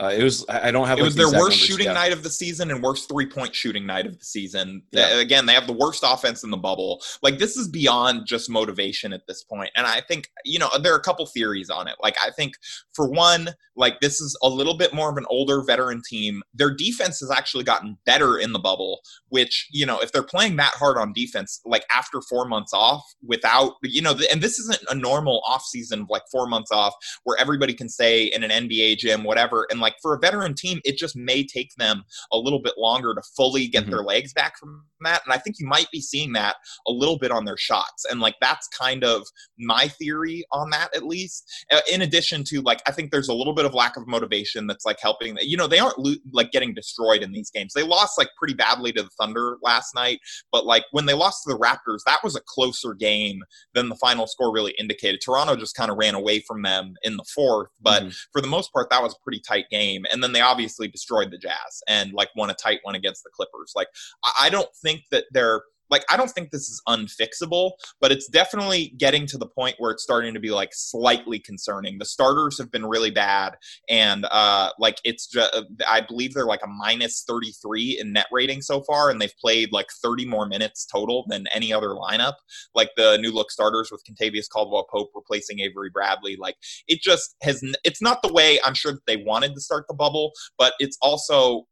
Uh, 0.00 0.14
it 0.16 0.22
was. 0.22 0.44
I 0.48 0.70
don't 0.70 0.86
have. 0.86 0.98
it 0.98 1.02
like, 1.02 1.08
was 1.08 1.16
their 1.16 1.30
worst 1.32 1.58
shooting 1.58 1.86
Yeah. 1.86 1.92
night 1.92 2.12
of 2.12 2.22
the 2.22 2.30
season 2.30 2.70
and 2.70 2.82
worst 2.82 3.08
three 3.08 3.26
point 3.26 3.54
shooting 3.54 3.84
night 3.84 4.06
of 4.06 4.18
the 4.18 4.24
season. 4.24 4.82
Yeah. 4.92 5.18
Again, 5.18 5.46
they 5.46 5.54
have 5.54 5.66
the 5.66 5.72
worst 5.72 6.04
offense 6.06 6.44
in 6.44 6.50
the 6.50 6.56
bubble. 6.56 7.02
Like 7.20 7.38
this 7.38 7.56
is 7.56 7.66
beyond 7.66 8.26
just 8.26 8.48
motivation 8.48 9.12
at 9.12 9.26
this 9.26 9.42
point. 9.42 9.70
And 9.76 9.86
I 9.86 10.00
think 10.00 10.30
you 10.44 10.58
know 10.58 10.68
there 10.80 10.92
are 10.92 10.98
a 10.98 11.02
couple 11.02 11.26
theories 11.26 11.68
on 11.68 11.88
it. 11.88 11.96
Like 12.00 12.16
I 12.22 12.30
think 12.30 12.54
for 12.94 13.10
one, 13.10 13.48
like 13.74 13.98
this 14.00 14.20
is 14.20 14.38
a 14.42 14.48
little 14.48 14.76
bit 14.76 14.94
more 14.94 15.10
of 15.10 15.16
an 15.16 15.26
older 15.28 15.62
veteran 15.62 16.00
team. 16.08 16.42
Their 16.54 16.72
defense 16.72 17.18
has 17.18 17.30
actually 17.30 17.64
gotten 17.64 17.98
better 18.06 18.38
in 18.38 18.52
the 18.52 18.58
bubble. 18.60 19.00
Which 19.30 19.68
you 19.72 19.84
know 19.84 19.98
if 19.98 20.12
they're 20.12 20.22
playing 20.22 20.56
that 20.56 20.74
hard 20.74 20.96
on 20.96 21.12
defense, 21.12 21.60
like 21.64 21.84
after 21.92 22.20
four 22.20 22.46
months 22.46 22.72
off 22.72 23.02
without 23.26 23.74
you 23.82 24.02
know, 24.02 24.14
and 24.30 24.40
this 24.40 24.60
isn't 24.60 24.82
a 24.88 24.94
normal 24.94 25.42
off 25.44 25.64
season 25.64 26.02
of 26.02 26.06
like 26.08 26.22
four 26.30 26.46
months 26.46 26.70
off 26.70 26.94
where 27.24 27.36
everybody 27.38 27.74
can 27.74 27.88
stay 27.88 28.26
in 28.26 28.44
an 28.44 28.68
NBA 28.68 28.98
gym, 28.98 29.24
whatever. 29.24 29.66
And 29.70 29.80
like 29.80 29.87
for 30.02 30.14
a 30.14 30.18
veteran 30.18 30.54
team, 30.54 30.80
it 30.84 30.96
just 30.96 31.16
may 31.16 31.44
take 31.44 31.70
them 31.76 32.04
a 32.32 32.36
little 32.38 32.60
bit 32.60 32.74
longer 32.78 33.14
to 33.14 33.22
fully 33.36 33.66
get 33.68 33.86
Mhm. 33.86 33.90
their 33.90 34.02
legs 34.02 34.32
back 34.32 34.58
from 34.58 34.84
that. 35.02 35.22
And 35.24 35.32
I 35.32 35.38
think 35.38 35.56
you 35.58 35.66
might 35.66 35.90
be 35.92 36.00
seeing 36.00 36.32
that 36.32 36.56
a 36.86 36.90
little 36.90 37.18
bit 37.18 37.30
on 37.30 37.44
their 37.44 37.56
shots. 37.56 38.04
And 38.10 38.20
like 38.20 38.34
that's 38.40 38.66
kind 38.68 39.04
of 39.04 39.26
my 39.58 39.88
theory 39.88 40.44
on 40.52 40.70
that, 40.70 40.94
at 40.94 41.04
least. 41.04 41.44
Uh, 41.70 41.80
in 41.90 42.02
addition 42.02 42.42
to 42.44 42.60
like, 42.62 42.82
I 42.86 42.92
think 42.92 43.10
there's 43.10 43.28
a 43.28 43.34
little 43.34 43.54
bit 43.54 43.64
of 43.64 43.74
lack 43.74 43.96
of 43.96 44.06
motivation 44.06 44.66
that's 44.66 44.84
like 44.84 44.98
helping. 45.00 45.36
You 45.40 45.56
know, 45.56 45.66
they 45.66 45.78
aren't 45.78 45.98
like 46.32 46.50
getting 46.50 46.74
destroyed 46.74 47.22
in 47.22 47.32
these 47.32 47.50
games. 47.50 47.72
They 47.74 47.82
lost 47.84 48.18
like 48.18 48.28
pretty 48.36 48.54
badly 48.54 48.92
to 48.92 49.02
the 49.02 49.10
Thunder 49.20 49.56
last 49.62 49.94
night, 49.94 50.20
but 50.50 50.66
like 50.66 50.84
when 50.90 51.06
they 51.06 51.14
lost 51.14 51.44
to 51.44 51.52
the 51.52 51.58
Raptors, 51.58 52.00
that 52.06 52.22
was 52.24 52.34
a 52.36 52.40
closer 52.46 52.94
game 52.94 53.42
than 53.74 53.88
the 53.88 53.96
final 53.96 54.26
score 54.26 54.52
really 54.52 54.74
indicated. 54.78 55.20
Toronto 55.24 55.54
just 55.56 55.74
kind 55.76 55.90
of 55.90 55.96
ran 55.96 56.14
away 56.14 56.40
from 56.40 56.62
them 56.62 56.94
in 57.02 57.16
the 57.16 57.24
fourth, 57.34 57.70
but 57.80 58.02
Mhm. 58.04 58.16
for 58.32 58.40
the 58.40 58.48
most 58.48 58.72
part, 58.72 58.90
that 58.90 59.02
was 59.02 59.12
a 59.14 59.22
pretty 59.22 59.40
tight 59.46 59.66
game. 59.70 59.77
And 59.78 60.22
then 60.22 60.32
they 60.32 60.40
obviously 60.40 60.88
destroyed 60.88 61.30
the 61.30 61.38
Jazz 61.38 61.82
and 61.88 62.12
like 62.12 62.30
won 62.36 62.50
a 62.50 62.54
tight 62.54 62.80
one 62.82 62.94
against 62.94 63.22
the 63.24 63.30
Clippers. 63.30 63.72
Like 63.74 63.88
I, 64.24 64.46
I 64.46 64.50
don't 64.50 64.74
think 64.82 65.02
that 65.10 65.24
they're 65.32 65.62
like 65.90 66.04
I 66.10 66.16
don't 66.16 66.30
think 66.30 66.50
this 66.50 66.68
is 66.68 66.82
unfixable, 66.88 67.72
but 68.00 68.12
it's 68.12 68.28
definitely 68.28 68.94
getting 68.98 69.26
to 69.26 69.38
the 69.38 69.46
point 69.46 69.76
where 69.78 69.90
it's 69.90 70.02
starting 70.02 70.34
to 70.34 70.40
be 70.40 70.50
like 70.50 70.70
slightly 70.72 71.38
concerning. 71.38 71.98
The 71.98 72.04
starters 72.04 72.58
have 72.58 72.70
been 72.70 72.86
really 72.86 73.10
bad, 73.10 73.56
and 73.88 74.26
uh, 74.30 74.70
like 74.78 74.98
it's 75.04 75.26
just 75.26 75.52
I 75.88 76.00
believe 76.00 76.34
they're 76.34 76.46
like 76.46 76.64
a 76.64 76.68
minus 76.68 77.24
thirty 77.26 77.52
three 77.62 77.98
in 78.00 78.12
net 78.12 78.26
rating 78.32 78.62
so 78.62 78.82
far, 78.82 79.10
and 79.10 79.20
they've 79.20 79.36
played 79.40 79.72
like 79.72 79.88
thirty 80.02 80.26
more 80.26 80.46
minutes 80.46 80.86
total 80.86 81.24
than 81.28 81.46
any 81.54 81.72
other 81.72 81.90
lineup. 81.90 82.34
Like 82.74 82.90
the 82.96 83.18
new 83.18 83.32
look 83.32 83.50
starters 83.50 83.90
with 83.90 84.02
Kentavious 84.04 84.48
Caldwell 84.48 84.86
Pope 84.90 85.10
replacing 85.14 85.60
Avery 85.60 85.90
Bradley, 85.90 86.36
like 86.36 86.56
it 86.86 87.00
just 87.00 87.36
has 87.42 87.62
it's 87.84 88.02
not 88.02 88.22
the 88.22 88.32
way 88.32 88.58
i'm 88.64 88.74
sure 88.74 88.92
that 88.92 89.06
they 89.06 89.16
wanted 89.16 89.54
to 89.54 89.60
start 89.60 89.84
the 89.88 89.94
bubble 89.94 90.32
but 90.56 90.74
it's 90.78 90.98
also 91.02 91.66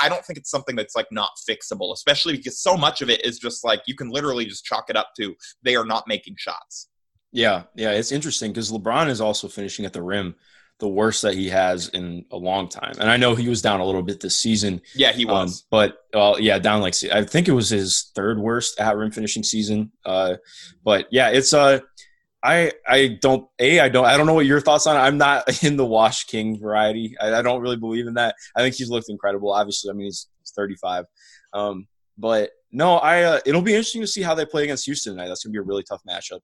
I- 0.00 0.08
don't 0.08 0.24
think 0.24 0.38
it's 0.38 0.50
something 0.50 0.76
that's 0.76 0.94
like 0.96 1.08
not 1.10 1.30
fixable 1.48 1.92
especially 1.92 2.36
because 2.36 2.60
so 2.60 2.76
much 2.76 3.02
of 3.02 3.10
it 3.10 3.24
is 3.24 3.38
just 3.38 3.64
like 3.64 3.82
you 3.86 3.94
can 3.94 4.10
literally 4.10 4.44
just 4.44 4.64
chalk 4.64 4.88
it 4.88 4.96
up 4.96 5.10
to 5.18 5.34
they 5.62 5.76
are 5.76 5.84
not 5.84 6.04
making 6.06 6.34
shots 6.38 6.88
Yeah, 7.32 7.64
yeah, 7.74 7.90
it's 7.90 8.12
interesting 8.12 8.52
because 8.52 8.70
LeBron 8.72 9.08
is 9.08 9.20
also 9.20 9.48
finishing 9.48 9.84
at 9.84 9.92
the 9.92 10.02
rim 10.02 10.34
the 10.78 10.88
worst 10.88 11.22
that 11.22 11.34
he 11.34 11.48
has 11.48 11.88
in 11.88 12.24
a 12.30 12.36
long 12.36 12.68
time. 12.68 12.94
And 13.00 13.10
I 13.10 13.16
know 13.16 13.34
he 13.34 13.48
was 13.48 13.62
down 13.62 13.80
a 13.80 13.84
little 13.84 14.02
bit 14.02 14.20
this 14.20 14.38
season, 14.38 14.80
yeah 14.94 15.12
he 15.12 15.24
um, 15.26 15.32
was 15.32 15.66
but 15.70 15.98
well, 16.12 16.38
yeah, 16.40 16.58
down 16.58 16.80
like 16.82 16.94
I 17.12 17.24
think 17.24 17.48
it 17.48 17.52
was 17.52 17.68
his 17.70 18.10
third 18.14 18.38
worst 18.38 18.78
at 18.80 18.96
rim 18.96 19.10
finishing 19.10 19.42
season. 19.42 19.90
Uh, 20.04 20.36
but 20.84 21.06
yeah, 21.10 21.30
it's 21.30 21.52
uh, 21.52 21.80
I 22.46 22.72
I 22.86 23.18
don't 23.20 23.48
a 23.58 23.80
I 23.80 23.88
don't 23.88 24.04
I 24.04 24.16
don't 24.16 24.26
know 24.26 24.34
what 24.34 24.46
your 24.46 24.60
thoughts 24.60 24.86
on 24.86 24.96
it. 24.96 25.00
I'm 25.00 25.18
not 25.18 25.62
in 25.64 25.76
the 25.76 25.84
Wash 25.86 26.24
King 26.24 26.58
variety. 26.60 27.16
I, 27.20 27.34
I 27.34 27.42
don't 27.42 27.60
really 27.60 27.76
believe 27.76 28.06
in 28.06 28.14
that. 28.14 28.34
I 28.56 28.60
think 28.62 28.74
he's 28.76 28.88
looked 28.90 29.08
incredible. 29.08 29.52
Obviously, 29.52 29.90
I 29.90 29.94
mean 29.94 30.06
he's, 30.06 30.28
he's 30.40 30.52
35. 30.56 31.04
Um, 31.52 31.86
but 32.16 32.50
no, 32.72 32.96
I 32.96 33.22
uh, 33.24 33.40
it'll 33.44 33.62
be 33.62 33.72
interesting 33.72 34.00
to 34.02 34.06
see 34.06 34.22
how 34.22 34.34
they 34.34 34.46
play 34.46 34.64
against 34.64 34.84
Houston 34.86 35.14
tonight. 35.14 35.28
That's 35.28 35.44
gonna 35.44 35.52
be 35.52 35.58
a 35.58 35.62
really 35.62 35.82
tough 35.82 36.02
matchup. 36.08 36.40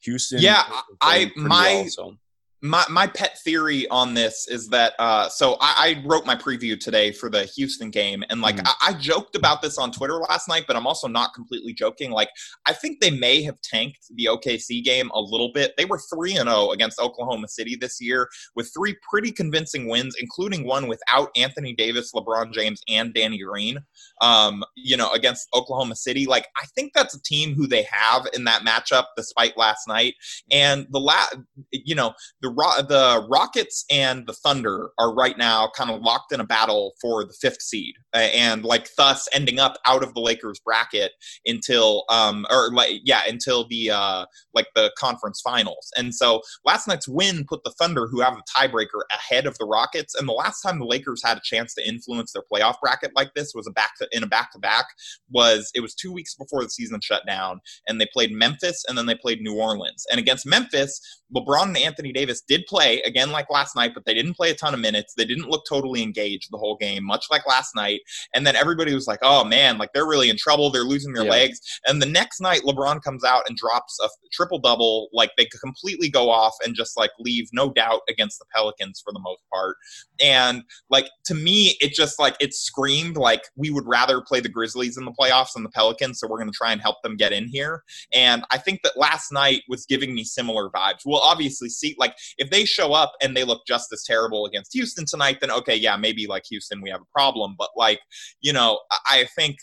Houston, 0.00 0.40
Yeah, 0.40 0.62
I- 1.00 1.30
my- 1.36 1.74
well, 1.74 1.88
so. 1.88 2.16
My 2.64 2.84
my 2.88 3.08
pet 3.08 3.38
theory 3.42 3.88
on 3.88 4.14
this 4.14 4.46
is 4.48 4.68
that 4.68 4.94
uh 5.00 5.28
so 5.28 5.56
I, 5.60 5.96
I 6.00 6.02
wrote 6.06 6.24
my 6.24 6.36
preview 6.36 6.78
today 6.78 7.10
for 7.10 7.28
the 7.28 7.42
Houston 7.44 7.90
game 7.90 8.22
and 8.30 8.40
like 8.40 8.56
Mhm. 8.56 8.62
I, 8.66 8.90
I 8.90 8.92
joked 8.94 9.34
about 9.34 9.62
this 9.62 9.78
on 9.78 9.90
Twitter 9.90 10.14
last 10.14 10.46
night, 10.48 10.64
but 10.68 10.76
I'm 10.76 10.86
also 10.86 11.08
not 11.08 11.34
completely 11.34 11.72
joking. 11.74 12.12
Like 12.12 12.28
I 12.66 12.72
think 12.72 13.00
they 13.00 13.10
may 13.10 13.42
have 13.42 13.60
tanked 13.62 14.06
the 14.14 14.26
OKC 14.26 14.82
game 14.84 15.10
a 15.12 15.20
little 15.20 15.50
bit. 15.52 15.74
They 15.76 15.86
were 15.86 15.98
three 15.98 16.36
and 16.36 16.48
zero 16.48 16.70
against 16.70 17.00
Oklahoma 17.00 17.48
City 17.48 17.74
this 17.74 18.00
year 18.00 18.28
with 18.54 18.70
three 18.72 18.96
pretty 19.10 19.32
convincing 19.32 19.88
wins, 19.88 20.14
including 20.20 20.64
one 20.64 20.86
without 20.86 21.30
Anthony 21.36 21.72
Davis, 21.74 22.12
LeBron 22.14 22.52
James, 22.52 22.80
and 22.88 23.12
Danny 23.12 23.38
Green. 23.38 23.78
Um, 24.20 24.62
you 24.76 24.96
know, 24.96 25.10
against 25.10 25.48
Oklahoma 25.52 25.96
City. 25.96 26.26
Like 26.26 26.46
I 26.56 26.66
think 26.76 26.92
that's 26.94 27.14
a 27.16 27.22
team 27.22 27.54
who 27.54 27.66
they 27.66 27.82
have 27.90 28.28
in 28.34 28.44
that 28.44 28.62
matchup, 28.62 29.06
despite 29.16 29.56
last 29.56 29.88
night. 29.88 30.14
And 30.52 30.86
the 30.90 31.00
la 31.00 31.26
you 31.72 31.96
know, 31.96 32.12
the 32.40 32.51
Ro- 32.52 32.82
the 32.82 33.26
Rockets 33.30 33.84
and 33.90 34.26
the 34.26 34.32
Thunder 34.32 34.90
are 34.98 35.14
right 35.14 35.36
now 35.36 35.70
kind 35.76 35.90
of 35.90 36.00
locked 36.00 36.32
in 36.32 36.40
a 36.40 36.44
battle 36.44 36.92
for 37.00 37.24
the 37.24 37.34
fifth 37.40 37.62
seed, 37.62 37.94
and 38.12 38.64
like 38.64 38.88
thus 38.96 39.28
ending 39.32 39.58
up 39.58 39.78
out 39.86 40.02
of 40.02 40.14
the 40.14 40.20
Lakers 40.20 40.60
bracket 40.64 41.12
until 41.46 42.04
um 42.08 42.46
or 42.50 42.70
like 42.72 43.00
yeah 43.04 43.22
until 43.28 43.66
the 43.68 43.90
uh 43.90 44.26
like 44.54 44.66
the 44.74 44.92
conference 44.98 45.40
finals. 45.40 45.90
And 45.96 46.14
so 46.14 46.42
last 46.64 46.86
night's 46.88 47.08
win 47.08 47.44
put 47.48 47.64
the 47.64 47.72
Thunder, 47.72 48.06
who 48.06 48.20
have 48.20 48.34
the 48.34 48.42
tiebreaker, 48.56 49.02
ahead 49.12 49.46
of 49.46 49.56
the 49.58 49.64
Rockets. 49.64 50.14
And 50.14 50.28
the 50.28 50.32
last 50.32 50.62
time 50.62 50.78
the 50.78 50.84
Lakers 50.86 51.22
had 51.24 51.36
a 51.36 51.42
chance 51.42 51.74
to 51.74 51.88
influence 51.88 52.32
their 52.32 52.42
playoff 52.52 52.76
bracket 52.80 53.12
like 53.16 53.34
this 53.34 53.52
was 53.54 53.66
a 53.66 53.70
back 53.70 53.96
to, 53.98 54.08
in 54.12 54.22
a 54.22 54.26
back 54.26 54.52
to 54.52 54.58
back 54.58 54.86
was 55.30 55.70
it 55.74 55.80
was 55.80 55.94
two 55.94 56.12
weeks 56.12 56.34
before 56.34 56.62
the 56.62 56.70
season 56.70 57.00
shut 57.02 57.22
down, 57.26 57.60
and 57.88 58.00
they 58.00 58.06
played 58.12 58.32
Memphis 58.32 58.84
and 58.88 58.96
then 58.96 59.06
they 59.06 59.14
played 59.14 59.40
New 59.40 59.54
Orleans. 59.54 60.04
And 60.10 60.18
against 60.18 60.46
Memphis, 60.46 61.00
LeBron 61.34 61.68
and 61.68 61.78
Anthony 61.78 62.12
Davis 62.12 62.41
did 62.48 62.64
play 62.66 63.00
again 63.02 63.30
like 63.30 63.50
last 63.50 63.76
night, 63.76 63.92
but 63.94 64.04
they 64.04 64.14
didn't 64.14 64.34
play 64.34 64.50
a 64.50 64.54
ton 64.54 64.74
of 64.74 64.80
minutes. 64.80 65.14
They 65.14 65.24
didn't 65.24 65.48
look 65.48 65.64
totally 65.68 66.02
engaged 66.02 66.48
the 66.50 66.58
whole 66.58 66.76
game, 66.76 67.04
much 67.04 67.26
like 67.30 67.46
last 67.46 67.74
night. 67.74 68.00
And 68.34 68.46
then 68.46 68.56
everybody 68.56 68.94
was 68.94 69.06
like, 69.06 69.20
"Oh 69.22 69.44
man, 69.44 69.78
like 69.78 69.90
they're 69.92 70.06
really 70.06 70.30
in 70.30 70.36
trouble. 70.36 70.70
They're 70.70 70.82
losing 70.84 71.12
their 71.12 71.24
Yeah. 71.24 71.30
legs." 71.30 71.60
And 71.86 72.00
the 72.00 72.06
next 72.06 72.40
night, 72.40 72.62
LeBron 72.62 73.02
comes 73.02 73.24
out 73.24 73.48
and 73.48 73.56
drops 73.56 73.98
a 74.02 74.08
triple 74.32 74.58
double. 74.58 75.08
Like 75.12 75.30
they 75.36 75.46
completely 75.60 76.08
go 76.08 76.30
off 76.30 76.54
and 76.64 76.74
just 76.74 76.96
like 76.96 77.10
leave 77.18 77.48
no 77.52 77.72
doubt 77.72 78.00
against 78.08 78.38
the 78.38 78.46
Pelicans 78.54 79.00
for 79.04 79.12
the 79.12 79.20
most 79.20 79.42
part. 79.52 79.76
And 80.22 80.62
like 80.90 81.08
to 81.26 81.34
me, 81.34 81.76
it 81.80 81.92
just 81.92 82.18
like 82.18 82.36
it 82.40 82.54
screamed 82.54 83.16
like 83.16 83.42
we 83.56 83.70
would 83.70 83.86
rather 83.86 84.20
play 84.20 84.40
the 84.40 84.48
Grizzlies 84.48 84.96
in 84.96 85.04
the 85.04 85.12
playoffs 85.12 85.52
than 85.54 85.62
the 85.62 85.68
Pelicans. 85.70 86.20
So 86.20 86.28
we're 86.28 86.38
going 86.38 86.50
to 86.50 86.56
try 86.56 86.72
and 86.72 86.80
help 86.80 86.96
them 87.02 87.16
get 87.16 87.32
in 87.32 87.48
here. 87.48 87.82
And 88.12 88.44
I 88.50 88.58
think 88.58 88.80
that 88.82 88.96
last 88.96 89.32
night 89.32 89.62
was 89.68 89.86
giving 89.86 90.14
me 90.14 90.24
similar 90.24 90.68
vibes. 90.70 91.00
We'll 91.04 91.20
obviously 91.20 91.68
see, 91.68 91.94
like, 91.98 92.14
if 92.38 92.50
they 92.50 92.64
show 92.64 92.92
up 92.92 93.12
and 93.22 93.36
they 93.36 93.44
look 93.44 93.62
just 93.66 93.92
as 93.92 94.04
terrible 94.04 94.46
against 94.46 94.72
Houston 94.72 95.04
tonight, 95.06 95.38
then 95.40 95.50
okay, 95.50 95.76
yeah, 95.76 95.96
maybe 95.96 96.26
like 96.26 96.44
Houston, 96.50 96.80
we 96.80 96.90
have 96.90 97.00
a 97.00 97.12
problem. 97.12 97.54
But 97.58 97.70
like, 97.76 98.00
you 98.40 98.52
know, 98.52 98.80
I, 99.06 99.26
think. 99.36 99.56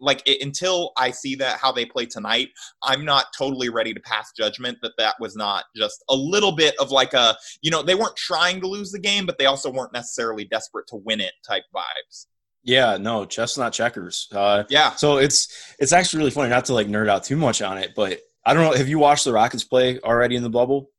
Like 0.00 0.22
it, 0.24 0.42
until 0.42 0.92
I 0.96 1.10
see 1.10 1.34
that 1.34 1.58
how 1.58 1.70
they 1.70 1.84
play 1.84 2.06
tonight, 2.06 2.48
I'm 2.82 3.04
not 3.04 3.26
totally 3.36 3.68
ready 3.68 3.92
to 3.92 4.00
pass 4.00 4.32
judgment 4.34 4.78
that 4.80 4.92
that 4.96 5.16
was 5.20 5.36
not 5.36 5.64
just 5.76 6.02
a 6.08 6.16
little 6.16 6.52
bit 6.52 6.74
of 6.80 6.90
like 6.90 7.12
a 7.12 7.36
you 7.60 7.70
know 7.70 7.82
they 7.82 7.94
weren't 7.94 8.16
trying 8.16 8.62
to 8.62 8.66
lose 8.66 8.90
the 8.90 8.98
game, 8.98 9.26
but 9.26 9.36
they 9.36 9.44
also 9.44 9.70
weren't 9.70 9.92
necessarily 9.92 10.46
desperate 10.46 10.86
to 10.86 10.96
win 10.96 11.20
it 11.20 11.34
type 11.46 11.64
vibes. 11.76 12.24
Yeah, 12.62 12.96
no, 12.98 13.24
chestnut 13.24 13.72
checkers. 13.72 14.28
Uh, 14.32 14.64
Yeah, 14.68 14.94
so 14.94 15.18
it's 15.18 15.74
it's 15.78 15.92
actually 15.92 16.18
really 16.18 16.30
funny 16.30 16.50
not 16.50 16.64
to 16.66 16.74
like 16.74 16.86
nerd 16.86 17.08
out 17.08 17.24
too 17.24 17.36
much 17.36 17.62
on 17.62 17.78
it, 17.78 17.92
but 17.94 18.20
I 18.44 18.54
don't 18.54 18.64
know. 18.64 18.76
Have 18.76 18.88
you 18.88 18.98
watched 18.98 19.24
the 19.24 19.32
Rockets 19.32 19.64
play 19.64 19.98
already 20.00 20.36
in 20.36 20.42
the 20.42 20.50
bubble? 20.50 20.90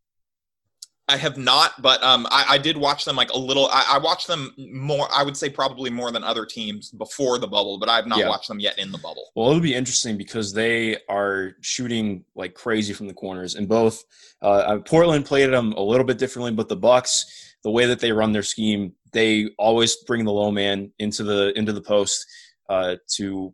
I 1.12 1.18
have 1.18 1.38
not, 1.38 1.82
but 1.82 2.02
um, 2.04 2.26
I, 2.32 2.46
I 2.52 2.58
did 2.58 2.78
watch 2.78 3.04
them 3.06 3.16
like 3.18 3.32
a 3.32 3.38
little. 3.38 3.68
I, 3.68 3.84
I 3.94 3.98
watched 3.98 4.28
them 4.28 4.54
more. 4.72 5.08
I 5.14 5.24
would 5.24 5.36
say 5.36 5.50
probably 5.50 5.90
more 5.90 6.12
than 6.12 6.24
other 6.24 6.46
teams 6.46 6.90
before 6.92 7.38
the 7.38 7.48
bubble, 7.48 7.78
but 7.80 7.90
I 7.90 7.98
have 7.98 8.08
not 8.08 8.20
Yeah. 8.20 8.30
watched 8.30 8.48
them 8.48 8.60
yet 8.60 8.80
in 8.80 8.92
the 8.92 8.98
bubble. 8.98 9.32
Well, 9.36 9.50
it'll 9.50 9.62
be 9.62 9.76
interesting 9.76 10.18
because 10.18 10.54
they 10.54 10.98
are 11.10 11.52
shooting 11.62 12.24
like 12.36 12.54
crazy 12.54 12.94
from 12.94 13.08
the 13.08 13.14
corners, 13.14 13.56
and 13.56 13.68
both 13.68 14.04
uh, 14.42 14.46
uh, 14.50 14.80
Portland 14.80 15.26
played 15.26 15.52
them 15.52 15.74
a 15.74 15.82
little 15.82 16.06
bit 16.06 16.18
differently, 16.18 16.52
but 16.54 16.70
the 16.70 16.78
Bucks, 16.78 17.26
the 17.64 17.72
way 17.72 17.86
that 17.88 18.00
they 18.00 18.12
run 18.12 18.32
their 18.32 18.42
scheme, 18.44 18.94
they 19.12 19.50
always 19.60 19.98
bring 20.08 20.24
the 20.24 20.32
low 20.32 20.52
man 20.52 20.92
into 20.98 21.24
the 21.24 21.52
into 21.58 21.74
the 21.74 21.82
post 21.82 22.26
uh, 22.70 22.96
to 23.16 23.54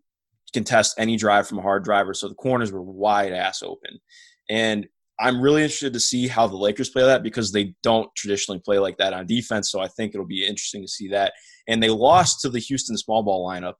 contest 0.53 0.95
any 0.97 1.17
drive 1.17 1.47
from 1.47 1.57
a 1.57 1.61
hard 1.61 1.83
driver. 1.83 2.13
So 2.13 2.27
the 2.29 2.35
corners 2.35 2.71
were 2.71 2.81
wide 2.83 3.33
ass 3.33 3.63
open, 3.63 3.99
and 4.47 4.87
I'm 5.19 5.41
really 5.41 5.63
interested 5.63 5.93
to 5.93 5.99
see 5.99 6.27
how 6.27 6.47
the 6.47 6.55
Lakers 6.57 6.89
play 6.89 7.03
that 7.03 7.23
because 7.23 7.51
they 7.51 7.73
don't 7.83 8.09
traditionally 8.15 8.59
play 8.59 8.79
like 8.79 8.97
that 8.97 9.13
on 9.13 9.25
defense. 9.25 9.71
So 9.71 9.79
I 9.79 9.87
think 9.87 10.13
it'll 10.13 10.25
be 10.27 10.45
interesting 10.45 10.81
to 10.83 10.87
see 10.87 11.07
that. 11.09 11.33
And 11.67 11.81
they 11.81 11.89
lost 11.89 12.41
to 12.41 12.49
the 12.49 12.59
Houston 12.59 12.97
small 12.97 13.23
ball 13.23 13.47
lineup 13.47 13.73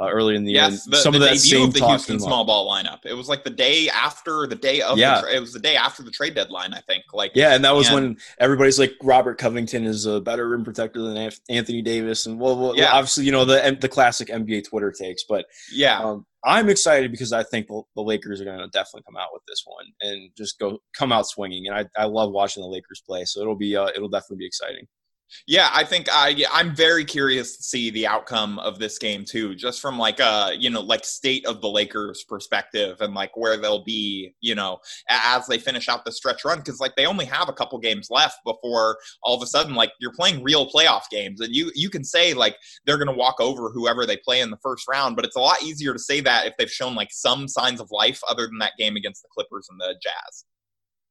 uh, 0.00 0.08
early 0.08 0.34
in 0.36 0.44
the 0.44 0.52
Yes, 0.52 0.84
end. 0.86 0.92
the, 0.92 0.96
Some 0.98 1.12
the 1.12 1.18
of 1.18 1.22
that 1.24 1.38
same 1.38 1.68
of 1.68 1.74
the 1.74 1.86
Houston 1.86 2.18
small 2.20 2.44
ball 2.44 2.68
lineup. 2.70 2.98
It 3.04 3.14
was 3.14 3.28
like 3.28 3.44
the 3.44 3.50
day 3.50 3.88
after 3.88 4.46
the 4.46 4.54
day 4.56 4.80
of. 4.80 4.98
Yeah. 4.98 5.16
the 5.16 5.20
tra- 5.22 5.36
it 5.36 5.40
was 5.40 5.52
the 5.52 5.60
day 5.60 5.76
after 5.76 6.02
the 6.02 6.10
trade 6.10 6.34
deadline. 6.34 6.72
I 6.74 6.80
think. 6.80 7.04
Like 7.12 7.32
Yeah, 7.34 7.54
and 7.54 7.64
that 7.64 7.74
was 7.74 7.88
And- 7.88 7.94
when 7.94 8.16
everybody's 8.38 8.78
like 8.78 8.94
Robert 9.02 9.38
Covington 9.38 9.84
is 9.84 10.06
a 10.06 10.20
better 10.20 10.48
rim 10.48 10.64
protector 10.64 11.00
than 11.02 11.30
Anthony 11.48 11.82
Davis, 11.82 12.26
and 12.26 12.38
well, 12.40 12.58
well 12.58 12.76
Yeah. 12.76 12.92
obviously 12.92 13.24
you 13.24 13.32
know 13.32 13.44
the 13.44 13.76
the 13.80 13.88
classic 13.88 14.28
NBA 14.28 14.62
Twitter 14.68 14.92
takes. 14.92 15.24
But 15.28 15.46
yeah, 15.72 16.00
um, 16.00 16.26
I'm 16.44 16.68
excited 16.68 17.12
because 17.12 17.32
I 17.32 17.44
think 17.44 17.68
the, 17.68 18.02
Lakers 18.02 18.40
are 18.40 18.44
going 18.44 18.58
to 18.58 18.68
definitely 18.68 19.02
come 19.06 19.16
out 19.16 19.28
with 19.32 19.42
this 19.46 19.62
one 19.64 19.86
and 20.00 20.30
just 20.36 20.58
go 20.58 20.78
come 20.96 21.12
out 21.12 21.26
swinging. 21.26 21.68
And 21.68 21.76
I, 21.76 22.02
I 22.02 22.06
love 22.06 22.32
watching 22.32 22.62
the 22.62 22.68
Lakers 22.68 23.02
play, 23.06 23.24
so 23.24 23.40
it'll 23.40 23.56
be 23.56 23.76
uh, 23.76 23.88
it'll 23.94 24.08
definitely 24.08 24.38
be 24.38 24.46
exciting. 24.46 24.86
Yeah, 25.46 25.70
I 25.72 25.84
think 25.84 26.08
I 26.10 26.44
I'm 26.52 26.74
very 26.74 27.04
curious 27.04 27.56
to 27.56 27.62
see 27.62 27.90
the 27.90 28.06
outcome 28.06 28.58
of 28.60 28.78
this 28.78 28.98
game 28.98 29.24
too, 29.24 29.54
just 29.54 29.80
from 29.80 29.98
like 29.98 30.20
uh 30.20 30.52
you 30.56 30.70
know 30.70 30.80
like 30.80 31.04
state 31.04 31.46
of 31.46 31.60
the 31.60 31.68
Lakers 31.68 32.24
perspective 32.28 33.00
and 33.00 33.14
like 33.14 33.36
where 33.36 33.56
they'll 33.56 33.84
be 33.84 34.34
you 34.40 34.54
know 34.54 34.78
as 35.08 35.46
they 35.46 35.58
finish 35.58 35.88
out 35.88 36.04
the 36.04 36.12
stretch 36.12 36.44
run 36.44 36.58
because 36.58 36.80
like 36.80 36.94
they 36.96 37.06
only 37.06 37.24
have 37.24 37.48
a 37.48 37.52
couple 37.52 37.78
games 37.78 38.08
left 38.10 38.38
before 38.44 38.98
all 39.22 39.36
of 39.36 39.42
a 39.42 39.46
sudden 39.46 39.74
like 39.74 39.92
you're 40.00 40.12
playing 40.12 40.42
real 40.42 40.68
playoff 40.70 41.02
games 41.10 41.40
and 41.40 41.54
you 41.54 41.70
you 41.74 41.90
can 41.90 42.04
say 42.04 42.34
like 42.34 42.56
they're 42.84 42.98
gonna 42.98 43.12
walk 43.12 43.40
over 43.40 43.70
whoever 43.70 44.06
they 44.06 44.16
play 44.16 44.40
in 44.40 44.50
the 44.50 44.58
first 44.62 44.86
round, 44.88 45.16
but 45.16 45.24
it's 45.24 45.36
a 45.36 45.40
lot 45.40 45.62
easier 45.62 45.92
to 45.92 45.98
say 45.98 46.20
that 46.20 46.46
if 46.46 46.54
they've 46.58 46.70
shown 46.70 46.94
like 46.94 47.10
some 47.10 47.48
signs 47.48 47.80
of 47.80 47.90
life 47.90 48.20
other 48.28 48.46
than 48.46 48.58
that 48.58 48.72
game 48.78 48.96
against 48.96 49.22
the 49.22 49.28
Clippers 49.32 49.68
and 49.70 49.80
the 49.80 49.94
Jazz. 50.02 50.44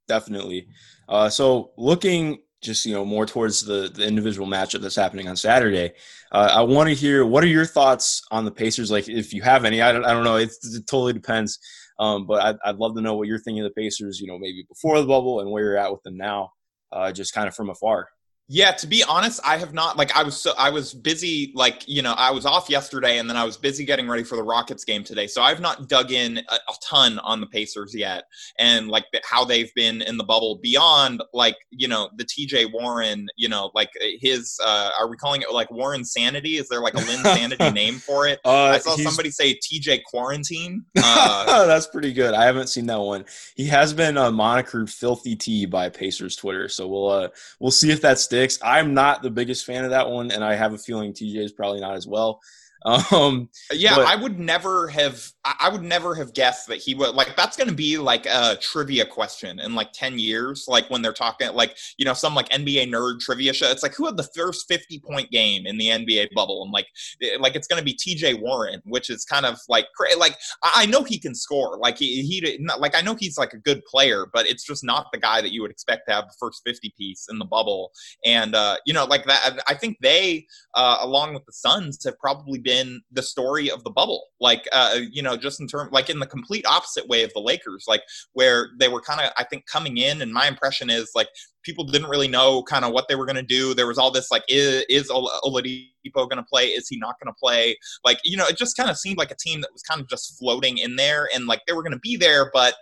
Definitely. 0.07 0.67
Uh, 1.07 1.29
so 1.29 1.71
looking 1.77 2.39
just 2.61 2.85
you 2.85 2.93
know 2.93 3.03
more 3.03 3.25
towards 3.25 3.61
the 3.61 3.91
the 3.93 4.05
individual 4.05 4.47
matchup 4.47 4.81
that's 4.81 4.95
happening 4.95 5.27
on 5.27 5.35
Saturday, 5.35 5.93
uh, 6.31 6.51
I 6.53 6.61
want 6.61 6.89
to 6.89 6.95
hear 6.95 7.25
what 7.25 7.43
are 7.43 7.47
your 7.47 7.65
thoughts 7.65 8.21
on 8.31 8.45
the 8.45 8.51
Pacers? 8.51 8.91
Like 8.91 9.09
if 9.09 9.33
you 9.33 9.41
have 9.41 9.65
any, 9.65 9.81
I 9.81 9.91
don't, 9.91 10.05
I 10.05 10.13
don't 10.13 10.23
know. 10.23 10.37
It, 10.37 10.51
it 10.63 10.87
totally 10.87 11.13
depends. 11.13 11.59
Um, 11.99 12.25
but 12.25 12.41
I'd, 12.41 12.55
I'd 12.65 12.77
love 12.77 12.95
to 12.95 13.01
know 13.01 13.15
what 13.15 13.27
you're 13.27 13.39
thinking 13.39 13.63
of 13.63 13.71
the 13.73 13.81
Pacers. 13.81 14.19
You 14.19 14.27
know, 14.27 14.39
maybe 14.39 14.65
before 14.67 14.99
the 14.99 15.07
bubble 15.07 15.41
and 15.41 15.51
where 15.51 15.63
you're 15.63 15.77
at 15.77 15.91
with 15.91 16.03
them 16.03 16.17
now, 16.17 16.51
uh, 16.91 17.11
just 17.11 17.33
kind 17.33 17.47
of 17.47 17.55
from 17.55 17.69
afar. 17.69 18.07
Yeah, 18.53 18.71
to 18.71 18.85
be 18.85 19.01
honest, 19.07 19.39
I 19.45 19.55
have 19.55 19.73
not 19.73 19.95
like 19.95 20.13
I 20.13 20.23
was 20.23 20.35
so 20.35 20.51
I 20.57 20.69
was 20.71 20.93
busy 20.93 21.53
like 21.55 21.87
you 21.87 22.01
know 22.01 22.11
I 22.17 22.31
was 22.31 22.45
off 22.45 22.69
yesterday 22.69 23.17
and 23.17 23.29
then 23.29 23.37
I 23.37 23.45
was 23.45 23.55
busy 23.55 23.85
getting 23.85 24.09
ready 24.09 24.23
for 24.25 24.35
the 24.35 24.43
Rockets 24.43 24.83
game 24.83 25.05
today, 25.05 25.25
so 25.25 25.41
I've 25.41 25.61
not 25.61 25.87
dug 25.87 26.11
in 26.11 26.39
a, 26.39 26.55
a 26.55 26.73
ton 26.83 27.17
on 27.19 27.39
the 27.39 27.47
Pacers 27.47 27.95
yet 27.95 28.25
and 28.59 28.89
like 28.89 29.05
the, 29.13 29.21
how 29.23 29.45
they've 29.45 29.73
been 29.73 30.01
in 30.01 30.17
the 30.17 30.25
bubble 30.25 30.59
beyond 30.61 31.23
like 31.33 31.55
you 31.69 31.87
know 31.87 32.09
the 32.17 32.25
T.J. 32.25 32.65
Warren, 32.65 33.25
you 33.37 33.47
know 33.47 33.71
like 33.73 33.89
his 34.19 34.59
uh 34.65 34.89
are 34.99 35.07
we 35.07 35.15
calling 35.15 35.43
it 35.43 35.53
like 35.53 35.71
Warren 35.71 36.03
Sanity? 36.03 36.57
Is 36.57 36.67
there 36.67 36.81
like 36.81 36.95
a 36.95 36.97
Linsanity 36.97 37.73
name 37.73 37.99
for 37.99 38.27
it? 38.27 38.41
Uh, 38.43 38.63
I 38.65 38.79
saw 38.79 38.97
he's- 38.97 39.07
somebody 39.07 39.31
say 39.31 39.53
T.J. 39.53 39.99
Quarantine. 39.99 40.83
Uh, 41.01 41.65
That's 41.67 41.87
pretty 41.87 42.11
good. 42.11 42.33
I 42.33 42.43
haven't 42.43 42.67
seen 42.67 42.87
that 42.87 42.99
one. 42.99 43.23
He 43.55 43.67
has 43.67 43.93
been 43.93 44.17
uh, 44.17 44.29
monikered 44.29 44.89
"Filthy 44.89 45.37
T" 45.37 45.65
by 45.65 45.87
Pacers 45.87 46.35
Twitter, 46.35 46.67
so 46.67 46.85
we'll 46.89 47.09
uh, 47.09 47.29
we'll 47.61 47.71
see 47.71 47.91
if 47.91 48.01
that 48.01 48.19
sticks. 48.19 48.40
I'm 48.63 48.93
not 48.93 49.21
the 49.21 49.29
biggest 49.29 49.65
fan 49.65 49.83
of 49.83 49.91
that 49.91 50.09
one, 50.09 50.31
and 50.31 50.43
I 50.43 50.55
have 50.55 50.73
a 50.73 50.77
feeling 50.77 51.13
TJ 51.13 51.37
is 51.37 51.51
probably 51.51 51.81
not 51.81 51.95
as 51.95 52.07
well. 52.07 52.41
Um, 53.11 53.49
Yeah, 53.71 53.95
But- 53.95 54.07
I 54.07 54.15
would 54.15 54.39
never 54.39 54.87
have. 54.87 55.21
I 55.43 55.69
would 55.69 55.81
never 55.81 56.13
have 56.15 56.33
guessed 56.33 56.67
that 56.67 56.77
he 56.77 56.93
would 56.93 57.15
like. 57.15 57.35
That's 57.35 57.57
going 57.57 57.69
to 57.69 57.75
be 57.75 57.97
like 57.97 58.27
a 58.27 58.57
trivia 58.61 59.05
question 59.05 59.59
in 59.59 59.73
like 59.73 59.91
ten 59.91 60.19
years. 60.19 60.65
Like 60.67 60.87
when 60.89 61.01
they're 61.01 61.13
talking, 61.13 61.51
like 61.53 61.77
you 61.97 62.05
know, 62.05 62.13
some 62.13 62.35
like 62.35 62.49
NBA 62.49 62.87
nerd 62.91 63.19
trivia 63.19 63.53
show. 63.53 63.69
It's 63.69 63.83
like 63.83 63.95
who 63.95 64.05
had 64.05 64.17
the 64.17 64.27
first 64.35 64.67
fifty 64.67 64.99
point 64.99 65.31
game 65.31 65.65
in 65.65 65.77
the 65.77 65.87
NBA 65.87 66.29
bubble, 66.35 66.63
and 66.63 66.71
like, 66.71 66.87
eh, 67.23 67.37
like 67.39 67.55
it's 67.55 67.67
going 67.67 67.79
to 67.79 67.83
be 67.85 67.93
T.J. 67.93 68.35
Warren, 68.35 68.81
which 68.85 69.09
is 69.09 69.25
kind 69.25 69.45
of 69.45 69.57
like 69.69 69.85
like 70.17 70.37
I 70.63 70.83
I 70.83 70.85
know 70.87 71.03
he 71.03 71.19
can 71.19 71.35
score. 71.35 71.77
Like 71.77 71.97
he 71.97 72.21
he 72.23 72.67
like 72.77 72.95
I 72.95 73.01
know 73.01 73.15
he's 73.15 73.37
like 73.37 73.53
a 73.53 73.57
good 73.59 73.83
player, 73.85 74.27
but 74.31 74.47
it's 74.47 74.63
just 74.63 74.83
not 74.83 75.07
the 75.11 75.19
guy 75.19 75.41
that 75.41 75.51
you 75.51 75.61
would 75.61 75.71
expect 75.71 76.07
to 76.07 76.13
have 76.13 76.25
the 76.25 76.35
first 76.39 76.61
fifty 76.65 76.93
piece 76.97 77.27
in 77.29 77.39
the 77.39 77.45
bubble. 77.45 77.91
And 78.25 78.55
uh, 78.55 78.77
you 78.85 78.93
know, 78.93 79.05
like 79.05 79.25
that. 79.25 79.59
I 79.67 79.73
think 79.75 79.97
they 80.01 80.45
uh, 80.75 80.97
along 81.01 81.33
with 81.33 81.45
the 81.45 81.53
Suns, 81.53 82.03
have 82.05 82.17
probably 82.19 82.59
been 82.59 82.70
the 83.11 83.23
story 83.23 83.69
of 83.69 83.83
the 83.83 83.89
bubble. 83.89 84.23
Like, 84.39 84.67
uh, 84.71 84.99
you 85.11 85.21
know, 85.21 85.37
just 85.37 85.59
in 85.59 85.67
terms, 85.67 85.91
like 85.91 86.09
in 86.09 86.19
the 86.19 86.25
complete 86.25 86.65
opposite 86.65 87.07
way 87.07 87.23
of 87.23 87.31
the 87.33 87.39
Lakers, 87.39 87.85
like 87.87 88.03
where 88.33 88.69
they 88.79 88.87
were 88.87 89.01
kind 89.01 89.21
of, 89.21 89.31
I 89.37 89.43
think, 89.43 89.65
coming 89.65 89.97
in, 89.97 90.21
and 90.21 90.31
my 90.33 90.47
impression 90.47 90.89
is 90.89 91.11
like 91.15 91.27
people 91.63 91.83
didn't 91.83 92.09
really 92.09 92.27
know 92.27 92.63
kind 92.63 92.85
of 92.85 92.91
what 92.91 93.07
they 93.07 93.15
were 93.15 93.25
going 93.25 93.35
to 93.35 93.43
do. 93.43 93.73
There 93.73 93.87
was 93.87 93.97
all 93.97 94.11
this 94.11 94.31
like, 94.31 94.43
is, 94.49 94.85
is 94.89 95.09
Ol- 95.11 95.31
Oladipo 95.43 95.89
going 96.15 96.37
to 96.37 96.43
play? 96.43 96.67
Is 96.67 96.87
he 96.87 96.97
not 96.97 97.15
going 97.23 97.33
to 97.33 97.39
play? 97.39 97.77
Like, 98.03 98.19
you 98.23 98.37
know, 98.37 98.47
it 98.47 98.57
just 98.57 98.75
kind 98.75 98.89
of 98.89 98.97
seemed 98.97 99.17
like 99.17 99.31
a 99.31 99.35
team 99.35 99.61
that 99.61 99.73
was 99.73 99.83
kind 99.83 100.01
of 100.01 100.09
just 100.09 100.37
floating 100.39 100.77
in 100.77 100.95
there, 100.95 101.29
and 101.33 101.47
like 101.47 101.61
they 101.67 101.73
were 101.73 101.83
going 101.83 101.93
to 101.93 101.99
be 101.99 102.17
there, 102.17 102.49
but 102.53 102.75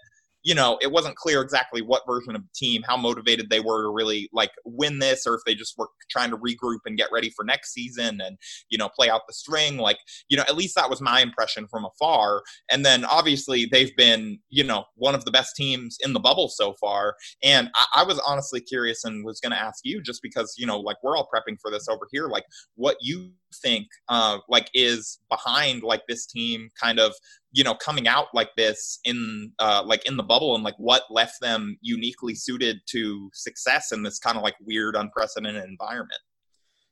you 0.44 0.56
know, 0.56 0.78
it 0.82 0.92
wasn't 0.92 1.16
clear 1.16 1.42
exactly 1.42 1.82
what 1.82 2.04
version 2.08 2.36
of 2.36 2.42
the 2.42 2.50
team, 2.56 2.82
how 2.88 2.96
motivated 2.96 3.50
they 3.50 3.60
were 3.60 3.84
to 3.84 3.90
really 3.90 4.30
like 4.32 4.52
win 4.66 5.00
this, 5.00 5.28
or 5.28 5.36
if 5.36 5.42
they 5.46 5.54
just 5.54 5.78
were 5.78 5.90
trying 6.10 6.30
to 6.30 6.38
regroup 6.38 6.80
and 6.86 6.98
get 6.98 7.12
ready 7.12 7.30
for 7.30 7.44
next 7.44 7.74
season 7.74 8.22
and, 8.22 8.38
you 8.70 8.78
know, 8.78 8.90
play 8.90 9.10
out 9.10 9.22
the 9.28 9.34
string. 9.34 9.78
Like, 9.78 9.98
you 10.30 10.38
know, 10.38 10.44
at 10.48 10.56
least 10.56 10.76
that 10.76 10.90
was 10.90 11.02
my 11.02 11.22
impression 11.22 11.68
from 11.68 11.86
afar. 11.86 12.44
And 12.72 12.86
then 12.86 13.06
obviously 13.06 13.66
they've 13.66 13.96
been, 13.98 14.40
you 14.50 14.64
know, 14.64 14.86
one 14.96 15.16
of 15.16 15.26
the 15.26 15.32
best 15.32 15.56
teams 15.56 15.98
in 16.04 16.14
the 16.14 16.20
bubble 16.20 16.48
so 16.48 16.74
far. 16.80 17.16
And 17.44 17.70
I, 17.76 18.02
I 18.02 18.04
was 18.04 18.20
honestly 18.20 18.62
curious 18.62 19.04
and 19.04 19.26
was 19.26 19.40
going 19.42 19.52
to 19.52 19.60
ask 19.60 19.82
you 19.84 20.02
just 20.02 20.22
because, 20.22 20.56
you 20.58 20.66
know, 20.66 20.80
like 20.80 20.98
we're 21.04 21.18
all 21.18 21.28
prepping 21.34 21.58
for 21.62 21.70
this 21.70 21.88
over 21.90 22.08
here, 22.12 22.28
like 22.28 22.46
what 22.76 22.98
you 23.02 23.32
think, 23.56 23.88
uh, 24.08 24.40
like 24.48 24.70
is 24.74 25.20
behind 25.30 25.84
like 25.84 26.04
this 26.08 26.26
team 26.26 26.70
kind 26.82 27.00
of 27.00 27.14
you 27.52 27.64
know 27.64 27.74
coming 27.74 28.08
out 28.08 28.28
like 28.34 28.50
this 28.56 29.00
in 29.06 29.52
uh 29.60 29.82
like 29.86 30.06
in 30.08 30.18
the 30.18 30.24
bubble 30.24 30.56
and 30.56 30.64
like 30.64 30.76
what 30.78 31.04
left 31.10 31.42
them 31.42 31.78
uniquely 31.82 32.36
suited 32.36 32.80
to 32.88 33.30
success 33.34 33.92
in 33.92 34.04
this 34.04 34.20
kind 34.20 34.38
of 34.38 34.44
like 34.44 34.56
weird 34.62 34.96
unprecedented 34.96 35.64
environment? 35.64 36.20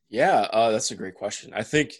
Yeah 0.09 0.47
uh 0.51 0.71
that's 0.71 0.91
a 0.91 0.95
great 0.95 1.15
question. 1.15 1.53
I 1.53 1.63
think 1.63 1.93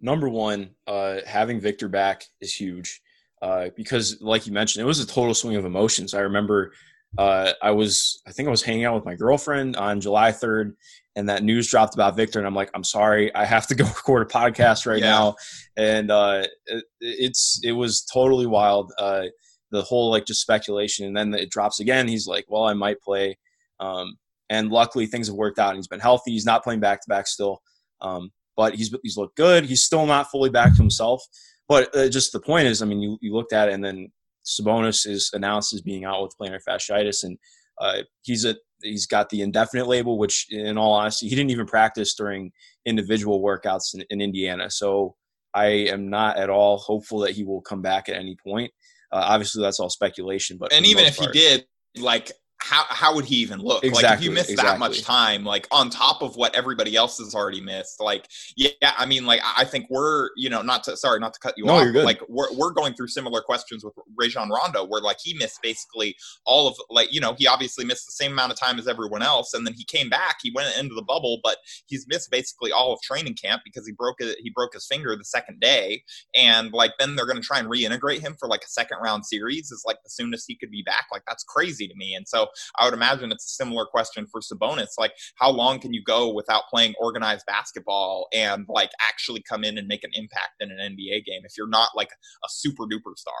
number 0.00 0.28
one 0.28 0.70
uh 0.86 1.18
having 1.26 1.60
victor 1.60 1.88
back 1.88 2.24
is 2.40 2.54
huge 2.54 3.00
uh 3.42 3.68
because 3.76 4.20
like 4.20 4.46
you 4.46 4.52
mentioned 4.52 4.82
it 4.82 4.86
was 4.86 5.00
a 5.00 5.06
total 5.06 5.34
swing 5.34 5.56
of 5.56 5.64
emotions. 5.64 6.14
I 6.14 6.20
remember 6.20 6.72
uh 7.18 7.52
i 7.62 7.70
was 7.70 8.20
i 8.26 8.32
think 8.32 8.46
i 8.46 8.50
was 8.50 8.62
hanging 8.62 8.84
out 8.84 8.94
with 8.94 9.04
my 9.04 9.14
girlfriend 9.14 9.76
on 9.76 10.00
july 10.00 10.30
3rd 10.30 10.72
and 11.16 11.30
that 11.30 11.42
news 11.42 11.68
dropped 11.68 11.94
about 11.94 12.14
Victor, 12.14 12.38
and 12.38 12.46
I'm 12.46 12.54
like, 12.54 12.70
I'm 12.74 12.84
sorry, 12.84 13.34
I 13.34 13.46
have 13.46 13.66
to 13.68 13.74
go 13.74 13.84
record 13.86 14.22
a 14.22 14.26
podcast 14.26 14.86
right 14.86 15.00
yeah. 15.00 15.10
now, 15.10 15.36
and 15.76 16.10
uh, 16.10 16.44
it, 16.66 16.84
it's 17.00 17.58
it 17.64 17.72
was 17.72 18.02
totally 18.02 18.46
wild. 18.46 18.92
Uh, 18.98 19.24
the 19.72 19.82
whole 19.82 20.10
like 20.10 20.26
just 20.26 20.42
speculation, 20.42 21.06
and 21.06 21.16
then 21.16 21.34
it 21.34 21.50
drops 21.50 21.80
again. 21.80 22.06
He's 22.06 22.26
like, 22.26 22.44
well, 22.48 22.64
I 22.64 22.74
might 22.74 23.00
play, 23.00 23.38
um, 23.80 24.16
and 24.50 24.70
luckily 24.70 25.06
things 25.06 25.26
have 25.26 25.36
worked 25.36 25.58
out, 25.58 25.70
and 25.70 25.78
he's 25.78 25.88
been 25.88 26.00
healthy. 26.00 26.32
He's 26.32 26.46
not 26.46 26.62
playing 26.62 26.80
back 26.80 27.00
to 27.00 27.08
back 27.08 27.26
still, 27.26 27.62
um, 28.02 28.30
but 28.54 28.74
he's 28.74 28.94
he's 29.02 29.16
looked 29.16 29.36
good. 29.36 29.64
He's 29.64 29.84
still 29.84 30.06
not 30.06 30.30
fully 30.30 30.50
back 30.50 30.72
to 30.72 30.82
himself, 30.82 31.22
but 31.66 31.96
uh, 31.96 32.08
just 32.10 32.32
the 32.32 32.40
point 32.40 32.68
is, 32.68 32.82
I 32.82 32.86
mean, 32.86 33.00
you 33.00 33.16
you 33.22 33.34
looked 33.34 33.54
at 33.54 33.68
it, 33.68 33.74
and 33.74 33.82
then 33.82 34.12
Sabonis 34.46 35.06
is 35.06 35.30
announced 35.32 35.74
as 35.74 35.82
being 35.82 36.04
out 36.04 36.22
with 36.22 36.36
plantar 36.40 36.60
fasciitis, 36.66 37.24
and 37.24 37.36
uh, 37.80 37.98
he's 38.22 38.44
a 38.44 38.56
he's 38.82 39.06
got 39.06 39.28
the 39.30 39.42
indefinite 39.42 39.86
label, 39.86 40.18
which 40.18 40.46
in 40.50 40.78
all 40.78 40.92
honesty, 40.92 41.28
he 41.28 41.34
didn't 41.34 41.50
even 41.50 41.66
practice 41.66 42.14
during 42.14 42.52
individual 42.84 43.42
workouts 43.42 43.94
in, 43.94 44.04
in 44.10 44.20
Indiana. 44.20 44.70
So 44.70 45.16
I 45.54 45.66
am 45.66 46.10
not 46.10 46.36
at 46.36 46.50
all 46.50 46.78
hopeful 46.78 47.20
that 47.20 47.32
he 47.32 47.44
will 47.44 47.62
come 47.62 47.82
back 47.82 48.08
at 48.08 48.16
any 48.16 48.36
point. 48.44 48.70
Uh, 49.12 49.22
obviously, 49.24 49.62
that's 49.62 49.80
all 49.80 49.90
speculation. 49.90 50.58
But 50.58 50.72
and 50.72 50.86
even 50.86 51.04
if 51.04 51.16
part, 51.16 51.34
he 51.34 51.40
did, 51.40 51.66
like 51.96 52.32
how 52.58 52.84
how 52.88 53.14
would 53.14 53.24
he 53.24 53.36
even 53.36 53.60
look? 53.60 53.84
Exactly, 53.84 54.08
like 54.08 54.18
if 54.18 54.24
you 54.24 54.30
miss 54.30 54.48
exactly. 54.48 54.72
that 54.72 54.78
much 54.78 55.02
time, 55.02 55.44
like 55.44 55.68
on 55.70 55.90
top 55.90 56.22
of 56.22 56.36
what 56.36 56.54
everybody 56.54 56.96
else 56.96 57.18
has 57.18 57.34
already 57.34 57.60
missed, 57.60 58.00
like 58.00 58.28
yeah, 58.56 58.70
I 58.82 59.06
mean, 59.06 59.26
like 59.26 59.40
I 59.56 59.64
think 59.64 59.86
we're 59.90 60.30
you 60.36 60.48
know 60.48 60.62
not 60.62 60.82
to 60.84 60.96
sorry 60.96 61.20
not 61.20 61.34
to 61.34 61.40
cut 61.40 61.54
you 61.56 61.66
no, 61.66 61.74
off, 61.74 61.84
you're 61.84 61.92
good. 61.92 62.04
like 62.04 62.20
we're 62.28 62.52
we're 62.54 62.70
going 62.70 62.94
through 62.94 63.08
similar 63.08 63.40
questions 63.40 63.84
with 63.84 63.94
Rajon 64.16 64.48
Rondo, 64.48 64.84
where 64.84 65.00
like 65.00 65.18
he 65.22 65.34
missed 65.34 65.60
basically 65.62 66.16
all 66.44 66.66
of 66.66 66.76
like 66.88 67.12
you 67.12 67.20
know 67.20 67.34
he 67.38 67.46
obviously 67.46 67.84
missed 67.84 68.06
the 68.06 68.12
same 68.12 68.32
amount 68.32 68.52
of 68.52 68.58
time 68.58 68.78
as 68.78 68.88
everyone 68.88 69.22
else, 69.22 69.52
and 69.52 69.66
then 69.66 69.74
he 69.74 69.84
came 69.84 70.08
back, 70.08 70.38
he 70.42 70.50
went 70.54 70.76
into 70.78 70.94
the 70.94 71.02
bubble, 71.02 71.40
but 71.44 71.58
he's 71.86 72.06
missed 72.08 72.30
basically 72.30 72.72
all 72.72 72.92
of 72.92 73.00
training 73.02 73.34
camp 73.34 73.62
because 73.64 73.86
he 73.86 73.92
broke 73.92 74.16
it 74.20 74.38
he 74.40 74.50
broke 74.50 74.72
his 74.72 74.86
finger 74.86 75.14
the 75.14 75.24
second 75.24 75.60
day, 75.60 76.02
and 76.34 76.72
like 76.72 76.92
then 76.98 77.16
they're 77.16 77.26
going 77.26 77.40
to 77.40 77.46
try 77.46 77.58
and 77.58 77.68
reintegrate 77.68 78.20
him 78.20 78.34
for 78.38 78.48
like 78.48 78.64
a 78.64 78.68
second 78.68 78.98
round 79.02 79.26
series 79.26 79.70
is 79.70 79.84
like 79.86 79.98
the 80.02 80.10
soonest 80.10 80.46
he 80.48 80.56
could 80.56 80.70
be 80.70 80.82
back, 80.82 81.06
like 81.12 81.22
that's 81.28 81.44
crazy 81.44 81.86
to 81.86 81.94
me, 81.96 82.14
and 82.14 82.26
so 82.26 82.45
I 82.78 82.84
would 82.84 82.94
imagine 82.94 83.32
it's 83.32 83.46
a 83.46 83.64
similar 83.64 83.86
question 83.86 84.26
for 84.26 84.40
Sabonis. 84.40 84.98
Like, 84.98 85.12
how 85.36 85.50
long 85.50 85.78
can 85.78 85.92
you 85.92 86.02
go 86.02 86.32
without 86.32 86.64
playing 86.70 86.94
organized 87.00 87.44
basketball 87.46 88.28
and 88.32 88.66
like 88.68 88.90
actually 89.00 89.42
come 89.42 89.64
in 89.64 89.78
and 89.78 89.86
make 89.88 90.04
an 90.04 90.10
impact 90.14 90.60
in 90.60 90.70
an 90.70 90.78
NBA 90.78 91.24
game 91.24 91.42
if 91.44 91.52
you're 91.56 91.68
not 91.68 91.90
like 91.94 92.10
a 92.10 92.48
super 92.48 92.84
duper 92.84 93.16
star? 93.16 93.34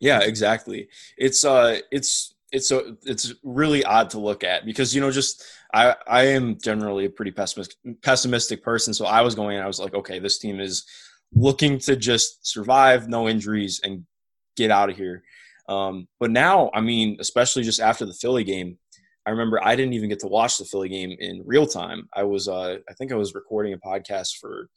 Yeah, 0.00 0.20
exactly. 0.20 0.88
It's 1.16 1.44
uh, 1.44 1.80
it's 1.90 2.34
it's 2.52 2.68
so 2.68 2.96
it's 3.02 3.32
really 3.42 3.84
odd 3.84 4.10
to 4.10 4.18
look 4.18 4.44
at 4.44 4.64
because 4.64 4.94
you 4.94 5.00
know 5.00 5.10
just 5.10 5.44
I 5.72 5.96
I 6.06 6.22
am 6.28 6.58
generally 6.62 7.04
a 7.06 7.10
pretty 7.10 7.32
pessimistic 7.32 7.76
pessimistic 8.02 8.62
person, 8.62 8.94
so 8.94 9.06
I 9.06 9.22
was 9.22 9.34
going 9.34 9.58
I 9.58 9.66
was 9.66 9.80
like, 9.80 9.94
okay, 9.94 10.18
this 10.18 10.38
team 10.38 10.60
is 10.60 10.84
looking 11.34 11.78
to 11.80 11.96
just 11.96 12.46
survive, 12.46 13.08
no 13.08 13.28
injuries, 13.28 13.80
and 13.82 14.04
get 14.56 14.70
out 14.70 14.90
of 14.90 14.96
here. 14.96 15.24
Um, 15.68 16.08
but 16.20 16.30
now, 16.30 16.70
I 16.74 16.80
mean, 16.80 17.16
especially 17.20 17.62
just 17.62 17.80
after 17.80 18.04
the 18.04 18.12
Philly 18.14 18.44
game, 18.44 18.78
I 19.26 19.30
remember 19.30 19.62
I 19.62 19.74
didn't 19.74 19.94
even 19.94 20.10
get 20.10 20.20
to 20.20 20.26
watch 20.26 20.58
the 20.58 20.64
Philly 20.64 20.88
game 20.88 21.16
in 21.18 21.42
real 21.46 21.66
time. 21.66 22.08
I 22.14 22.24
was, 22.24 22.48
uh, 22.48 22.76
I 22.88 22.92
think 22.94 23.10
I 23.10 23.16
was 23.16 23.34
recording 23.34 23.72
a 23.72 23.78
podcast 23.78 24.36
for 24.38 24.68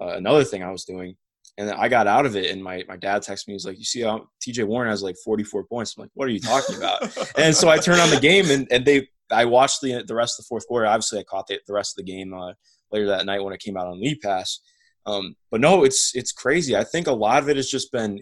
uh, 0.00 0.16
another 0.16 0.44
thing 0.44 0.62
I 0.62 0.70
was 0.70 0.84
doing, 0.84 1.16
and 1.56 1.68
then 1.68 1.76
I 1.78 1.88
got 1.88 2.06
out 2.06 2.26
of 2.26 2.36
it. 2.36 2.50
And 2.50 2.62
my 2.62 2.84
my 2.86 2.96
dad 2.96 3.22
texted 3.22 3.48
me. 3.48 3.54
He's 3.54 3.64
like, 3.64 3.78
"You 3.78 3.84
see 3.84 4.02
how 4.02 4.26
T.J. 4.42 4.64
Warren 4.64 4.90
has 4.90 5.02
like 5.02 5.16
44 5.24 5.64
points?" 5.64 5.94
I'm 5.96 6.02
like, 6.02 6.10
"What 6.14 6.28
are 6.28 6.32
you 6.32 6.40
talking 6.40 6.76
about?" 6.76 7.16
and 7.38 7.54
so 7.54 7.68
I 7.70 7.78
turned 7.78 8.00
on 8.00 8.10
the 8.10 8.20
game, 8.20 8.50
and 8.50 8.66
and 8.70 8.84
they, 8.84 9.08
I 9.30 9.46
watched 9.46 9.80
the 9.80 10.04
the 10.06 10.14
rest 10.14 10.38
of 10.38 10.44
the 10.44 10.48
fourth 10.48 10.66
quarter. 10.66 10.86
Obviously, 10.86 11.20
I 11.20 11.22
caught 11.22 11.46
the, 11.46 11.58
the 11.66 11.72
rest 11.72 11.98
of 11.98 12.04
the 12.04 12.12
game 12.12 12.34
uh, 12.34 12.52
later 12.92 13.06
that 13.06 13.24
night 13.24 13.42
when 13.42 13.54
it 13.54 13.60
came 13.60 13.78
out 13.78 13.86
on 13.86 14.00
League 14.00 14.20
Pass. 14.20 14.60
Um, 15.06 15.36
but 15.50 15.60
no, 15.60 15.84
it's 15.84 16.14
it's 16.14 16.32
crazy. 16.32 16.76
I 16.76 16.84
think 16.84 17.06
a 17.06 17.12
lot 17.12 17.42
of 17.42 17.48
it 17.48 17.56
has 17.56 17.68
just 17.68 17.92
been 17.92 18.20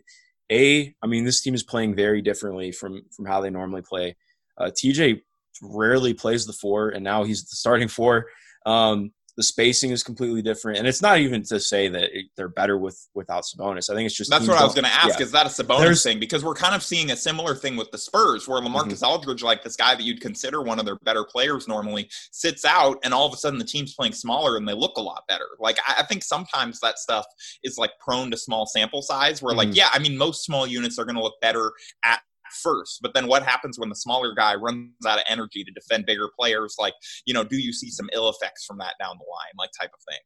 a. 0.52 0.94
I 1.02 1.06
mean, 1.06 1.24
this 1.24 1.40
team 1.40 1.54
is 1.54 1.62
playing 1.62 1.94
very 1.94 2.22
differently 2.22 2.72
from 2.72 3.02
from 3.10 3.26
how 3.26 3.40
they 3.40 3.50
normally 3.50 3.82
play. 3.82 4.16
Uh, 4.58 4.66
TJ 4.66 5.22
rarely 5.62 6.14
plays 6.14 6.46
the 6.46 6.52
four, 6.52 6.90
and 6.90 7.02
now 7.02 7.24
he's 7.24 7.44
the 7.48 7.56
starting 7.56 7.88
four. 7.88 8.26
Um, 8.66 9.12
the 9.36 9.42
spacing 9.42 9.90
is 9.90 10.02
completely 10.02 10.42
different, 10.42 10.78
and 10.78 10.86
it's 10.86 11.00
not 11.00 11.18
even 11.18 11.42
to 11.44 11.58
say 11.58 11.88
that 11.88 12.10
they're 12.36 12.48
better 12.48 12.76
with 12.76 13.08
without 13.14 13.44
Sabonis. 13.44 13.90
I 13.90 13.94
think 13.94 14.06
it's 14.06 14.16
just 14.16 14.30
that's 14.30 14.46
what 14.46 14.58
I 14.58 14.64
was 14.64 14.74
going 14.74 14.84
to 14.84 14.92
ask. 14.92 15.18
Yeah. 15.18 15.24
Is 15.24 15.32
that 15.32 15.46
a 15.46 15.48
Sabonis 15.48 15.80
There's, 15.80 16.02
thing? 16.02 16.20
Because 16.20 16.44
we're 16.44 16.54
kind 16.54 16.74
of 16.74 16.82
seeing 16.82 17.10
a 17.10 17.16
similar 17.16 17.54
thing 17.54 17.76
with 17.76 17.90
the 17.90 17.98
Spurs, 17.98 18.46
where 18.46 18.60
LaMarcus 18.60 19.00
mm-hmm. 19.00 19.04
Aldridge, 19.04 19.42
like 19.42 19.62
this 19.62 19.76
guy 19.76 19.94
that 19.94 20.02
you'd 20.02 20.20
consider 20.20 20.62
one 20.62 20.78
of 20.78 20.84
their 20.84 20.96
better 20.96 21.24
players 21.24 21.66
normally, 21.66 22.10
sits 22.30 22.64
out, 22.64 22.98
and 23.04 23.14
all 23.14 23.26
of 23.26 23.32
a 23.32 23.36
sudden 23.36 23.58
the 23.58 23.64
team's 23.64 23.94
playing 23.94 24.12
smaller 24.12 24.56
and 24.56 24.68
they 24.68 24.74
look 24.74 24.96
a 24.96 25.02
lot 25.02 25.24
better. 25.28 25.48
Like 25.58 25.78
I, 25.86 26.00
I 26.00 26.06
think 26.06 26.22
sometimes 26.22 26.80
that 26.80 26.98
stuff 26.98 27.24
is 27.62 27.78
like 27.78 27.92
prone 28.00 28.30
to 28.32 28.36
small 28.36 28.66
sample 28.66 29.02
size, 29.02 29.42
where 29.42 29.52
mm-hmm. 29.52 29.70
like 29.70 29.76
yeah, 29.76 29.88
I 29.92 29.98
mean 29.98 30.16
most 30.16 30.44
small 30.44 30.66
units 30.66 30.98
are 30.98 31.04
going 31.04 31.16
to 31.16 31.22
look 31.22 31.40
better 31.40 31.72
at 32.04 32.20
first. 32.62 33.00
But 33.02 33.14
then 33.14 33.26
what 33.26 33.42
happens 33.42 33.78
when 33.78 33.88
the 33.88 33.94
smaller 33.94 34.34
guy 34.34 34.54
runs 34.54 34.92
out 35.06 35.18
of 35.18 35.24
energy 35.28 35.64
to 35.64 35.70
defend 35.70 36.06
bigger 36.06 36.28
players? 36.38 36.76
Like, 36.78 36.94
you 37.26 37.34
know, 37.34 37.44
do 37.44 37.56
you 37.56 37.72
see 37.72 37.90
some 37.90 38.08
ill 38.12 38.28
effects 38.28 38.64
from 38.64 38.78
that 38.78 38.94
down 39.00 39.16
the 39.18 39.30
line, 39.30 39.52
like 39.58 39.70
type 39.78 39.90
of 39.94 40.00
thing? 40.08 40.20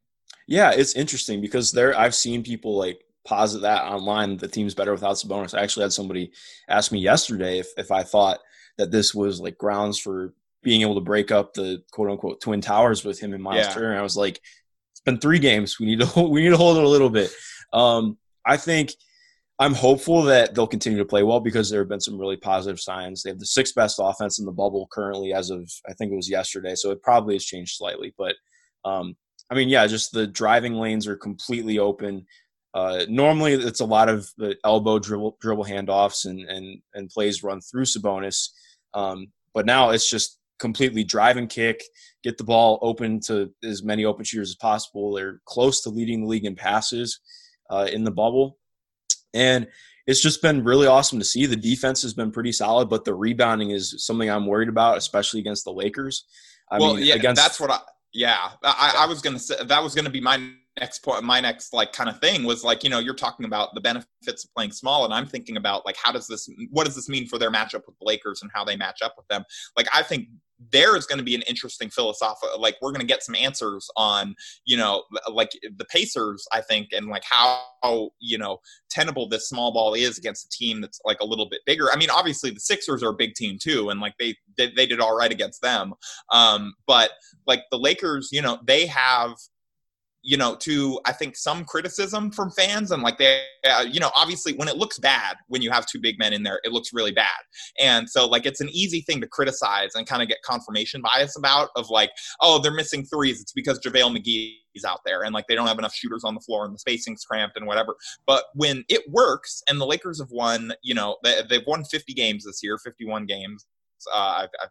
Yeah, 0.47 0.71
it's 0.71 0.95
interesting 0.95 1.41
because 1.41 1.71
there 1.71 1.97
I've 1.97 2.15
seen 2.15 2.43
people 2.43 2.77
like 2.77 3.01
posit 3.25 3.61
that 3.61 3.83
online 3.83 4.37
the 4.37 4.47
team's 4.47 4.73
better 4.73 4.93
without 4.93 5.15
Sabonis. 5.15 5.57
I 5.57 5.61
actually 5.61 5.83
had 5.83 5.93
somebody 5.93 6.31
ask 6.69 6.91
me 6.91 6.99
yesterday 6.99 7.59
if, 7.59 7.67
if 7.77 7.91
I 7.91 8.03
thought 8.03 8.39
that 8.77 8.91
this 8.91 9.13
was 9.13 9.41
like 9.41 9.57
grounds 9.57 9.99
for 9.99 10.33
being 10.63 10.81
able 10.81 10.95
to 10.95 11.01
break 11.01 11.31
up 11.31 11.53
the 11.53 11.83
quote 11.91 12.09
unquote 12.09 12.41
twin 12.41 12.61
towers 12.61 13.03
with 13.03 13.19
him 13.19 13.33
and 13.33 13.43
Miles 13.43 13.65
yeah. 13.67 13.73
Turner. 13.73 13.99
I 13.99 14.01
was 14.01 14.17
like, 14.17 14.39
it's 14.91 15.01
been 15.01 15.19
three 15.19 15.39
games. 15.39 15.79
We 15.79 15.85
need 15.85 15.99
to 15.99 16.21
we 16.29 16.41
need 16.41 16.49
to 16.49 16.57
hold 16.57 16.77
it 16.77 16.83
a 16.83 16.89
little 16.89 17.09
bit. 17.09 17.31
Um, 17.73 18.17
I 18.45 18.57
think 18.57 18.93
I'm 19.59 19.73
hopeful 19.73 20.21
that 20.23 20.53
they'll 20.53 20.67
continue 20.67 20.99
to 20.99 21.05
play 21.05 21.23
well 21.23 21.39
because 21.39 21.69
there 21.69 21.81
have 21.81 21.89
been 21.89 21.99
some 21.99 22.19
really 22.19 22.37
positive 22.37 22.79
signs. 22.79 23.23
They 23.23 23.31
have 23.31 23.39
the 23.39 23.45
sixth 23.45 23.73
best 23.73 23.99
offense 23.99 24.37
in 24.37 24.45
the 24.45 24.51
bubble 24.51 24.87
currently, 24.91 25.33
as 25.33 25.49
of 25.49 25.71
I 25.87 25.93
think 25.93 26.11
it 26.11 26.15
was 26.15 26.29
yesterday. 26.29 26.75
So 26.75 26.91
it 26.91 27.01
probably 27.01 27.35
has 27.35 27.45
changed 27.45 27.75
slightly, 27.75 28.13
but 28.17 28.35
um, 28.85 29.15
I 29.49 29.55
mean, 29.55 29.69
yeah, 29.69 29.87
just 29.87 30.11
the 30.11 30.27
driving 30.27 30.73
lanes 30.73 31.07
are 31.07 31.15
completely 31.15 31.79
open. 31.79 32.25
Uh, 32.73 33.05
normally, 33.09 33.53
it's 33.53 33.79
a 33.79 33.85
lot 33.85 34.09
of 34.09 34.29
the 34.37 34.55
elbow 34.63 34.99
dribble, 34.99 35.37
dribble 35.41 35.65
handoffs 35.65 36.25
and 36.25 36.41
and 36.47 36.79
and 36.93 37.09
plays 37.09 37.43
run 37.43 37.61
through 37.61 37.85
Sabonis, 37.85 38.49
um, 38.93 39.31
but 39.53 39.65
now 39.65 39.89
it's 39.89 40.09
just 40.09 40.37
completely 40.59 41.03
drive 41.03 41.37
and 41.37 41.49
kick, 41.49 41.83
get 42.23 42.37
the 42.37 42.43
ball 42.43 42.79
open 42.81 43.19
to 43.21 43.51
as 43.63 43.83
many 43.83 44.05
open 44.05 44.23
shooters 44.23 44.49
as 44.49 44.55
possible. 44.55 45.13
They're 45.13 45.41
close 45.45 45.81
to 45.81 45.89
leading 45.89 46.21
the 46.21 46.27
league 46.27 46.45
in 46.45 46.55
passes 46.55 47.19
uh, 47.69 47.87
in 47.91 48.03
the 48.03 48.11
bubble. 48.11 48.57
And 49.33 49.67
it's 50.07 50.21
just 50.21 50.41
been 50.41 50.63
really 50.63 50.87
awesome 50.87 51.19
to 51.19 51.25
see. 51.25 51.45
The 51.45 51.55
defense 51.55 52.01
has 52.01 52.13
been 52.13 52.31
pretty 52.31 52.53
solid, 52.53 52.89
but 52.89 53.05
the 53.05 53.13
rebounding 53.13 53.71
is 53.71 53.95
something 54.05 54.29
I'm 54.29 54.47
worried 54.47 54.69
about, 54.69 54.97
especially 54.97 55.41
against 55.41 55.65
the 55.65 55.73
Lakers. 55.73 56.25
I 56.71 56.79
well, 56.79 56.95
mean, 56.95 57.05
yeah, 57.05 57.15
against, 57.15 57.41
that's 57.41 57.59
what 57.59 57.71
I. 57.71 57.79
Yeah, 58.13 58.49
I, 58.63 58.95
I 58.99 59.05
was 59.05 59.21
gonna 59.21 59.37
say 59.37 59.55
that 59.65 59.83
was 59.83 59.93
gonna 59.93 60.09
be 60.09 60.21
my 60.21 60.51
next 60.79 60.99
point. 60.99 61.23
My 61.23 61.39
next 61.39 61.73
like 61.73 61.91
kind 61.91 62.09
of 62.09 62.19
thing 62.19 62.45
was 62.45 62.63
like 62.63 62.83
you 62.83 62.89
know 62.89 62.99
you're 62.99 63.13
talking 63.13 63.45
about 63.45 63.75
the 63.75 63.81
benefits 63.81 64.45
of 64.45 64.53
playing 64.55 64.71
small, 64.71 65.05
and 65.05 65.13
I'm 65.13 65.25
thinking 65.25 65.57
about 65.57 65.85
like 65.85 65.97
how 66.01 66.11
does 66.11 66.25
this 66.25 66.49
what 66.71 66.85
does 66.85 66.95
this 66.95 67.09
mean 67.09 67.27
for 67.27 67.37
their 67.37 67.51
matchup 67.51 67.85
with 67.85 67.97
the 67.99 68.05
Lakers 68.05 68.41
and 68.41 68.51
how 68.53 68.63
they 68.63 68.75
match 68.75 69.01
up 69.01 69.15
with 69.17 69.27
them. 69.27 69.43
Like 69.75 69.87
I 69.93 70.03
think 70.03 70.29
there 70.71 70.95
is 70.95 71.05
going 71.05 71.19
to 71.19 71.23
be 71.23 71.35
an 71.35 71.43
interesting 71.43 71.89
philosophical 71.89 72.59
like 72.59 72.75
we're 72.81 72.91
going 72.91 73.01
to 73.01 73.07
get 73.07 73.23
some 73.23 73.35
answers 73.35 73.89
on 73.95 74.35
you 74.65 74.75
know 74.75 75.03
like 75.31 75.51
the 75.77 75.85
pacers 75.85 76.47
i 76.51 76.61
think 76.61 76.89
and 76.91 77.07
like 77.07 77.23
how 77.29 77.61
you 78.19 78.37
know 78.37 78.59
tenable 78.89 79.27
this 79.27 79.47
small 79.47 79.71
ball 79.71 79.93
is 79.93 80.17
against 80.17 80.45
a 80.45 80.49
team 80.49 80.81
that's 80.81 80.99
like 81.05 81.19
a 81.21 81.25
little 81.25 81.47
bit 81.47 81.61
bigger. 81.65 81.91
I 81.91 81.97
mean 81.97 82.09
obviously 82.09 82.49
the 82.49 82.59
sixers 82.59 83.03
are 83.03 83.09
a 83.09 83.15
big 83.15 83.35
team 83.35 83.57
too 83.61 83.89
and 83.89 83.99
like 83.99 84.15
they 84.19 84.35
they, 84.57 84.71
they 84.75 84.85
did 84.85 84.99
all 84.99 85.15
right 85.15 85.31
against 85.31 85.61
them. 85.61 85.93
Um 86.31 86.73
but 86.85 87.11
like 87.45 87.63
the 87.71 87.77
lakers 87.79 88.29
you 88.31 88.41
know 88.41 88.59
they 88.65 88.85
have 88.87 89.33
you 90.27 90.35
know, 90.35 90.57
to 90.57 90.99
I 91.05 91.13
think 91.13 91.37
some 91.37 91.63
criticism 91.63 92.31
from 92.31 92.51
fans 92.51 92.91
and 92.91 93.01
like 93.01 93.17
they, 93.17 93.39
uh, 93.65 93.85
you 93.89 94.01
know, 94.01 94.11
obviously 94.13 94.53
when 94.55 94.67
it 94.67 94.75
looks 94.75 94.99
bad 94.99 95.37
when 95.47 95.61
you 95.61 95.71
have 95.71 95.85
two 95.85 96.01
big 96.01 96.19
men 96.19 96.33
in 96.33 96.43
there, 96.43 96.59
it 96.65 96.73
looks 96.73 96.91
really 96.91 97.13
bad. 97.13 97.39
And 97.79 98.09
so 98.09 98.27
like 98.27 98.45
it's 98.45 98.59
an 98.59 98.67
easy 98.73 98.99
thing 98.99 99.21
to 99.21 99.27
criticize 99.27 99.95
and 99.95 100.05
kind 100.05 100.21
of 100.21 100.27
get 100.27 100.39
confirmation 100.43 101.01
bias 101.01 101.37
about 101.37 101.69
of 101.77 101.89
like, 101.89 102.11
oh, 102.41 102.59
they're 102.59 102.73
missing 102.73 103.05
threes. 103.05 103.39
It's 103.39 103.53
because 103.53 103.79
JaVale 103.79 104.17
McGee 104.17 104.55
is 104.75 104.83
out 104.83 104.99
there 105.05 105.23
and 105.23 105.33
like 105.33 105.45
they 105.47 105.55
don't 105.55 105.67
have 105.67 105.79
enough 105.79 105.95
shooters 105.95 106.25
on 106.25 106.35
the 106.35 106.41
floor 106.41 106.65
and 106.65 106.75
the 106.75 106.79
spacing's 106.79 107.23
cramped 107.23 107.55
and 107.55 107.65
whatever. 107.65 107.95
But 108.25 108.43
when 108.53 108.83
it 108.89 109.09
works 109.09 109.63
and 109.69 109.79
the 109.79 109.85
Lakers 109.85 110.19
have 110.19 110.31
won, 110.31 110.73
you 110.83 110.93
know, 110.93 111.15
they, 111.23 111.35
have 111.35 111.63
won 111.65 111.85
50 111.85 112.13
games 112.13 112.43
this 112.43 112.59
year, 112.61 112.77
51 112.77 113.27
games. 113.27 113.65
Uh, 114.13 114.41
I've, 114.41 114.49
I've 114.61 114.69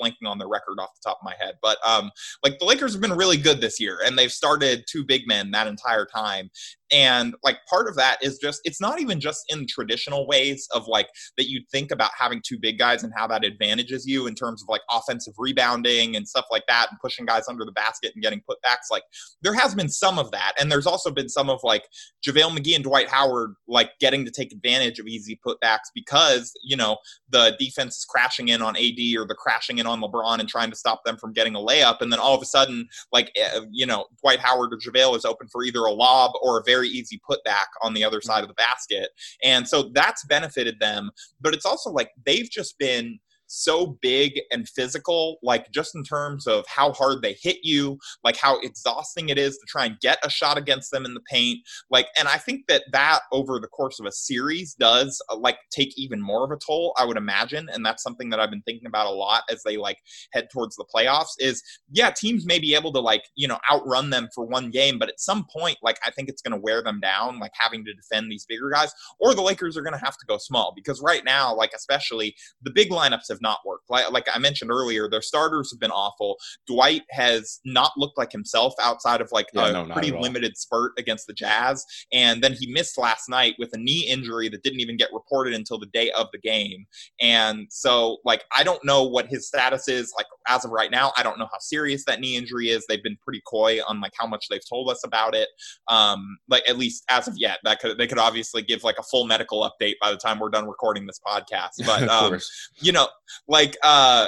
blanking 0.00 0.26
on 0.26 0.38
the 0.38 0.46
record 0.46 0.78
off 0.78 0.90
the 0.94 1.08
top 1.08 1.18
of 1.20 1.24
my 1.24 1.34
head, 1.38 1.54
but 1.62 1.78
um, 1.86 2.10
like 2.44 2.58
the 2.58 2.64
Lakers 2.64 2.92
have 2.92 3.00
been 3.00 3.12
really 3.12 3.36
good 3.36 3.60
this 3.60 3.80
year, 3.80 4.00
and 4.04 4.18
they've 4.18 4.32
started 4.32 4.84
two 4.88 5.04
big 5.04 5.26
men 5.26 5.50
that 5.52 5.66
entire 5.66 6.06
time. 6.06 6.50
And 6.92 7.34
like 7.42 7.58
part 7.68 7.88
of 7.88 7.96
that 7.96 8.18
is 8.22 8.38
just 8.38 8.60
it's 8.64 8.80
not 8.80 9.00
even 9.00 9.20
just 9.20 9.44
in 9.48 9.66
traditional 9.66 10.26
ways 10.26 10.68
of 10.74 10.86
like 10.86 11.08
that 11.38 11.48
you 11.48 11.62
think 11.72 11.90
about 11.90 12.10
having 12.18 12.42
two 12.46 12.58
big 12.58 12.78
guys 12.78 13.02
and 13.02 13.12
how 13.16 13.26
that 13.28 13.44
advantages 13.44 14.06
you 14.06 14.26
in 14.26 14.34
terms 14.34 14.62
of 14.62 14.68
like 14.68 14.82
offensive 14.90 15.34
rebounding 15.38 16.16
and 16.16 16.28
stuff 16.28 16.44
like 16.50 16.64
that 16.68 16.88
and 16.90 17.00
pushing 17.00 17.24
guys 17.24 17.48
under 17.48 17.64
the 17.64 17.72
basket 17.72 18.12
and 18.14 18.22
getting 18.22 18.42
putbacks. 18.48 18.90
Like 18.90 19.04
there 19.42 19.54
has 19.54 19.74
been 19.74 19.88
some 19.88 20.18
of 20.18 20.30
that, 20.32 20.52
and 20.60 20.70
there's 20.70 20.86
also 20.86 21.10
been 21.10 21.28
some 21.30 21.48
of 21.48 21.60
like 21.62 21.84
JaVale 22.26 22.58
McGee 22.58 22.74
and 22.74 22.84
Dwight 22.84 23.08
Howard 23.08 23.54
like 23.66 23.92
getting 23.98 24.24
to 24.26 24.30
take 24.30 24.52
advantage 24.52 24.98
of 24.98 25.06
easy 25.06 25.40
putbacks 25.46 25.88
because 25.94 26.52
you 26.62 26.76
know 26.76 26.98
the 27.30 27.56
defense 27.58 27.96
is 27.96 28.04
crashing 28.04 28.48
in 28.48 28.60
on 28.60 28.76
AD 28.76 28.98
or 29.16 29.26
they're 29.26 29.34
crashing 29.34 29.78
in 29.78 29.86
in 29.86 30.02
on 30.02 30.10
LeBron 30.10 30.40
and 30.40 30.48
trying 30.48 30.70
to 30.70 30.76
stop 30.76 31.04
them 31.04 31.16
from 31.16 31.32
getting 31.32 31.54
a 31.54 31.58
layup. 31.58 32.00
And 32.00 32.12
then 32.12 32.18
all 32.18 32.34
of 32.34 32.42
a 32.42 32.46
sudden, 32.46 32.88
like, 33.12 33.30
eh, 33.36 33.60
you 33.70 33.86
know, 33.86 34.06
Dwight 34.20 34.40
Howard 34.40 34.72
or 34.72 34.78
JaVale 34.78 35.16
is 35.16 35.24
open 35.24 35.48
for 35.48 35.64
either 35.64 35.80
a 35.80 35.92
lob 35.92 36.32
or 36.42 36.58
a 36.58 36.62
very 36.64 36.75
easy 36.84 37.20
putback 37.28 37.66
on 37.82 37.94
the 37.94 38.04
other 38.04 38.18
mm-hmm. 38.18 38.26
side 38.26 38.42
of 38.42 38.48
the 38.48 38.54
basket. 38.54 39.10
And 39.42 39.66
so 39.66 39.90
that's 39.92 40.24
benefited 40.24 40.80
them. 40.80 41.10
But 41.40 41.54
it's 41.54 41.66
also 41.66 41.90
like 41.90 42.10
they've 42.24 42.50
just 42.50 42.78
been 42.78 43.18
so 43.46 43.98
big 44.02 44.40
and 44.50 44.68
physical, 44.68 45.38
like 45.42 45.70
just 45.70 45.94
in 45.94 46.02
terms 46.02 46.46
of 46.46 46.64
how 46.68 46.92
hard 46.92 47.22
they 47.22 47.36
hit 47.40 47.58
you, 47.62 47.98
like 48.24 48.36
how 48.36 48.58
exhausting 48.60 49.28
it 49.28 49.38
is 49.38 49.56
to 49.58 49.66
try 49.68 49.86
and 49.86 50.00
get 50.00 50.18
a 50.24 50.30
shot 50.30 50.58
against 50.58 50.90
them 50.90 51.04
in 51.04 51.14
the 51.14 51.20
paint. 51.30 51.60
Like, 51.90 52.08
and 52.18 52.28
I 52.28 52.38
think 52.38 52.66
that 52.68 52.84
that 52.92 53.20
over 53.32 53.58
the 53.58 53.68
course 53.68 54.00
of 54.00 54.06
a 54.06 54.12
series 54.12 54.74
does 54.74 55.20
uh, 55.30 55.36
like 55.36 55.58
take 55.70 55.96
even 55.98 56.20
more 56.20 56.44
of 56.44 56.50
a 56.50 56.58
toll, 56.64 56.94
I 56.98 57.04
would 57.04 57.16
imagine. 57.16 57.68
And 57.72 57.84
that's 57.84 58.02
something 58.02 58.30
that 58.30 58.40
I've 58.40 58.50
been 58.50 58.62
thinking 58.62 58.86
about 58.86 59.06
a 59.06 59.10
lot 59.10 59.42
as 59.50 59.62
they 59.62 59.76
like 59.76 59.98
head 60.32 60.48
towards 60.52 60.76
the 60.76 60.86
playoffs 60.94 61.34
is 61.38 61.62
yeah, 61.90 62.10
teams 62.10 62.46
may 62.46 62.58
be 62.58 62.74
able 62.74 62.92
to 62.92 63.00
like, 63.00 63.24
you 63.34 63.48
know, 63.48 63.58
outrun 63.70 64.10
them 64.10 64.28
for 64.34 64.44
one 64.44 64.70
game, 64.70 64.98
but 64.98 65.08
at 65.08 65.20
some 65.20 65.46
point, 65.52 65.78
like, 65.82 65.98
I 66.04 66.10
think 66.10 66.28
it's 66.28 66.42
going 66.42 66.58
to 66.58 66.62
wear 66.62 66.82
them 66.82 67.00
down, 67.00 67.38
like 67.38 67.52
having 67.58 67.84
to 67.84 67.94
defend 67.94 68.30
these 68.30 68.46
bigger 68.46 68.70
guys, 68.70 68.92
or 69.20 69.34
the 69.34 69.42
Lakers 69.42 69.76
are 69.76 69.82
going 69.82 69.98
to 69.98 70.04
have 70.04 70.16
to 70.16 70.26
go 70.26 70.38
small 70.38 70.72
because 70.74 71.00
right 71.00 71.24
now, 71.24 71.54
like, 71.54 71.72
especially 71.74 72.34
the 72.62 72.70
big 72.70 72.90
lineups 72.90 73.28
have 73.28 73.35
have 73.36 73.42
not 73.42 73.58
worked. 73.64 73.88
Like, 73.90 74.10
like 74.10 74.26
I 74.32 74.38
mentioned 74.38 74.70
earlier, 74.70 75.08
their 75.08 75.22
starters 75.22 75.70
have 75.70 75.80
been 75.80 75.90
awful. 75.90 76.36
Dwight 76.66 77.02
has 77.10 77.60
not 77.64 77.92
looked 77.96 78.18
like 78.18 78.32
himself 78.32 78.74
outside 78.80 79.20
of 79.20 79.30
like 79.32 79.46
yeah, 79.52 79.68
a 79.68 79.72
no, 79.72 79.92
pretty 79.92 80.12
limited 80.12 80.56
spurt 80.56 80.92
against 80.98 81.26
the 81.26 81.32
Jazz. 81.32 81.84
And 82.12 82.42
then 82.42 82.52
he 82.52 82.66
missed 82.66 82.98
last 82.98 83.28
night 83.28 83.54
with 83.58 83.70
a 83.74 83.78
knee 83.78 84.06
injury 84.08 84.48
that 84.48 84.62
didn't 84.62 84.80
even 84.80 84.96
get 84.96 85.12
reported 85.12 85.54
until 85.54 85.78
the 85.78 85.86
day 85.86 86.10
of 86.12 86.28
the 86.32 86.38
game. 86.38 86.86
And 87.20 87.66
so, 87.70 88.18
like, 88.24 88.44
I 88.56 88.64
don't 88.64 88.84
know 88.84 89.04
what 89.04 89.26
his 89.26 89.46
status 89.46 89.88
is. 89.88 90.12
Like, 90.16 90.26
as 90.48 90.64
of 90.64 90.70
right 90.70 90.90
now, 90.90 91.12
I 91.16 91.22
don't 91.22 91.38
know 91.38 91.48
how 91.50 91.58
serious 91.58 92.04
that 92.04 92.20
knee 92.20 92.36
injury 92.36 92.70
is. 92.70 92.84
They've 92.86 93.02
been 93.02 93.18
pretty 93.22 93.42
coy 93.46 93.80
on 93.86 94.00
like 94.00 94.12
how 94.16 94.26
much 94.26 94.46
they've 94.48 94.66
told 94.68 94.90
us 94.90 95.02
about 95.04 95.34
it. 95.34 95.48
Um, 95.88 96.38
like 96.48 96.68
at 96.68 96.78
least 96.78 97.04
as 97.08 97.28
of 97.28 97.34
yet, 97.36 97.58
that 97.64 97.80
could 97.80 97.98
they 97.98 98.06
could 98.06 98.18
obviously 98.18 98.62
give 98.62 98.84
like 98.84 98.98
a 98.98 99.02
full 99.02 99.26
medical 99.26 99.68
update 99.68 99.94
by 100.00 100.10
the 100.10 100.16
time 100.16 100.38
we're 100.38 100.50
done 100.50 100.66
recording 100.66 101.06
this 101.06 101.20
podcast. 101.26 101.70
But 101.86 102.08
um, 102.08 102.38
you 102.80 102.90
know, 102.90 103.06
like 103.48 103.76
uh 103.82 104.26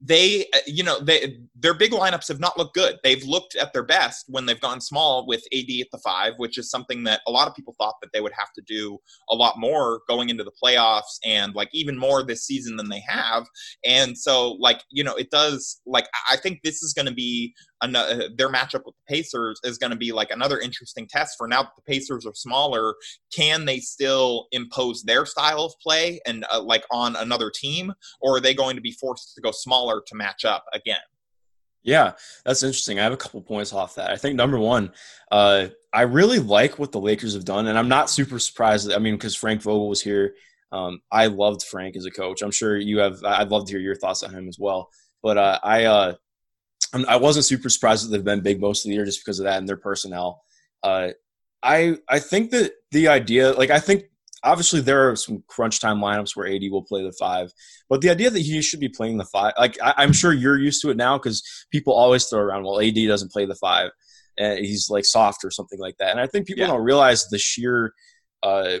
they 0.00 0.46
uh, 0.54 0.58
you 0.66 0.82
know 0.82 1.00
they 1.00 1.38
their 1.58 1.74
big 1.74 1.92
lineups 1.92 2.28
have 2.28 2.40
not 2.40 2.56
looked 2.58 2.74
good 2.74 2.96
they've 3.02 3.24
looked 3.24 3.56
at 3.56 3.72
their 3.72 3.82
best 3.82 4.24
when 4.28 4.46
they've 4.46 4.60
gone 4.60 4.80
small 4.80 5.26
with 5.26 5.42
ad 5.52 5.70
at 5.80 5.86
the 5.92 6.00
five 6.04 6.34
which 6.36 6.58
is 6.58 6.70
something 6.70 7.04
that 7.04 7.20
a 7.26 7.30
lot 7.30 7.48
of 7.48 7.54
people 7.54 7.74
thought 7.78 7.94
that 8.00 8.10
they 8.12 8.20
would 8.20 8.32
have 8.32 8.52
to 8.52 8.62
do 8.66 8.98
a 9.30 9.34
lot 9.34 9.58
more 9.58 10.00
going 10.08 10.28
into 10.28 10.44
the 10.44 10.52
playoffs 10.62 11.18
and 11.24 11.54
like 11.54 11.68
even 11.72 11.96
more 11.96 12.22
this 12.22 12.44
season 12.44 12.76
than 12.76 12.88
they 12.88 13.02
have 13.06 13.46
and 13.84 14.16
so 14.16 14.52
like 14.52 14.82
you 14.90 15.02
know 15.02 15.14
it 15.14 15.30
does 15.30 15.80
like 15.86 16.06
i 16.28 16.36
think 16.36 16.60
this 16.62 16.82
is 16.82 16.92
going 16.92 17.06
to 17.06 17.14
be 17.14 17.54
another, 17.82 18.28
their 18.36 18.48
matchup 18.48 18.84
with 18.84 18.94
the 18.96 19.14
Pacers 19.14 19.60
is 19.64 19.78
going 19.78 19.90
to 19.90 19.96
be 19.96 20.12
like 20.12 20.30
another 20.30 20.58
interesting 20.58 21.06
test 21.08 21.34
for 21.36 21.46
now 21.46 21.62
that 21.62 21.72
the 21.76 21.82
Pacers 21.82 22.26
are 22.26 22.34
smaller. 22.34 22.94
Can 23.34 23.64
they 23.64 23.78
still 23.78 24.46
impose 24.52 25.02
their 25.02 25.26
style 25.26 25.64
of 25.64 25.72
play 25.82 26.20
and 26.26 26.44
uh, 26.52 26.62
like 26.62 26.84
on 26.90 27.16
another 27.16 27.50
team, 27.54 27.92
or 28.20 28.36
are 28.36 28.40
they 28.40 28.54
going 28.54 28.76
to 28.76 28.82
be 28.82 28.92
forced 28.92 29.34
to 29.34 29.40
go 29.40 29.50
smaller 29.52 30.02
to 30.06 30.14
match 30.14 30.44
up 30.44 30.64
again? 30.72 30.98
Yeah, 31.86 32.12
that's 32.44 32.64
interesting. 32.64 32.98
I 32.98 33.04
have 33.04 33.12
a 33.12 33.16
couple 33.16 33.40
points 33.40 33.72
off 33.72 33.94
that. 33.94 34.10
I 34.10 34.16
think 34.16 34.34
number 34.34 34.58
one, 34.58 34.92
uh, 35.30 35.68
I 35.92 36.02
really 36.02 36.40
like 36.40 36.80
what 36.80 36.90
the 36.90 37.00
Lakers 37.00 37.34
have 37.34 37.44
done, 37.44 37.68
and 37.68 37.78
I'm 37.78 37.88
not 37.88 38.10
super 38.10 38.40
surprised. 38.40 38.92
I 38.92 38.98
mean, 38.98 39.14
because 39.14 39.36
Frank 39.36 39.62
Vogel 39.62 39.88
was 39.88 40.02
here. 40.02 40.34
Um, 40.72 41.00
I 41.12 41.26
loved 41.28 41.62
Frank 41.62 41.94
as 41.96 42.04
a 42.04 42.10
coach. 42.10 42.42
I'm 42.42 42.50
sure 42.50 42.76
you 42.76 42.98
have. 42.98 43.22
I'd 43.24 43.50
love 43.50 43.66
to 43.66 43.72
hear 43.72 43.80
your 43.80 43.94
thoughts 43.94 44.24
on 44.24 44.34
him 44.34 44.48
as 44.48 44.58
well. 44.58 44.90
But 45.22 45.38
uh, 45.38 45.60
I, 45.62 45.84
uh, 45.84 46.14
I 47.06 47.16
wasn't 47.18 47.44
super 47.44 47.68
surprised 47.68 48.04
that 48.04 48.10
they've 48.10 48.24
been 48.24 48.42
big 48.42 48.60
most 48.60 48.84
of 48.84 48.88
the 48.88 48.96
year 48.96 49.04
just 49.04 49.24
because 49.24 49.38
of 49.38 49.44
that 49.44 49.58
and 49.58 49.68
their 49.68 49.76
personnel. 49.76 50.42
Uh, 50.82 51.10
I 51.62 51.98
I 52.08 52.18
think 52.18 52.50
that 52.50 52.72
the 52.90 53.06
idea, 53.08 53.52
like 53.52 53.70
I 53.70 53.78
think 53.78 54.06
obviously 54.44 54.80
there 54.80 55.10
are 55.10 55.16
some 55.16 55.42
crunch 55.46 55.80
time 55.80 55.98
lineups 55.98 56.36
where 56.36 56.46
AD 56.46 56.62
will 56.70 56.82
play 56.82 57.02
the 57.02 57.12
five, 57.12 57.52
but 57.88 58.00
the 58.00 58.10
idea 58.10 58.30
that 58.30 58.40
he 58.40 58.60
should 58.62 58.80
be 58.80 58.88
playing 58.88 59.18
the 59.18 59.24
five, 59.24 59.52
like 59.58 59.76
I, 59.82 60.02
am 60.02 60.12
sure 60.12 60.32
you're 60.32 60.58
used 60.58 60.82
to 60.82 60.90
it 60.90 60.96
now 60.96 61.18
because 61.18 61.42
people 61.70 61.92
always 61.92 62.26
throw 62.26 62.40
around, 62.40 62.64
well, 62.64 62.80
AD 62.80 62.94
doesn't 62.94 63.32
play 63.32 63.46
the 63.46 63.54
five, 63.54 63.90
and 64.38 64.58
he's 64.58 64.88
like 64.90 65.04
soft 65.04 65.44
or 65.44 65.50
something 65.50 65.78
like 65.78 65.96
that, 65.98 66.10
and 66.10 66.20
I 66.20 66.26
think 66.26 66.46
people 66.46 66.62
yeah. 66.62 66.68
don't 66.68 66.84
realize 66.84 67.26
the 67.28 67.38
sheer 67.38 67.92
uh, 68.42 68.78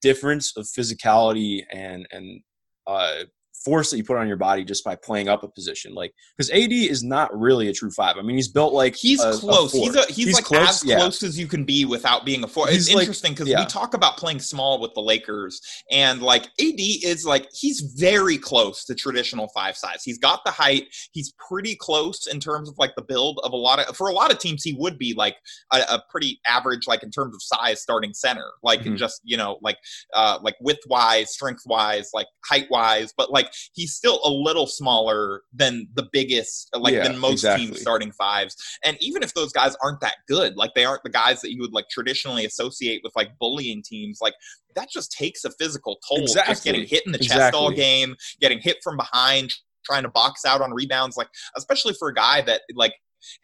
difference 0.00 0.56
of 0.56 0.66
physicality 0.66 1.62
and 1.70 2.06
and 2.10 2.40
uh, 2.86 3.24
force 3.64 3.90
that 3.90 3.96
you 3.96 4.04
put 4.04 4.16
on 4.16 4.28
your 4.28 4.36
body 4.36 4.64
just 4.64 4.84
by 4.84 4.96
playing 4.96 5.28
up 5.28 5.42
a 5.42 5.48
position. 5.48 5.94
Like 5.94 6.12
because 6.36 6.50
AD 6.50 6.72
is 6.72 7.02
not 7.02 7.36
really 7.38 7.68
a 7.68 7.72
true 7.72 7.90
five. 7.90 8.16
I 8.16 8.22
mean, 8.22 8.36
he's 8.36 8.48
built 8.48 8.72
like 8.72 8.96
he's 8.96 9.22
a, 9.22 9.32
close. 9.32 9.74
A 9.74 9.78
he's 9.78 9.96
a, 9.96 10.04
he's, 10.06 10.16
he's, 10.16 10.34
like 10.34 10.44
close, 10.44 10.82
as 10.82 10.84
yeah. 10.84 10.96
close 10.96 11.22
as 11.22 11.38
you 11.38 11.46
can 11.46 11.64
be 11.64 11.84
without 11.84 12.24
being 12.24 12.42
a 12.44 12.48
four. 12.48 12.68
He's 12.68 12.86
it's 12.86 12.94
like, 12.94 13.02
interesting 13.02 13.32
because 13.32 13.48
yeah. 13.48 13.60
we 13.60 13.66
talk 13.66 13.94
about 13.94 14.16
playing 14.16 14.40
small 14.40 14.80
with 14.80 14.92
the 14.94 15.00
Lakers, 15.00 15.60
and 15.90 16.22
like 16.22 16.44
AD 16.60 16.78
is 16.78 17.24
like 17.24 17.48
he's 17.52 17.80
very 17.96 18.38
close 18.38 18.84
to 18.86 18.94
traditional 18.94 19.48
five 19.54 19.76
size. 19.76 20.02
He's 20.04 20.18
got 20.18 20.44
the 20.44 20.50
height. 20.50 20.84
He's 21.12 21.32
pretty 21.48 21.76
close 21.76 22.26
in 22.26 22.40
terms 22.40 22.68
of 22.68 22.76
like 22.78 22.94
the 22.96 23.02
build 23.02 23.40
of 23.44 23.52
a 23.52 23.56
lot 23.56 23.78
of 23.78 23.96
for 23.96 24.08
a 24.08 24.12
lot 24.12 24.32
of 24.32 24.38
teams. 24.38 24.62
He 24.62 24.74
would 24.78 24.98
be 24.98 25.14
like 25.14 25.36
a, 25.72 25.78
a 25.90 26.02
pretty 26.10 26.40
average, 26.46 26.86
like 26.86 27.02
in 27.02 27.10
terms 27.10 27.34
of 27.34 27.42
size, 27.42 27.80
starting 27.82 28.14
center. 28.14 28.50
Like 28.62 28.80
mm-hmm. 28.80 28.96
just 28.96 29.20
you 29.24 29.36
know 29.36 29.58
like 29.62 29.78
uh 30.14 30.38
like 30.42 30.56
width 30.60 30.82
wise, 30.88 31.32
strength 31.32 31.62
wise, 31.66 32.10
like 32.12 32.26
height 32.44 32.66
wise, 32.70 33.12
but 33.16 33.30
like 33.30 33.51
he's 33.74 33.94
still 33.94 34.20
a 34.24 34.30
little 34.30 34.66
smaller 34.66 35.42
than 35.52 35.88
the 35.94 36.08
biggest, 36.12 36.68
like 36.76 36.94
yeah, 36.94 37.04
than 37.04 37.18
most 37.18 37.32
exactly. 37.32 37.66
teams 37.66 37.80
starting 37.80 38.12
fives. 38.12 38.56
And 38.84 38.96
even 39.00 39.22
if 39.22 39.34
those 39.34 39.52
guys 39.52 39.76
aren't 39.82 40.00
that 40.00 40.16
good, 40.28 40.56
like 40.56 40.74
they 40.74 40.84
aren't 40.84 41.02
the 41.02 41.10
guys 41.10 41.40
that 41.42 41.52
you 41.52 41.60
would 41.60 41.72
like 41.72 41.88
traditionally 41.90 42.44
associate 42.44 43.00
with 43.04 43.12
like 43.16 43.30
bullying 43.38 43.82
teams, 43.82 44.18
like 44.20 44.34
that 44.74 44.90
just 44.90 45.12
takes 45.12 45.44
a 45.44 45.50
physical 45.50 45.98
toll. 46.08 46.22
Exactly. 46.22 46.52
Just 46.52 46.64
getting 46.64 46.86
hit 46.86 47.02
in 47.06 47.12
the 47.12 47.18
exactly. 47.18 47.42
chest 47.42 47.54
all 47.54 47.70
game, 47.70 48.16
getting 48.40 48.60
hit 48.60 48.78
from 48.82 48.96
behind, 48.96 49.50
trying 49.84 50.02
to 50.02 50.08
box 50.08 50.44
out 50.44 50.60
on 50.60 50.72
rebounds, 50.72 51.16
like 51.16 51.28
especially 51.56 51.94
for 51.98 52.08
a 52.08 52.14
guy 52.14 52.40
that 52.42 52.62
like 52.74 52.94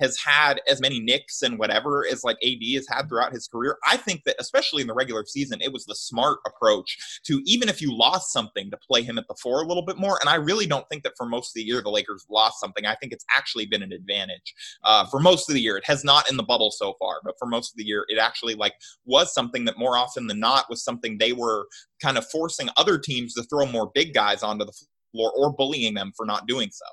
has 0.00 0.16
had 0.18 0.60
as 0.68 0.80
many 0.80 1.00
nicks 1.00 1.42
and 1.42 1.58
whatever 1.58 2.06
as 2.10 2.24
like 2.24 2.36
AD 2.44 2.62
has 2.74 2.86
had 2.88 3.08
throughout 3.08 3.32
his 3.32 3.48
career. 3.48 3.76
I 3.86 3.96
think 3.96 4.24
that 4.24 4.36
especially 4.38 4.82
in 4.82 4.88
the 4.88 4.94
regular 4.94 5.24
season, 5.26 5.60
it 5.60 5.72
was 5.72 5.84
the 5.84 5.94
smart 5.94 6.38
approach 6.46 7.20
to 7.24 7.40
even 7.44 7.68
if 7.68 7.80
you 7.80 7.96
lost 7.96 8.32
something 8.32 8.70
to 8.70 8.76
play 8.76 9.02
him 9.02 9.18
at 9.18 9.26
the 9.28 9.36
four 9.42 9.62
a 9.62 9.66
little 9.66 9.84
bit 9.84 9.98
more. 9.98 10.18
And 10.20 10.28
I 10.28 10.36
really 10.36 10.66
don't 10.66 10.88
think 10.88 11.02
that 11.02 11.16
for 11.16 11.26
most 11.26 11.50
of 11.50 11.54
the 11.54 11.62
year 11.62 11.82
the 11.82 11.90
Lakers 11.90 12.26
lost 12.30 12.60
something. 12.60 12.86
I 12.86 12.94
think 12.96 13.12
it's 13.12 13.24
actually 13.34 13.66
been 13.66 13.82
an 13.82 13.92
advantage 13.92 14.54
uh, 14.84 15.06
for 15.06 15.20
most 15.20 15.48
of 15.48 15.54
the 15.54 15.60
year. 15.60 15.76
It 15.76 15.84
has 15.86 16.04
not 16.04 16.30
in 16.30 16.36
the 16.36 16.42
bubble 16.42 16.70
so 16.70 16.94
far, 16.98 17.20
but 17.24 17.34
for 17.38 17.46
most 17.46 17.72
of 17.72 17.76
the 17.76 17.84
year, 17.84 18.04
it 18.08 18.18
actually 18.18 18.54
like 18.54 18.74
was 19.04 19.32
something 19.32 19.64
that 19.64 19.78
more 19.78 19.96
often 19.96 20.26
than 20.26 20.40
not 20.40 20.68
was 20.68 20.82
something 20.82 21.18
they 21.18 21.32
were 21.32 21.66
kind 22.02 22.18
of 22.18 22.26
forcing 22.30 22.68
other 22.76 22.98
teams 22.98 23.34
to 23.34 23.42
throw 23.44 23.66
more 23.66 23.90
big 23.94 24.14
guys 24.14 24.42
onto 24.42 24.64
the 24.64 24.72
floor 25.12 25.32
or 25.36 25.52
bullying 25.52 25.94
them 25.94 26.12
for 26.16 26.26
not 26.26 26.46
doing 26.46 26.70
so. 26.70 26.86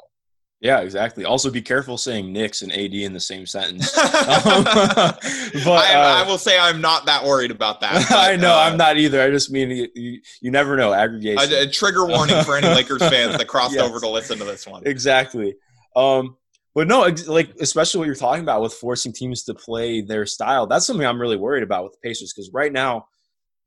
Yeah, 0.62 0.80
exactly. 0.80 1.26
Also, 1.26 1.51
be 1.51 1.62
careful 1.62 1.97
saying 1.97 2.32
Knicks 2.32 2.62
and 2.62 2.72
AD 2.72 2.93
in 2.93 3.14
the 3.14 3.20
same 3.20 3.45
sentence. 3.45 3.95
Um, 3.97 4.03
but 4.64 5.68
I, 5.68 5.93
uh, 5.93 6.24
I 6.24 6.28
will 6.28 6.38
say 6.38 6.58
I'm 6.58 6.82
not 6.82 7.06
that 7.06 7.24
worried 7.24 7.51
about 7.51 7.82
that. 7.82 8.10
I 8.12 8.36
know 8.36 8.53
uh, 8.53 8.60
I'm 8.60 8.78
not 8.78 8.97
either. 8.97 9.22
I 9.22 9.30
just 9.30 9.51
mean 9.51 9.70
you, 9.70 9.88
you, 9.93 10.22
you 10.41 10.51
never 10.51 10.76
know 10.76 10.93
aggregation. 10.93 11.51
A, 11.53 11.64
a 11.64 11.70
trigger 11.70 12.06
warning 12.06 12.41
for 12.43 12.56
any 12.58 12.68
Lakers 12.68 13.01
fans 13.08 13.38
that 13.38 13.47
crossed 13.47 13.76
Yes. 13.76 13.84
over 13.84 13.99
to 13.99 14.10
listen 14.10 14.38
to 14.39 14.45
this 14.45 14.66
one. 14.66 14.84
exactly. 14.86 15.56
Um, 15.95 16.38
but 16.74 16.88
no, 16.88 17.01
like 17.28 17.53
especially 17.62 17.99
what 17.99 18.06
you're 18.06 18.16
talking 18.16 18.43
about 18.43 18.62
with 18.62 18.74
forcing 18.74 19.14
teams 19.14 19.43
to 19.43 19.53
play 19.53 20.01
their 20.01 20.26
style. 20.26 20.68
That's 20.68 20.86
something 20.86 21.06
I'm 21.06 21.20
really 21.22 21.38
worried 21.38 21.64
about 21.64 21.84
with 21.84 21.93
the 21.93 21.99
Pacers 21.99 22.34
because 22.34 22.49
right 22.51 22.72
now 22.72 23.08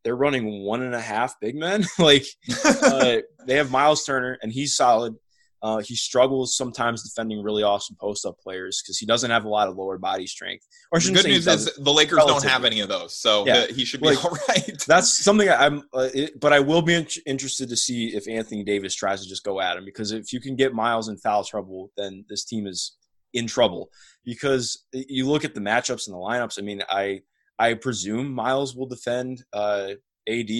they're 0.04 0.16
running 0.16 0.62
one 0.64 0.82
and 0.82 0.94
a 0.94 1.00
half 1.00 1.38
big 1.40 1.54
men. 1.54 1.86
like 1.98 2.26
uh, 2.64 3.18
they 3.46 3.54
have 3.56 3.70
Miles 3.70 4.04
Turner 4.04 4.38
and 4.42 4.52
he's 4.52 4.74
solid. 4.76 5.14
Uh, 5.62 5.78
he 5.78 5.96
struggles 5.96 6.56
sometimes 6.56 7.02
defending 7.02 7.42
really 7.42 7.62
awesome 7.64 7.96
post 8.00 8.24
up 8.24 8.38
players 8.40 8.80
because 8.82 8.96
he 8.98 9.04
doesn't 9.06 9.30
have 9.30 9.44
a 9.44 9.48
lot 9.48 9.66
of 9.68 9.76
lower 9.76 9.98
body 9.98 10.26
strength. 10.26 10.64
Or 10.92 11.00
The 11.00 11.12
good 11.12 11.26
news 11.26 11.46
is 11.48 11.74
the 11.76 11.92
Lakers 11.92 12.18
don't 12.26 12.44
have 12.44 12.64
any 12.64 12.78
of 12.80 12.88
those, 12.88 13.18
so 13.18 13.44
Yeah. 13.46 13.66
he 13.66 13.84
should 13.84 14.00
be 14.00 14.08
Like, 14.08 14.24
all 14.24 14.36
right. 14.48 14.84
That's 14.86 15.10
something 15.24 15.48
I'm, 15.48 15.82
uh, 15.92 16.08
it, 16.14 16.38
but 16.38 16.52
I 16.52 16.60
will 16.60 16.82
be 16.82 16.94
in- 16.94 17.08
interested 17.26 17.68
to 17.70 17.76
see 17.76 18.14
if 18.14 18.28
Anthony 18.28 18.62
Davis 18.62 18.94
tries 18.94 19.22
to 19.22 19.28
just 19.28 19.42
go 19.42 19.60
at 19.60 19.76
him 19.76 19.84
because 19.84 20.12
if 20.12 20.32
you 20.32 20.40
can 20.40 20.54
get 20.54 20.74
Miles 20.74 21.08
in 21.08 21.16
foul 21.16 21.42
trouble, 21.42 21.90
then 21.96 22.24
this 22.28 22.44
team 22.44 22.66
is 22.68 22.96
in 23.34 23.46
trouble. 23.48 23.90
Because 24.24 24.84
you 24.92 25.26
look 25.28 25.44
at 25.44 25.54
the 25.54 25.60
matchups 25.60 26.06
and 26.06 26.14
the 26.14 26.18
lineups. 26.18 26.58
I 26.58 26.62
mean, 26.62 26.82
I 26.88 27.22
I 27.58 27.74
presume 27.74 28.32
Miles 28.32 28.76
will 28.76 28.86
defend 28.86 29.42
uh, 29.52 29.88
AD, 30.28 30.50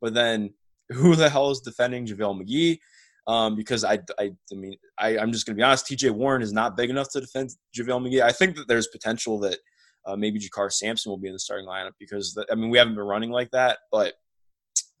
but 0.00 0.14
then 0.14 0.54
who 0.88 1.14
the 1.14 1.30
hell 1.30 1.50
is 1.50 1.60
defending 1.60 2.04
JaVale 2.06 2.42
McGee? 2.42 2.78
Um, 3.30 3.54
because 3.54 3.84
I, 3.84 4.00
I, 4.18 4.32
I 4.52 4.54
mean, 4.56 4.76
I, 4.98 5.16
I'm 5.16 5.30
just 5.30 5.46
going 5.46 5.54
to 5.54 5.60
be 5.60 5.62
honest. 5.62 5.86
TJ 5.86 6.10
Warren 6.10 6.42
is 6.42 6.52
not 6.52 6.76
big 6.76 6.90
enough 6.90 7.10
to 7.10 7.20
defend 7.20 7.50
JaVale 7.78 8.04
McGee. 8.04 8.22
I 8.22 8.32
think 8.32 8.56
that 8.56 8.66
there's 8.66 8.88
potential 8.88 9.38
that 9.40 9.56
uh, 10.04 10.16
maybe 10.16 10.40
JaKarr 10.40 10.72
Sampson 10.72 11.10
will 11.10 11.16
be 11.16 11.28
in 11.28 11.34
the 11.34 11.38
starting 11.38 11.68
lineup 11.68 11.92
because 12.00 12.34
the, 12.34 12.44
I 12.50 12.56
mean 12.56 12.70
we 12.70 12.78
haven't 12.78 12.96
been 12.96 13.04
running 13.04 13.30
like 13.30 13.52
that, 13.52 13.78
but 13.92 14.14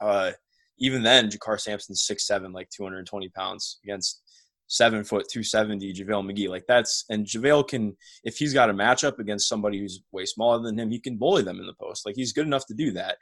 uh, 0.00 0.30
even 0.78 1.02
then 1.02 1.28
JaKarr 1.28 1.60
Sampson's 1.60 2.04
six 2.04 2.24
seven, 2.24 2.52
like 2.52 2.68
220 2.70 3.28
pounds 3.30 3.80
against 3.82 4.22
seven 4.68 5.02
foot 5.02 5.26
270 5.28 5.92
JaVale 5.92 6.30
McGee. 6.30 6.48
Like 6.48 6.66
that's 6.68 7.06
and 7.10 7.26
JaVale 7.26 7.66
can 7.66 7.96
if 8.22 8.36
he's 8.36 8.54
got 8.54 8.70
a 8.70 8.74
matchup 8.74 9.18
against 9.18 9.48
somebody 9.48 9.80
who's 9.80 10.02
way 10.12 10.24
smaller 10.24 10.62
than 10.62 10.78
him, 10.78 10.88
he 10.88 11.00
can 11.00 11.16
bully 11.16 11.42
them 11.42 11.58
in 11.58 11.66
the 11.66 11.74
post. 11.80 12.06
Like 12.06 12.14
he's 12.14 12.32
good 12.32 12.46
enough 12.46 12.66
to 12.66 12.74
do 12.74 12.92
that. 12.92 13.16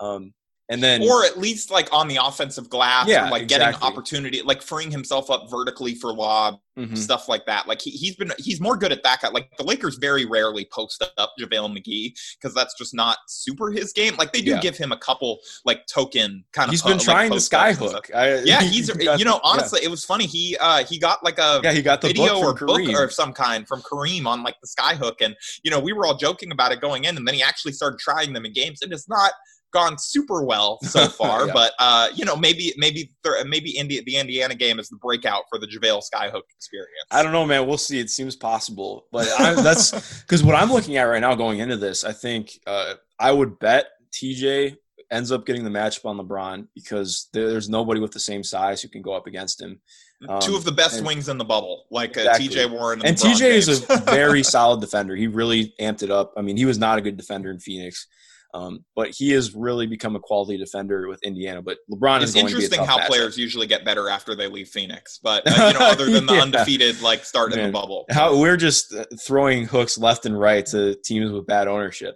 Um, 0.00 0.32
and 0.68 0.82
then 0.82 1.02
or 1.02 1.24
at 1.24 1.38
least 1.38 1.70
like 1.70 1.92
on 1.92 2.08
the 2.08 2.16
offensive 2.16 2.70
glass, 2.70 3.06
Yeah, 3.08 3.28
like 3.30 3.48
getting 3.48 3.74
opportunity, 3.82 4.40
like 4.42 4.62
freeing 4.62 4.90
himself 4.90 5.30
up 5.30 5.50
vertically 5.50 5.94
for 5.94 6.12
lob, 6.14 6.58
Mhm. 6.78 6.96
stuff 6.96 7.28
like 7.28 7.44
that. 7.46 7.68
Like 7.68 7.80
he, 7.82 7.90
he's 7.90 8.16
been 8.16 8.32
he's 8.38 8.60
more 8.60 8.76
good 8.76 8.90
at 8.90 9.02
that. 9.04 9.20
Kind 9.20 9.34
Like 9.34 9.54
the 9.58 9.62
Lakers 9.64 9.96
very 9.96 10.24
rarely 10.24 10.66
post 10.72 11.04
up 11.18 11.32
JaVale 11.38 11.76
McGee 11.78 12.14
because 12.40 12.54
that's 12.54 12.74
just 12.78 12.94
not 12.94 13.18
super 13.28 13.70
his 13.70 13.92
game. 13.92 14.16
Like 14.16 14.32
they 14.32 14.40
do 14.40 14.52
Yeah. 14.52 14.60
give 14.60 14.76
him 14.76 14.90
a 14.90 14.96
couple 14.96 15.38
like 15.66 15.86
token 15.86 16.44
kind 16.52 16.68
of. 16.68 16.72
he's 16.72 16.82
been 16.82 16.98
trying 16.98 17.30
the 17.30 17.36
skyhook. 17.36 18.12
I, 18.14 18.38
Yeah, 18.44 18.62
he 18.62 18.68
he's 18.68 18.90
got- 18.90 19.18
you 19.18 19.24
know 19.24 19.34
yeah. 19.34 19.40
honestly, 19.44 19.80
it 19.82 19.88
was 19.90 20.04
funny. 20.04 20.26
He 20.26 20.56
uh 20.58 20.84
he 20.84 20.98
got 20.98 21.22
like 21.22 21.38
a 21.38 21.60
Yeah, 21.62 21.72
he 21.72 21.82
got 21.82 22.00
the 22.00 22.08
video 22.08 22.38
or 22.38 22.54
book 22.54 22.66
book 22.66 22.88
or 22.88 23.10
some 23.10 23.32
kind 23.34 23.68
from 23.68 23.82
Kareem 23.82 24.26
on 24.26 24.42
like 24.42 24.56
the 24.62 24.66
skyhook, 24.66 25.16
and 25.20 25.36
you 25.62 25.70
know 25.70 25.78
we 25.78 25.92
were 25.92 26.06
all 26.06 26.16
joking 26.16 26.50
about 26.50 26.72
it 26.72 26.80
going 26.80 27.04
in, 27.04 27.16
and 27.18 27.28
then 27.28 27.34
he 27.34 27.42
actually 27.42 27.72
started 27.72 27.98
trying 28.00 28.32
them 28.32 28.46
in 28.46 28.52
games, 28.54 28.80
and 28.82 28.92
it's 28.92 29.08
not 29.08 29.32
gone 29.74 29.98
super 29.98 30.42
well 30.44 30.78
so 30.82 31.06
far. 31.20 31.46
Yeah. 31.46 31.52
But 31.52 31.72
uh, 31.78 32.08
you 32.14 32.24
know 32.24 32.36
maybe 32.36 32.72
maybe 32.78 33.10
maybe 33.46 33.76
India 33.76 34.02
the 34.06 34.16
Indiana 34.16 34.54
game 34.54 34.78
is 34.78 34.88
the 34.88 34.96
breakout 34.96 35.42
for 35.50 35.58
the 35.58 35.66
JaVale 35.66 36.02
skyhook 36.02 36.42
experience. 36.56 37.06
I 37.10 37.22
don't 37.22 37.32
know, 37.32 37.44
man. 37.44 37.66
We'll 37.66 37.76
see. 37.76 37.98
It 37.98 38.08
seems 38.08 38.36
possible, 38.36 39.06
but 39.12 39.28
I, 39.38 39.54
that's 39.60 40.20
because 40.22 40.42
what 40.42 40.54
I'm 40.54 40.72
looking 40.72 40.96
at 40.96 41.02
right 41.02 41.20
now 41.20 41.34
going 41.34 41.58
into 41.58 41.76
this, 41.76 42.04
I 42.04 42.12
think 42.12 42.52
uh, 42.66 42.94
I 43.18 43.32
would 43.32 43.58
bet 43.58 43.86
TJ 44.12 44.76
ends 45.10 45.30
up 45.30 45.44
getting 45.46 45.64
the 45.64 45.70
matchup 45.70 46.06
on 46.06 46.16
LeBron 46.16 46.66
because 46.74 47.28
there's 47.32 47.68
nobody 47.68 48.00
with 48.00 48.12
the 48.12 48.20
same 48.20 48.42
size 48.42 48.80
who 48.80 48.88
can 48.88 49.02
go 49.02 49.12
up 49.12 49.26
against 49.26 49.60
him. 49.60 49.80
Um, 50.28 50.40
Two 50.40 50.56
of 50.56 50.64
the 50.64 50.72
best 50.72 50.98
and- 50.98 51.06
wings 51.06 51.28
in 51.28 51.36
the 51.38 51.44
bubble, 51.44 51.84
like 51.90 52.16
uh, 52.16 52.22
Exactly. 52.22 52.48
TJ 52.48 52.70
Warren 52.70 53.00
and, 53.00 53.08
And 53.08 53.16
TJ 53.16 53.42
is 53.50 53.68
a 53.90 53.96
very 54.06 54.42
solid 54.42 54.80
defender. 54.80 55.14
He 55.14 55.26
really 55.26 55.74
amped 55.80 56.02
it 56.02 56.10
up. 56.10 56.32
I 56.36 56.40
mean, 56.42 56.56
he 56.56 56.64
was 56.64 56.78
not 56.78 56.98
a 56.98 57.00
good 57.02 57.16
defender 57.16 57.50
in 57.50 57.58
Phoenix, 57.58 58.06
um, 58.54 58.84
but 58.94 59.10
he 59.10 59.32
has 59.32 59.54
really 59.54 59.86
become 59.86 60.14
a 60.16 60.20
quality 60.20 60.56
defender 60.56 61.08
with 61.08 61.22
Indiana. 61.24 61.60
But 61.60 61.78
LeBron 61.90 62.22
is 62.22 62.30
It's 62.30 62.34
going 62.34 62.46
to 62.46 62.56
be 62.56 62.62
a 62.62 62.64
interesting 62.64 62.84
how 62.86 62.98
matchup. 62.98 63.06
players 63.08 63.36
usually 63.36 63.66
get 63.66 63.84
better 63.84 64.08
after 64.08 64.34
they 64.36 64.46
leave 64.46 64.68
Phoenix, 64.68 65.18
but 65.22 65.42
uh, 65.46 65.66
you 65.72 65.78
know, 65.78 65.86
other 65.86 66.08
than 66.10 66.26
the 66.26 66.34
Yeah. 66.36 66.42
undefeated 66.42 67.02
like 67.02 67.24
start 67.24 67.52
in 67.52 67.66
the 67.66 67.72
bubble. 67.72 68.04
How 68.10 68.38
we're 68.38 68.56
just 68.56 68.94
uh, 68.94 69.04
throwing 69.20 69.66
hooks 69.66 69.98
left 69.98 70.24
and 70.24 70.38
right 70.38 70.64
to 70.66 70.94
teams 71.04 71.32
with 71.32 71.46
bad 71.46 71.66
ownership. 71.68 72.14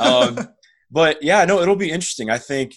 um, 0.00 0.38
but 0.90 1.22
yeah, 1.22 1.44
no, 1.44 1.60
it'll 1.60 1.76
be 1.76 1.90
interesting. 1.90 2.30
I 2.30 2.38
think 2.38 2.74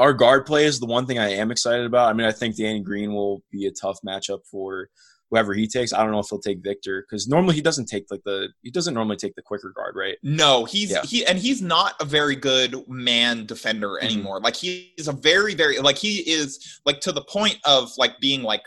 our 0.00 0.12
guard 0.12 0.44
play 0.44 0.64
is 0.64 0.80
the 0.80 0.86
one 0.86 1.06
thing 1.06 1.20
I 1.20 1.30
am 1.34 1.52
excited 1.52 1.86
about. 1.86 2.10
I 2.10 2.14
mean, 2.14 2.26
I 2.26 2.32
think 2.32 2.56
Danny 2.56 2.80
Green 2.80 3.12
will 3.14 3.44
be 3.52 3.66
a 3.66 3.70
tough 3.70 3.98
matchup 4.06 4.40
for 4.50 4.88
whoever 5.34 5.52
he 5.52 5.66
takes. 5.66 5.92
I 5.92 5.98
don't 6.02 6.12
know 6.12 6.20
if 6.20 6.26
he'll 6.30 6.38
take 6.38 6.62
Victor 6.62 7.02
because 7.08 7.26
normally 7.26 7.56
he 7.56 7.60
doesn't 7.60 7.86
take 7.86 8.04
like 8.10 8.22
the 8.24 8.50
he 8.62 8.70
doesn't 8.70 8.94
normally 8.94 9.16
take 9.16 9.34
the 9.34 9.42
quicker 9.42 9.72
guard, 9.74 9.96
right? 9.96 10.16
No, 10.22 10.64
he's 10.64 10.90
Yeah. 10.92 11.02
he 11.02 11.26
and 11.26 11.38
he's 11.38 11.60
not 11.60 11.94
a 12.00 12.04
very 12.04 12.36
good 12.36 12.76
man 12.88 13.44
defender 13.46 13.88
Mm-hmm. 13.96 14.06
anymore. 14.06 14.40
Like 14.40 14.54
he's 14.54 15.08
a 15.08 15.12
very 15.12 15.54
very 15.54 15.78
like 15.78 15.98
he 15.98 16.18
is 16.18 16.80
like 16.86 17.00
to 17.00 17.10
the 17.12 17.22
point 17.24 17.58
of 17.64 17.90
like 17.98 18.20
being 18.20 18.42
like 18.42 18.62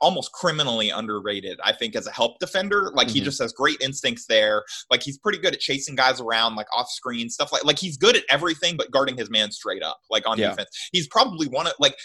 almost 0.00 0.30
criminally 0.32 0.90
underrated. 0.90 1.58
I 1.64 1.72
think 1.72 1.96
as 1.96 2.06
a 2.06 2.12
help 2.12 2.38
defender, 2.38 2.92
like 2.94 3.08
he 3.08 3.20
Mhm. 3.20 3.24
just 3.24 3.40
has 3.42 3.52
great 3.52 3.80
instincts 3.80 4.26
there. 4.26 4.62
Like 4.90 5.02
he's 5.02 5.18
pretty 5.18 5.38
good 5.38 5.52
at 5.54 5.60
chasing 5.60 5.96
guys 5.96 6.20
around, 6.20 6.54
like 6.54 6.68
off 6.76 6.88
screen 6.90 7.28
stuff 7.28 7.52
like 7.52 7.64
like 7.64 7.78
he's 7.78 7.96
good 7.96 8.16
at 8.16 8.24
everything 8.30 8.76
but 8.76 8.90
guarding 8.90 9.16
his 9.16 9.30
man 9.30 9.50
straight 9.50 9.82
up, 9.82 10.00
like 10.10 10.26
on 10.28 10.38
Yeah. 10.38 10.50
defense. 10.50 10.70
He's 10.92 11.08
probably 11.08 11.48
one 11.48 11.66
of 11.66 11.74
like 11.80 11.96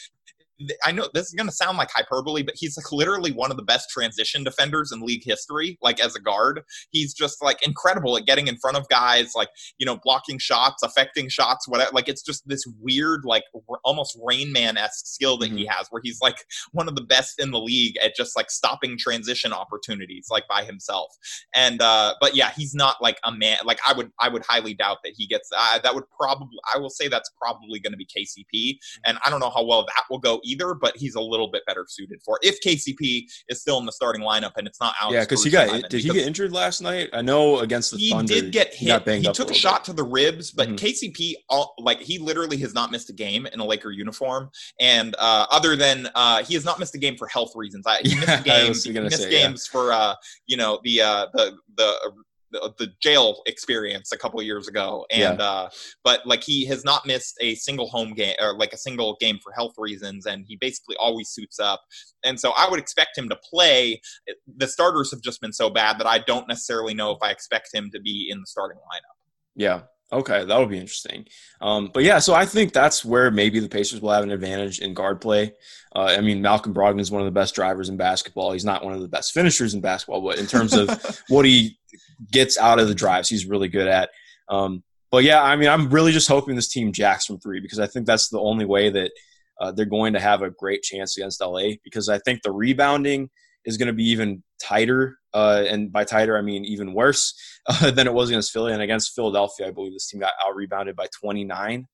I 0.86 0.92
know 0.92 1.10
this 1.14 1.28
is 1.28 1.34
going 1.34 1.50
to 1.50 1.56
sound 1.56 1.78
like 1.78 1.90
hyperbole, 1.92 2.44
but 2.44 2.56
he's 2.58 2.78
like 2.78 2.92
literally 2.92 3.32
one 3.32 3.52
of 3.52 3.58
the 3.58 3.64
best 3.64 3.90
transition 3.90 4.44
defenders 4.44 4.92
in 4.92 5.02
league 5.02 5.24
history. 5.24 5.78
Like 5.82 6.00
as 6.00 6.16
a 6.16 6.22
guard, 6.22 6.62
he's 6.92 7.14
just 7.14 7.44
like 7.44 7.66
incredible 7.66 8.18
at 8.18 8.26
getting 8.26 8.48
in 8.48 8.58
front 8.58 8.78
of 8.78 8.88
guys, 8.88 9.34
like 9.36 9.50
you 9.78 9.86
know, 9.86 10.00
blocking 10.04 10.40
shots, 10.40 10.82
affecting 10.82 11.28
shots, 11.28 11.68
whatever. 11.68 11.92
Like 11.94 12.08
it's 12.08 12.22
just 12.22 12.48
this 12.48 12.64
weird, 12.80 13.26
like 13.26 13.44
r- 13.70 13.80
almost 13.84 14.18
Rain 14.24 14.54
Man 14.54 14.78
esque 14.78 15.06
skill 15.08 15.38
that 15.40 15.52
he 15.52 15.66
has, 15.66 15.88
where 15.90 16.02
he's 16.04 16.20
like 16.22 16.38
one 16.72 16.88
of 16.88 16.96
the 16.96 17.04
best 17.04 17.40
in 17.40 17.52
the 17.52 17.60
league 17.60 17.98
at 18.04 18.16
just 18.16 18.36
like 18.36 18.50
stopping 18.50 18.98
transition 18.98 19.52
opportunities, 19.52 20.28
like 20.30 20.48
by 20.48 20.64
himself. 20.64 21.12
And 21.54 21.82
uh, 21.82 22.16
but 22.22 22.36
yeah, 22.36 22.52
he's 22.56 22.74
not 22.74 23.02
like 23.02 23.18
a 23.26 23.32
man. 23.32 23.58
Like 23.66 23.80
I 23.86 23.94
would, 23.94 24.12
I 24.20 24.30
would 24.30 24.44
highly 24.48 24.74
doubt 24.74 25.00
that 25.04 25.14
he 25.18 25.28
gets. 25.28 25.50
Uh, 25.56 25.80
that 25.80 25.94
would 25.94 26.06
probably, 26.18 26.58
I 26.74 26.78
will 26.78 26.90
say 26.90 27.10
that's 27.10 27.30
probably 27.42 27.80
going 27.80 27.94
to 27.94 27.98
be 27.98 28.06
KCP, 28.06 28.78
and 29.06 29.18
I 29.26 29.30
don't 29.30 29.42
know 29.42 29.50
how 29.50 29.66
well 29.66 29.84
that 29.84 30.04
will 30.10 30.20
go 30.20 30.40
either. 30.46 30.74
But 30.74 30.96
he's 30.96 31.16
a 31.16 31.22
little 31.22 31.50
bit 31.50 31.64
better 31.68 31.86
suited 31.90 32.20
for 32.24 32.40
it. 32.42 32.48
if 32.48 32.60
KCP 32.62 33.24
is 33.50 33.60
still 33.62 33.78
in 33.80 33.86
the 33.86 33.92
starting 33.92 34.22
lineup 34.22 34.52
and 34.58 34.68
it's 34.68 34.80
not 34.80 34.94
out. 35.02 35.12
yeah, 35.12 35.22
because 35.22 35.44
he 35.44 35.50
got 35.50 35.90
did 35.90 36.02
he 36.02 36.10
get 36.10 36.26
injured 36.28 36.52
last 36.52 36.82
night? 36.82 37.10
I 37.14 37.22
know 37.22 37.60
against 37.60 37.92
the 37.92 37.98
he 37.98 38.10
Thunder. 38.12 38.34
did 38.34 38.52
get 38.52 38.74
he 38.74 38.86
hit. 38.88 39.06
banged 39.06 39.26
He 39.26 39.32
took 39.32 39.40
a 39.40 39.54
little 39.54 39.56
shot 39.56 39.84
to 39.86 39.94
the 39.94 40.04
ribs, 40.04 40.52
but 40.52 40.70
Mhm. 40.70 40.78
KCP, 40.78 41.34
all, 41.50 41.74
like 41.80 42.00
he 42.00 42.18
literally 42.20 42.58
has 42.58 42.74
not 42.74 42.92
missed 42.92 43.10
a 43.10 43.14
game 43.14 43.46
in 43.48 43.60
a 43.60 43.66
Laker 43.66 43.92
uniform. 43.92 44.50
And 44.80 45.16
uh, 45.20 45.48
other 45.52 45.76
than 45.76 46.10
uh, 46.16 46.44
he 46.44 46.54
has 46.54 46.66
not 46.66 46.80
missed 46.80 46.96
a 46.96 47.00
game 47.00 47.18
for 47.18 47.28
health 47.28 47.52
reasons. 47.56 47.86
I, 47.88 48.00
he 48.04 48.16
missed 48.16 48.28
Yeah, 48.28 48.36
a 48.36 48.40
I 48.40 48.44
game. 48.44 48.74
He 48.74 48.92
missed 49.00 49.18
say, 49.18 49.32
yeah. 49.32 49.48
games 49.48 49.68
for 49.68 49.92
uh, 49.92 50.16
you 50.46 50.58
know 50.58 50.80
the 50.84 51.02
uh, 51.02 51.28
the 51.34 51.56
the. 51.78 51.94
The, 52.56 52.74
the 52.78 52.88
jail 53.02 53.42
experience 53.48 54.14
a 54.14 54.18
couple 54.18 54.42
years 54.42 54.68
ago 54.70 55.06
and 55.12 55.42
uh 55.42 55.68
but 56.06 56.26
like 56.26 56.42
he 56.42 56.66
has 56.68 56.86
not 56.86 57.06
missed 57.06 57.36
a 57.42 57.56
single 57.56 57.90
home 57.90 58.14
game 58.14 58.36
or 58.40 58.58
like 58.58 58.72
a 58.72 58.78
single 58.78 59.18
game 59.20 59.40
for 59.44 59.52
health 59.52 59.74
reasons 59.78 60.26
and 60.26 60.46
he 60.48 60.56
basically 60.56 60.96
always 60.98 61.28
suits 61.28 61.60
up 61.60 61.82
and 62.24 62.40
so 62.40 62.54
i 62.58 62.70
would 62.70 62.80
expect 62.80 63.18
him 63.18 63.28
to 63.28 63.36
play 63.36 64.00
the 64.58 64.68
starters 64.68 65.12
have 65.12 65.22
just 65.22 65.42
been 65.42 65.52
so 65.52 65.70
bad 65.70 66.00
that 66.00 66.08
i 66.08 66.18
don't 66.18 66.48
necessarily 66.48 66.94
know 66.94 67.12
if 67.12 67.18
i 67.22 67.30
expect 67.30 67.70
him 67.74 67.90
to 67.92 68.00
be 68.00 68.30
in 68.32 68.40
the 68.40 68.48
starting 68.48 68.78
lineup 68.78 69.16
Yeah. 69.56 69.82
Okay, 70.14 70.46
that 70.46 70.60
would 70.60 70.70
be 70.70 70.78
interesting. 70.78 71.26
Um, 71.62 71.90
but 71.92 72.04
yeah, 72.04 72.20
so 72.20 72.36
I 72.36 72.46
think 72.46 72.74
that's 72.74 73.04
where 73.04 73.32
maybe 73.32 73.60
the 73.60 73.68
Pacers 73.68 74.02
will 74.02 74.12
have 74.12 74.24
an 74.24 74.32
advantage 74.32 74.80
in 74.80 74.94
guard 74.94 75.20
play. 75.20 75.54
Uh, 75.96 76.16
I 76.18 76.22
mean, 76.22 76.44
Malcolm 76.44 76.76
Brogdon 76.76 77.00
is 77.00 77.10
one 77.10 77.22
of 77.22 77.26
the 77.26 77.32
best 77.32 77.56
drivers 77.56 77.90
in 77.90 77.98
basketball. 77.98 78.52
He's 78.52 78.64
not 78.64 78.86
one 78.86 78.94
of 78.94 79.02
the 79.02 79.08
best 79.08 79.34
finishers 79.34 79.74
in 79.74 79.82
basketball, 79.82 80.22
but 80.22 80.38
in 80.38 80.46
terms 80.46 80.74
of 80.74 80.90
what 81.28 81.46
he 81.46 81.80
gets 82.32 82.58
out 82.58 82.80
of 82.80 82.88
the 82.88 82.96
drives, 82.96 83.30
he's 83.30 83.46
really 83.46 83.68
good 83.68 83.88
at. 83.88 84.10
Um, 84.50 84.84
but 85.12 85.24
yeah, 85.24 85.42
I 85.42 85.56
mean, 85.56 85.70
I'm 85.70 85.90
really 85.90 86.12
just 86.12 86.28
hoping 86.28 86.56
this 86.56 86.68
team 86.68 86.92
jacks 86.92 87.26
from 87.26 87.40
three 87.40 87.60
because 87.60 87.80
I 87.80 87.88
think 87.88 88.06
that's 88.06 88.30
the 88.30 88.40
only 88.40 88.66
way 88.66 88.90
that 88.90 89.12
uh, 89.62 89.72
they're 89.72 89.86
going 89.86 90.14
to 90.14 90.20
have 90.20 90.42
a 90.42 90.50
great 90.52 90.82
chance 90.84 91.16
against 91.18 91.40
LA. 91.42 91.72
Because 91.84 92.10
I 92.10 92.18
think 92.20 92.42
the 92.42 92.52
rebounding 92.52 93.30
is 93.64 93.78
going 93.78 93.88
to 93.88 93.94
be 93.94 94.04
even 94.10 94.44
tighter, 94.62 95.18
uh, 95.34 95.64
and 95.68 95.92
by 95.92 96.04
tighter 96.04 96.38
I 96.38 96.42
mean 96.42 96.66
even 96.66 96.94
worse 96.94 97.34
uh, 97.68 97.92
than 97.92 98.08
it 98.08 98.14
was 98.14 98.30
against 98.30 98.52
Philly. 98.52 98.74
And 98.74 98.82
against 98.82 99.16
Philadelphia, 99.16 99.68
I 99.68 99.72
believe 99.72 99.94
this 99.94 100.08
team 100.10 100.20
got 100.20 100.34
out 100.46 100.56
rebounded 100.56 100.96
by 100.96 101.08
29. 101.20 101.88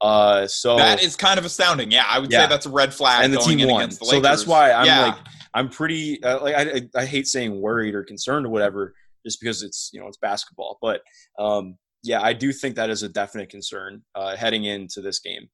Uh, 0.00 0.46
so 0.48 0.76
That 0.76 1.02
is 1.02 1.14
kind 1.14 1.38
of 1.38 1.44
astounding. 1.44 1.90
Yeah, 1.92 2.04
I 2.08 2.18
would 2.18 2.30
Yeah. 2.32 2.44
say 2.44 2.48
that's 2.48 2.66
a 2.66 2.70
red 2.70 2.92
flag. 2.92 3.24
and 3.24 3.32
the 3.32 3.38
going 3.38 3.58
team 3.58 3.68
won. 3.68 3.88
the 3.90 3.94
So 4.04 4.20
that's 4.20 4.46
why 4.46 4.72
I'm 4.72 4.86
Yeah. 4.86 5.00
like, 5.02 5.16
I'm 5.54 5.68
pretty 5.68 6.22
uh, 6.24 6.40
like 6.40 6.54
I, 6.56 6.88
I 7.00 7.04
hate 7.04 7.26
saying 7.28 7.60
worried 7.60 7.94
or 7.94 8.02
concerned 8.02 8.46
or 8.46 8.48
whatever, 8.48 8.94
just 9.24 9.40
because 9.40 9.62
it's 9.62 9.90
you 9.92 10.00
know 10.00 10.06
it's 10.06 10.18
basketball. 10.18 10.78
But 10.80 11.02
um, 11.38 11.76
yeah, 12.02 12.20
I 12.22 12.32
do 12.32 12.52
think 12.52 12.76
that 12.76 12.90
is 12.90 13.02
a 13.02 13.08
definite 13.08 13.48
concern 13.48 14.02
uh, 14.14 14.36
heading 14.36 14.64
into 14.64 15.00
this 15.00 15.18
game. 15.20 15.48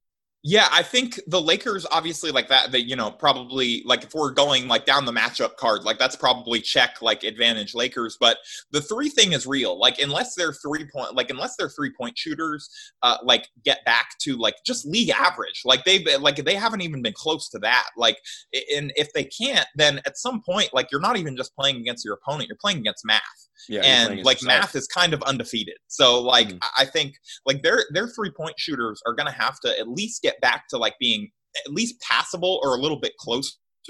Yeah, 0.45 0.69
I 0.71 0.85
think 0.85 1.19
the 1.27 1.41
Lakers 1.41 1.85
obviously 1.91 2.31
like 2.31 2.49
that. 2.49 2.71
They, 2.71 2.79
you 2.79 2.95
know, 2.95 3.11
probably 3.11 3.83
like 3.85 4.05
if 4.05 4.15
we're 4.15 4.31
going 4.31 4.69
like 4.69 4.87
down 4.87 5.05
the 5.05 5.13
matchup 5.13 5.57
card, 5.57 5.83
like 5.83 5.99
that's 5.99 6.15
probably 6.15 6.61
check 6.61 7.03
like 7.03 7.25
advantage 7.25 7.75
Lakers. 7.75 8.17
But 8.21 8.39
the 8.71 8.81
three 8.81 9.09
thing 9.09 9.33
is 9.33 9.49
real. 9.49 9.77
Like 9.79 9.99
unless 9.99 10.37
they're 10.37 10.53
three 10.53 10.87
point, 10.95 11.17
like 11.17 11.31
unless 11.31 11.57
they're 11.57 11.69
three 11.69 11.91
point 11.91 12.17
shooters, 12.17 12.71
uh, 13.03 13.17
like 13.25 13.49
get 13.65 13.85
back 13.85 14.11
to 14.21 14.37
like 14.37 14.55
just 14.65 14.87
league 14.87 15.11
average. 15.11 15.63
Like 15.65 15.85
they've 15.85 16.07
like 16.21 16.37
they 16.37 16.55
haven't 16.55 16.83
even 16.83 17.03
been 17.03 17.15
close 17.15 17.49
to 17.51 17.59
that. 17.59 17.89
Like, 17.97 18.19
and 18.75 18.93
if 18.95 19.13
they 19.13 19.25
can't, 19.25 19.67
then 19.75 20.01
at 20.07 20.17
some 20.19 20.41
point, 20.41 20.73
like 20.73 20.93
you're 20.93 21.01
not 21.01 21.17
even 21.17 21.37
just 21.37 21.53
playing 21.57 21.79
against 21.79 22.05
your 22.05 22.15
opponent, 22.15 22.49
you're 22.49 22.59
playing 22.61 22.79
against 22.79 23.05
math. 23.05 23.48
Yeah, 23.69 23.83
and 23.83 24.23
like 24.25 24.43
math 24.43 24.75
is 24.75 24.87
kind 24.87 25.13
of 25.13 25.23
undefeated. 25.23 25.77
So 25.89 26.21
like 26.21 26.49
mm. 26.49 26.59
I 26.79 26.85
think 26.85 27.15
like 27.47 27.63
their 27.63 27.85
their 27.93 28.09
three 28.09 28.31
point 28.31 28.55
shooters 28.59 29.01
are 29.07 29.15
gonna 29.15 29.33
have 29.33 29.59
to 29.61 29.79
at 29.79 29.89
least 29.89 30.23
get 30.23 30.41
back 30.41 30.69
to 30.69 30.79
like 30.79 30.95
being 31.01 31.31
at 31.67 31.73
least 31.73 32.01
passable 32.01 32.61
or 32.63 32.77
a 32.77 32.81
little 32.81 33.01
bit 33.01 33.13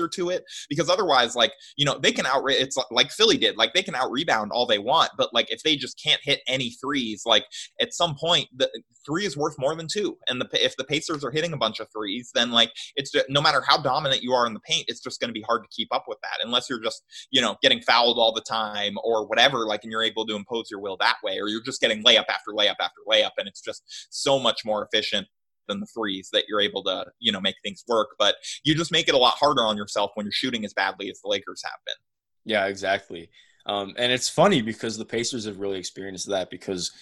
to 0.07 0.29
it 0.29 0.45
because 0.69 0.89
otherwise 0.89 1.35
like 1.35 1.53
you 1.77 1.85
know 1.85 1.99
they 1.99 2.13
can 2.13 2.27
out 2.27 2.43
it's 2.49 2.77
like 2.91 3.11
philly 3.11 3.37
did 3.37 3.57
like 3.57 3.73
they 3.75 3.83
can 3.83 3.95
out 3.95 4.11
rebound 4.11 4.53
all 4.53 4.67
they 4.67 4.79
want 4.79 5.11
but 5.17 5.33
like 5.33 5.51
if 5.51 5.63
they 5.63 5.75
just 5.75 6.01
can't 6.03 6.21
hit 6.23 6.41
any 6.47 6.71
threes 6.71 7.23
like 7.25 7.45
at 7.81 7.93
some 7.95 8.15
point 8.15 8.47
the 8.57 8.71
three 9.05 9.25
is 9.25 9.37
worth 9.37 9.59
more 9.59 9.75
than 9.75 9.89
two 9.89 10.17
and 10.29 10.41
the 10.41 10.49
if 10.65 10.77
the 10.77 10.85
pacers 10.85 11.25
are 11.25 11.31
hitting 11.31 11.53
a 11.53 11.57
bunch 11.57 11.81
of 11.81 11.89
threes 11.91 12.31
then 12.35 12.51
like 12.51 12.71
it's 12.95 13.11
just, 13.11 13.25
no 13.31 13.41
matter 13.41 13.63
how 13.67 13.81
dominant 13.81 14.23
you 14.23 14.33
are 14.33 14.47
in 14.47 14.53
the 14.53 14.61
paint 14.61 14.85
it's 14.87 15.01
just 15.01 15.19
going 15.21 15.29
to 15.29 15.33
be 15.33 15.43
hard 15.43 15.63
to 15.63 15.69
keep 15.75 15.89
up 15.93 16.05
with 16.07 16.19
that 16.23 16.45
unless 16.45 16.69
you're 16.69 16.83
just 16.83 17.03
you 17.31 17.41
know 17.41 17.57
getting 17.63 17.81
fouled 17.81 18.19
all 18.19 18.33
the 18.33 18.43
time 18.43 18.97
or 19.03 19.27
whatever 19.27 19.67
like 19.67 19.83
and 19.83 19.91
you're 19.91 20.03
able 20.03 20.27
to 20.27 20.37
impose 20.37 20.71
your 20.71 20.81
will 20.81 20.97
that 20.99 21.17
way 21.25 21.39
or 21.39 21.49
you're 21.49 21.63
just 21.63 21.81
getting 21.81 22.05
layup 22.05 22.27
after 22.29 22.53
layup 22.53 22.77
after 22.81 23.01
layup 23.09 23.31
and 23.39 23.49
it's 23.49 23.63
just 23.63 23.83
so 24.11 24.39
much 24.39 24.65
more 24.65 24.85
efficient 24.85 25.27
than 25.69 25.81
the 25.81 25.87
threes 25.87 26.31
that 26.33 26.45
you're 26.49 26.61
able 26.61 26.83
to, 26.85 27.07
you 27.19 27.33
know, 27.33 27.41
make 27.41 27.57
things 27.63 27.85
work. 27.87 28.09
But 28.19 28.37
you 28.65 28.75
just 28.75 28.93
make 28.93 29.09
it 29.09 29.15
a 29.15 29.19
lot 29.19 29.35
harder 29.35 29.63
on 29.63 29.77
yourself 29.77 30.11
when 30.15 30.27
you're 30.27 30.33
shooting 30.33 30.65
as 30.65 30.75
badly 30.75 31.11
as 31.11 31.21
the 31.21 31.29
Lakers 31.29 31.63
have 31.65 31.79
been. 31.87 32.53
Yeah, 32.53 32.67
exactly. 32.67 33.31
Um, 33.67 33.95
and 33.99 34.11
it's 34.11 34.29
funny 34.29 34.63
because 34.63 34.97
the 34.97 35.05
Pacers 35.05 35.45
have 35.45 35.61
really 35.61 35.79
experienced 35.79 36.29
that 36.29 36.51
because 36.51 36.93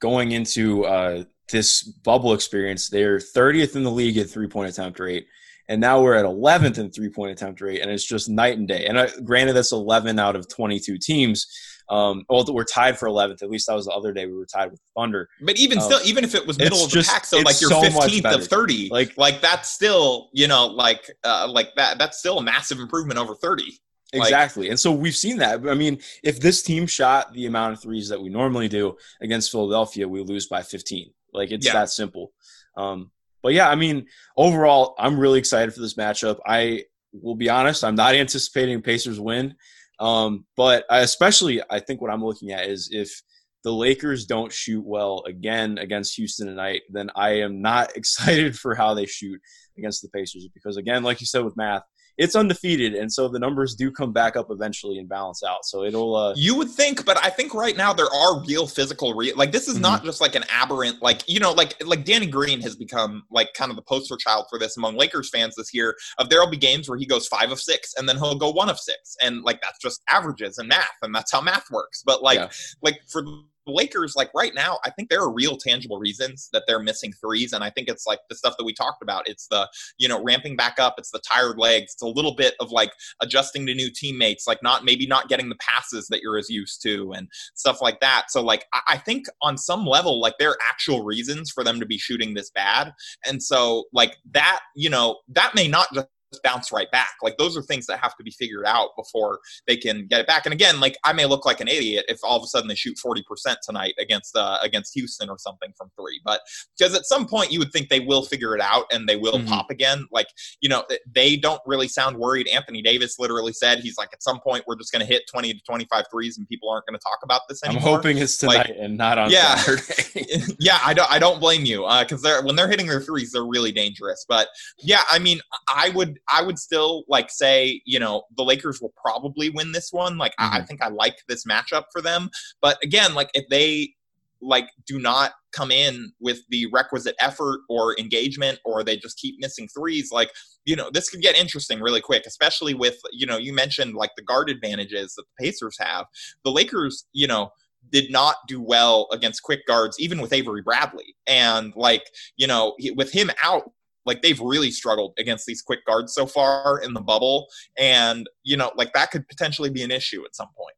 going 0.00 0.32
into 0.32 0.84
uh, 0.84 1.24
this 1.50 1.82
bubble 1.82 2.32
experience, 2.32 2.88
they're 2.88 3.18
30th 3.18 3.76
in 3.76 3.82
the 3.82 3.90
league 3.90 4.18
at 4.18 4.30
three 4.30 4.48
point 4.48 4.70
attempt 4.70 5.00
rate. 5.00 5.26
And 5.68 5.80
now 5.80 6.02
we're 6.02 6.14
at 6.14 6.24
11th 6.24 6.78
in 6.78 6.90
three 6.90 7.08
point 7.08 7.32
attempt 7.32 7.60
rate, 7.60 7.80
and 7.80 7.90
it's 7.90 8.06
just 8.06 8.28
night 8.28 8.58
and 8.58 8.68
day. 8.68 8.86
And 8.86 8.98
uh, 8.98 9.08
granted, 9.24 9.54
that's 9.54 9.72
11 9.72 10.18
out 10.18 10.36
of 10.36 10.48
22 10.48 10.98
teams, 10.98 11.46
um, 11.88 12.24
well, 12.28 12.44
we're 12.48 12.64
tied 12.64 12.98
for 12.98 13.08
11th. 13.08 13.42
At 13.42 13.50
least 13.50 13.66
that 13.66 13.74
was 13.74 13.86
the 13.86 13.92
other 13.92 14.12
day 14.12 14.26
we 14.26 14.34
were 14.34 14.46
tied 14.46 14.70
with 14.70 14.80
Thunder. 14.96 15.28
But 15.40 15.58
even 15.58 15.78
um, 15.78 15.84
still, 15.84 16.00
even 16.04 16.24
if 16.24 16.34
it 16.34 16.46
was 16.46 16.58
middle 16.58 16.84
of 16.84 16.90
the 16.90 16.96
just, 16.96 17.10
pack, 17.10 17.24
so 17.24 17.38
like 17.38 17.60
you're 17.60 17.70
so 17.70 17.82
15th 17.82 18.34
of 18.34 18.46
30, 18.46 18.88
like 18.90 19.16
like 19.16 19.40
that's 19.40 19.70
still 19.70 20.30
you 20.32 20.48
know 20.48 20.66
like 20.66 21.10
uh, 21.24 21.48
like 21.50 21.74
that 21.76 21.98
that's 21.98 22.18
still 22.18 22.38
a 22.38 22.42
massive 22.42 22.78
improvement 22.78 23.18
over 23.18 23.34
30. 23.34 23.78
Exactly. 24.14 24.64
Like, 24.64 24.70
and 24.70 24.80
so 24.80 24.92
we've 24.92 25.16
seen 25.16 25.38
that. 25.38 25.66
I 25.66 25.74
mean, 25.74 25.98
if 26.22 26.38
this 26.38 26.62
team 26.62 26.86
shot 26.86 27.32
the 27.32 27.46
amount 27.46 27.74
of 27.74 27.82
threes 27.82 28.08
that 28.10 28.20
we 28.20 28.28
normally 28.28 28.68
do 28.68 28.96
against 29.22 29.50
Philadelphia, 29.50 30.06
we 30.06 30.22
lose 30.22 30.46
by 30.46 30.62
15. 30.62 31.10
Like 31.32 31.50
it's 31.50 31.66
yeah. 31.66 31.72
that 31.72 31.88
simple. 31.88 32.32
Um, 32.76 33.10
but 33.42 33.54
yeah, 33.54 33.68
I 33.68 33.74
mean, 33.74 34.06
overall, 34.36 34.94
I'm 34.98 35.18
really 35.18 35.38
excited 35.38 35.72
for 35.74 35.80
this 35.80 35.94
matchup. 35.94 36.38
I 36.46 36.84
will 37.12 37.34
be 37.34 37.50
honest, 37.50 37.84
I'm 37.84 37.94
not 37.94 38.14
anticipating 38.14 38.82
Pacers 38.82 39.18
win. 39.20 39.54
Um, 40.02 40.44
but 40.56 40.84
I 40.90 41.00
especially, 41.00 41.62
I 41.70 41.78
think 41.78 42.00
what 42.00 42.10
I'm 42.10 42.24
looking 42.24 42.50
at 42.50 42.68
is 42.68 42.88
if 42.90 43.22
the 43.62 43.72
Lakers 43.72 44.26
don't 44.26 44.52
shoot 44.52 44.84
well 44.84 45.22
again 45.28 45.78
against 45.78 46.16
Houston 46.16 46.48
tonight, 46.48 46.82
then 46.90 47.08
I 47.14 47.40
am 47.40 47.62
not 47.62 47.92
excited 47.96 48.58
for 48.58 48.74
how 48.74 48.94
they 48.94 49.06
shoot 49.06 49.40
against 49.78 50.02
the 50.02 50.08
Pacers 50.08 50.48
because, 50.52 50.76
again, 50.76 51.04
like 51.04 51.20
you 51.20 51.26
said 51.26 51.44
with 51.44 51.56
math, 51.56 51.84
it's 52.18 52.36
undefeated, 52.36 52.94
and 52.94 53.12
so 53.12 53.28
the 53.28 53.38
numbers 53.38 53.74
do 53.74 53.90
come 53.90 54.12
back 54.12 54.36
up 54.36 54.48
eventually 54.50 54.98
and 54.98 55.08
balance 55.08 55.42
out. 55.42 55.64
So 55.64 55.84
it'll. 55.84 56.14
Uh, 56.14 56.34
you 56.36 56.54
would 56.56 56.70
think, 56.70 57.04
but 57.04 57.22
I 57.24 57.30
think 57.30 57.54
right 57.54 57.76
now 57.76 57.92
there 57.92 58.12
are 58.14 58.44
real 58.44 58.66
physical, 58.66 59.14
real 59.14 59.36
like 59.36 59.52
this 59.52 59.68
is 59.68 59.74
mm-hmm. 59.74 59.82
not 59.82 60.04
just 60.04 60.20
like 60.20 60.34
an 60.34 60.44
aberrant, 60.50 61.02
like 61.02 61.22
you 61.28 61.40
know, 61.40 61.52
like 61.52 61.82
like 61.84 62.04
Danny 62.04 62.26
Green 62.26 62.60
has 62.60 62.76
become 62.76 63.24
like 63.30 63.54
kind 63.54 63.70
of 63.70 63.76
the 63.76 63.82
poster 63.82 64.16
child 64.16 64.46
for 64.50 64.58
this 64.58 64.76
among 64.76 64.96
Lakers 64.96 65.30
fans 65.30 65.54
this 65.56 65.72
year. 65.72 65.96
Of 66.18 66.28
there'll 66.28 66.50
be 66.50 66.56
games 66.56 66.88
where 66.88 66.98
he 66.98 67.06
goes 67.06 67.26
five 67.26 67.50
of 67.50 67.60
six, 67.60 67.94
and 67.96 68.08
then 68.08 68.16
he'll 68.16 68.34
go 68.34 68.50
one 68.50 68.68
of 68.68 68.78
six, 68.78 69.16
and 69.22 69.42
like 69.42 69.60
that's 69.62 69.78
just 69.78 70.02
averages 70.08 70.58
and 70.58 70.68
math, 70.68 70.88
and 71.02 71.14
that's 71.14 71.32
how 71.32 71.40
math 71.40 71.70
works. 71.70 72.02
But 72.04 72.22
like 72.22 72.38
yeah. 72.38 72.48
like 72.82 73.00
for 73.08 73.24
Lakers, 73.66 74.14
like 74.16 74.30
right 74.34 74.54
now, 74.54 74.78
I 74.84 74.90
think 74.90 75.08
there 75.08 75.20
are 75.20 75.32
real 75.32 75.56
tangible 75.56 75.98
reasons 75.98 76.48
that 76.52 76.64
they're 76.66 76.82
missing 76.82 77.12
threes. 77.12 77.52
And 77.52 77.62
I 77.62 77.70
think 77.70 77.88
it's 77.88 78.06
like 78.06 78.20
the 78.28 78.36
stuff 78.36 78.54
that 78.58 78.64
we 78.64 78.72
talked 78.72 79.02
about. 79.02 79.28
It's 79.28 79.46
the, 79.48 79.68
you 79.98 80.08
know, 80.08 80.22
ramping 80.22 80.56
back 80.56 80.78
up. 80.78 80.94
It's 80.98 81.10
the 81.10 81.20
tired 81.20 81.58
legs. 81.58 81.92
It's 81.92 82.02
a 82.02 82.06
little 82.06 82.34
bit 82.34 82.54
of 82.60 82.70
like 82.70 82.92
adjusting 83.20 83.66
to 83.66 83.74
new 83.74 83.90
teammates, 83.90 84.46
like 84.46 84.62
not 84.62 84.84
maybe 84.84 85.06
not 85.06 85.28
getting 85.28 85.48
the 85.48 85.56
passes 85.56 86.08
that 86.08 86.22
you're 86.22 86.38
as 86.38 86.50
used 86.50 86.82
to 86.82 87.12
and 87.12 87.28
stuff 87.54 87.80
like 87.80 88.00
that. 88.00 88.30
So, 88.30 88.42
like, 88.42 88.66
I 88.88 88.98
think 88.98 89.26
on 89.42 89.56
some 89.56 89.86
level, 89.86 90.20
like 90.20 90.34
there 90.38 90.50
are 90.50 90.58
actual 90.68 91.04
reasons 91.04 91.50
for 91.50 91.64
them 91.64 91.80
to 91.80 91.86
be 91.86 91.98
shooting 91.98 92.34
this 92.34 92.50
bad. 92.50 92.92
And 93.24 93.42
so, 93.42 93.84
like, 93.92 94.16
that, 94.32 94.60
you 94.74 94.90
know, 94.90 95.20
that 95.28 95.54
may 95.54 95.68
not 95.68 95.88
just 95.94 96.08
bounce 96.42 96.72
right 96.72 96.90
back. 96.90 97.14
Like 97.22 97.36
those 97.36 97.56
are 97.56 97.62
things 97.62 97.86
that 97.86 97.98
have 97.98 98.16
to 98.16 98.22
be 98.22 98.30
figured 98.30 98.64
out 98.66 98.90
before 98.96 99.40
they 99.66 99.76
can 99.76 100.06
get 100.06 100.20
it 100.20 100.26
back. 100.26 100.46
And 100.46 100.52
again, 100.52 100.80
like 100.80 100.96
I 101.04 101.12
may 101.12 101.26
look 101.26 101.44
like 101.44 101.60
an 101.60 101.68
idiot 101.68 102.04
if 102.08 102.18
all 102.22 102.36
of 102.36 102.42
a 102.42 102.46
sudden 102.46 102.68
they 102.68 102.74
shoot 102.74 102.98
40% 103.04 103.22
tonight 103.62 103.94
against 103.98 104.36
uh, 104.36 104.58
against 104.62 104.94
Houston 104.94 105.28
or 105.28 105.38
something 105.38 105.72
from 105.76 105.90
3. 105.98 106.20
But 106.24 106.40
because 106.78 106.94
at 106.94 107.04
some 107.04 107.26
point 107.26 107.52
you 107.52 107.58
would 107.58 107.72
think 107.72 107.88
they 107.88 108.00
will 108.00 108.22
figure 108.22 108.54
it 108.54 108.60
out 108.60 108.84
and 108.92 109.08
they 109.08 109.16
will 109.16 109.34
mm-hmm. 109.34 109.48
pop 109.48 109.70
again. 109.70 110.06
Like, 110.10 110.28
you 110.60 110.68
know, 110.68 110.84
they 111.12 111.36
don't 111.36 111.60
really 111.66 111.88
sound 111.88 112.16
worried. 112.16 112.48
Anthony 112.48 112.82
Davis 112.82 113.18
literally 113.18 113.52
said 113.52 113.80
he's 113.80 113.96
like 113.98 114.10
at 114.12 114.22
some 114.22 114.40
point 114.40 114.64
we're 114.66 114.76
just 114.76 114.92
going 114.92 115.04
to 115.04 115.10
hit 115.10 115.22
20 115.30 115.54
to 115.54 115.60
25 115.66 116.04
threes 116.10 116.38
and 116.38 116.48
people 116.48 116.70
aren't 116.70 116.86
going 116.86 116.98
to 116.98 117.02
talk 117.02 117.18
about 117.22 117.42
this 117.48 117.62
anymore. 117.64 117.82
I'm 117.82 117.96
hoping 117.96 118.18
it's 118.18 118.36
tonight 118.36 118.56
like, 118.56 118.76
and 118.78 118.96
not 118.96 119.18
on 119.18 119.30
yeah, 119.30 119.56
Saturday. 119.56 120.54
yeah, 120.58 120.78
I 120.84 120.94
don't 120.94 121.10
I 121.10 121.18
don't 121.18 121.40
blame 121.40 121.64
you 121.64 121.84
uh, 121.84 122.04
cuz 122.04 122.22
they're 122.22 122.42
when 122.42 122.56
they're 122.56 122.68
hitting 122.68 122.86
their 122.86 123.00
threes 123.00 123.32
they're 123.32 123.44
really 123.44 123.72
dangerous. 123.72 124.24
But 124.28 124.48
yeah, 124.78 125.02
I 125.10 125.18
mean, 125.18 125.40
I 125.68 125.90
would 125.90 126.18
I 126.28 126.42
would 126.42 126.58
still 126.58 127.04
like 127.08 127.30
say, 127.30 127.82
you 127.84 127.98
know, 127.98 128.22
the 128.36 128.44
Lakers 128.44 128.80
will 128.80 128.92
probably 129.02 129.50
win 129.50 129.72
this 129.72 129.92
one. 129.92 130.18
Like 130.18 130.32
mm-hmm. 130.32 130.52
I, 130.52 130.56
I 130.56 130.58
mm-hmm. 130.58 130.66
think 130.66 130.82
I 130.82 130.88
like 130.88 131.18
this 131.28 131.44
matchup 131.44 131.84
for 131.92 132.00
them. 132.00 132.30
But 132.60 132.78
again, 132.82 133.14
like 133.14 133.30
if 133.34 133.48
they 133.48 133.94
like 134.42 134.68
do 134.86 134.98
not 134.98 135.32
come 135.52 135.70
in 135.70 136.12
with 136.20 136.40
the 136.50 136.66
requisite 136.72 137.14
effort 137.20 137.60
or 137.68 137.98
engagement 137.98 138.58
or 138.64 138.82
they 138.82 138.96
just 138.96 139.16
keep 139.18 139.36
missing 139.38 139.68
threes 139.68 140.10
like 140.12 140.30
you 140.64 140.74
know 140.74 140.90
this 140.92 141.08
could 141.08 141.20
get 141.20 141.36
interesting 141.36 141.80
really 141.80 142.00
quick 142.00 142.24
especially 142.26 142.74
with 142.74 142.96
you 143.12 143.24
know 143.24 143.38
you 143.38 143.52
mentioned 143.52 143.94
like 143.94 144.10
the 144.16 144.22
guard 144.22 144.50
advantages 144.50 145.14
that 145.14 145.22
the 145.22 145.44
pacers 145.44 145.76
have 145.78 146.06
the 146.44 146.50
lakers 146.50 147.06
you 147.12 147.26
know 147.26 147.50
did 147.90 148.10
not 148.10 148.36
do 148.48 148.60
well 148.60 149.06
against 149.12 149.42
quick 149.42 149.60
guards 149.66 149.96
even 150.00 150.20
with 150.20 150.32
avery 150.32 150.62
bradley 150.62 151.14
and 151.26 151.72
like 151.76 152.04
you 152.36 152.46
know 152.46 152.74
with 152.96 153.12
him 153.12 153.30
out 153.44 153.70
like 154.04 154.22
they've 154.22 154.40
really 154.40 154.70
struggled 154.70 155.12
against 155.18 155.46
these 155.46 155.62
quick 155.62 155.84
guards 155.86 156.14
so 156.14 156.26
far 156.26 156.80
in 156.80 156.92
the 156.94 157.00
bubble 157.00 157.46
and 157.78 158.28
you 158.42 158.56
know 158.56 158.70
like 158.76 158.92
that 158.92 159.10
could 159.10 159.26
potentially 159.28 159.70
be 159.70 159.82
an 159.82 159.90
issue 159.90 160.24
at 160.24 160.34
some 160.34 160.48
point. 160.56 160.74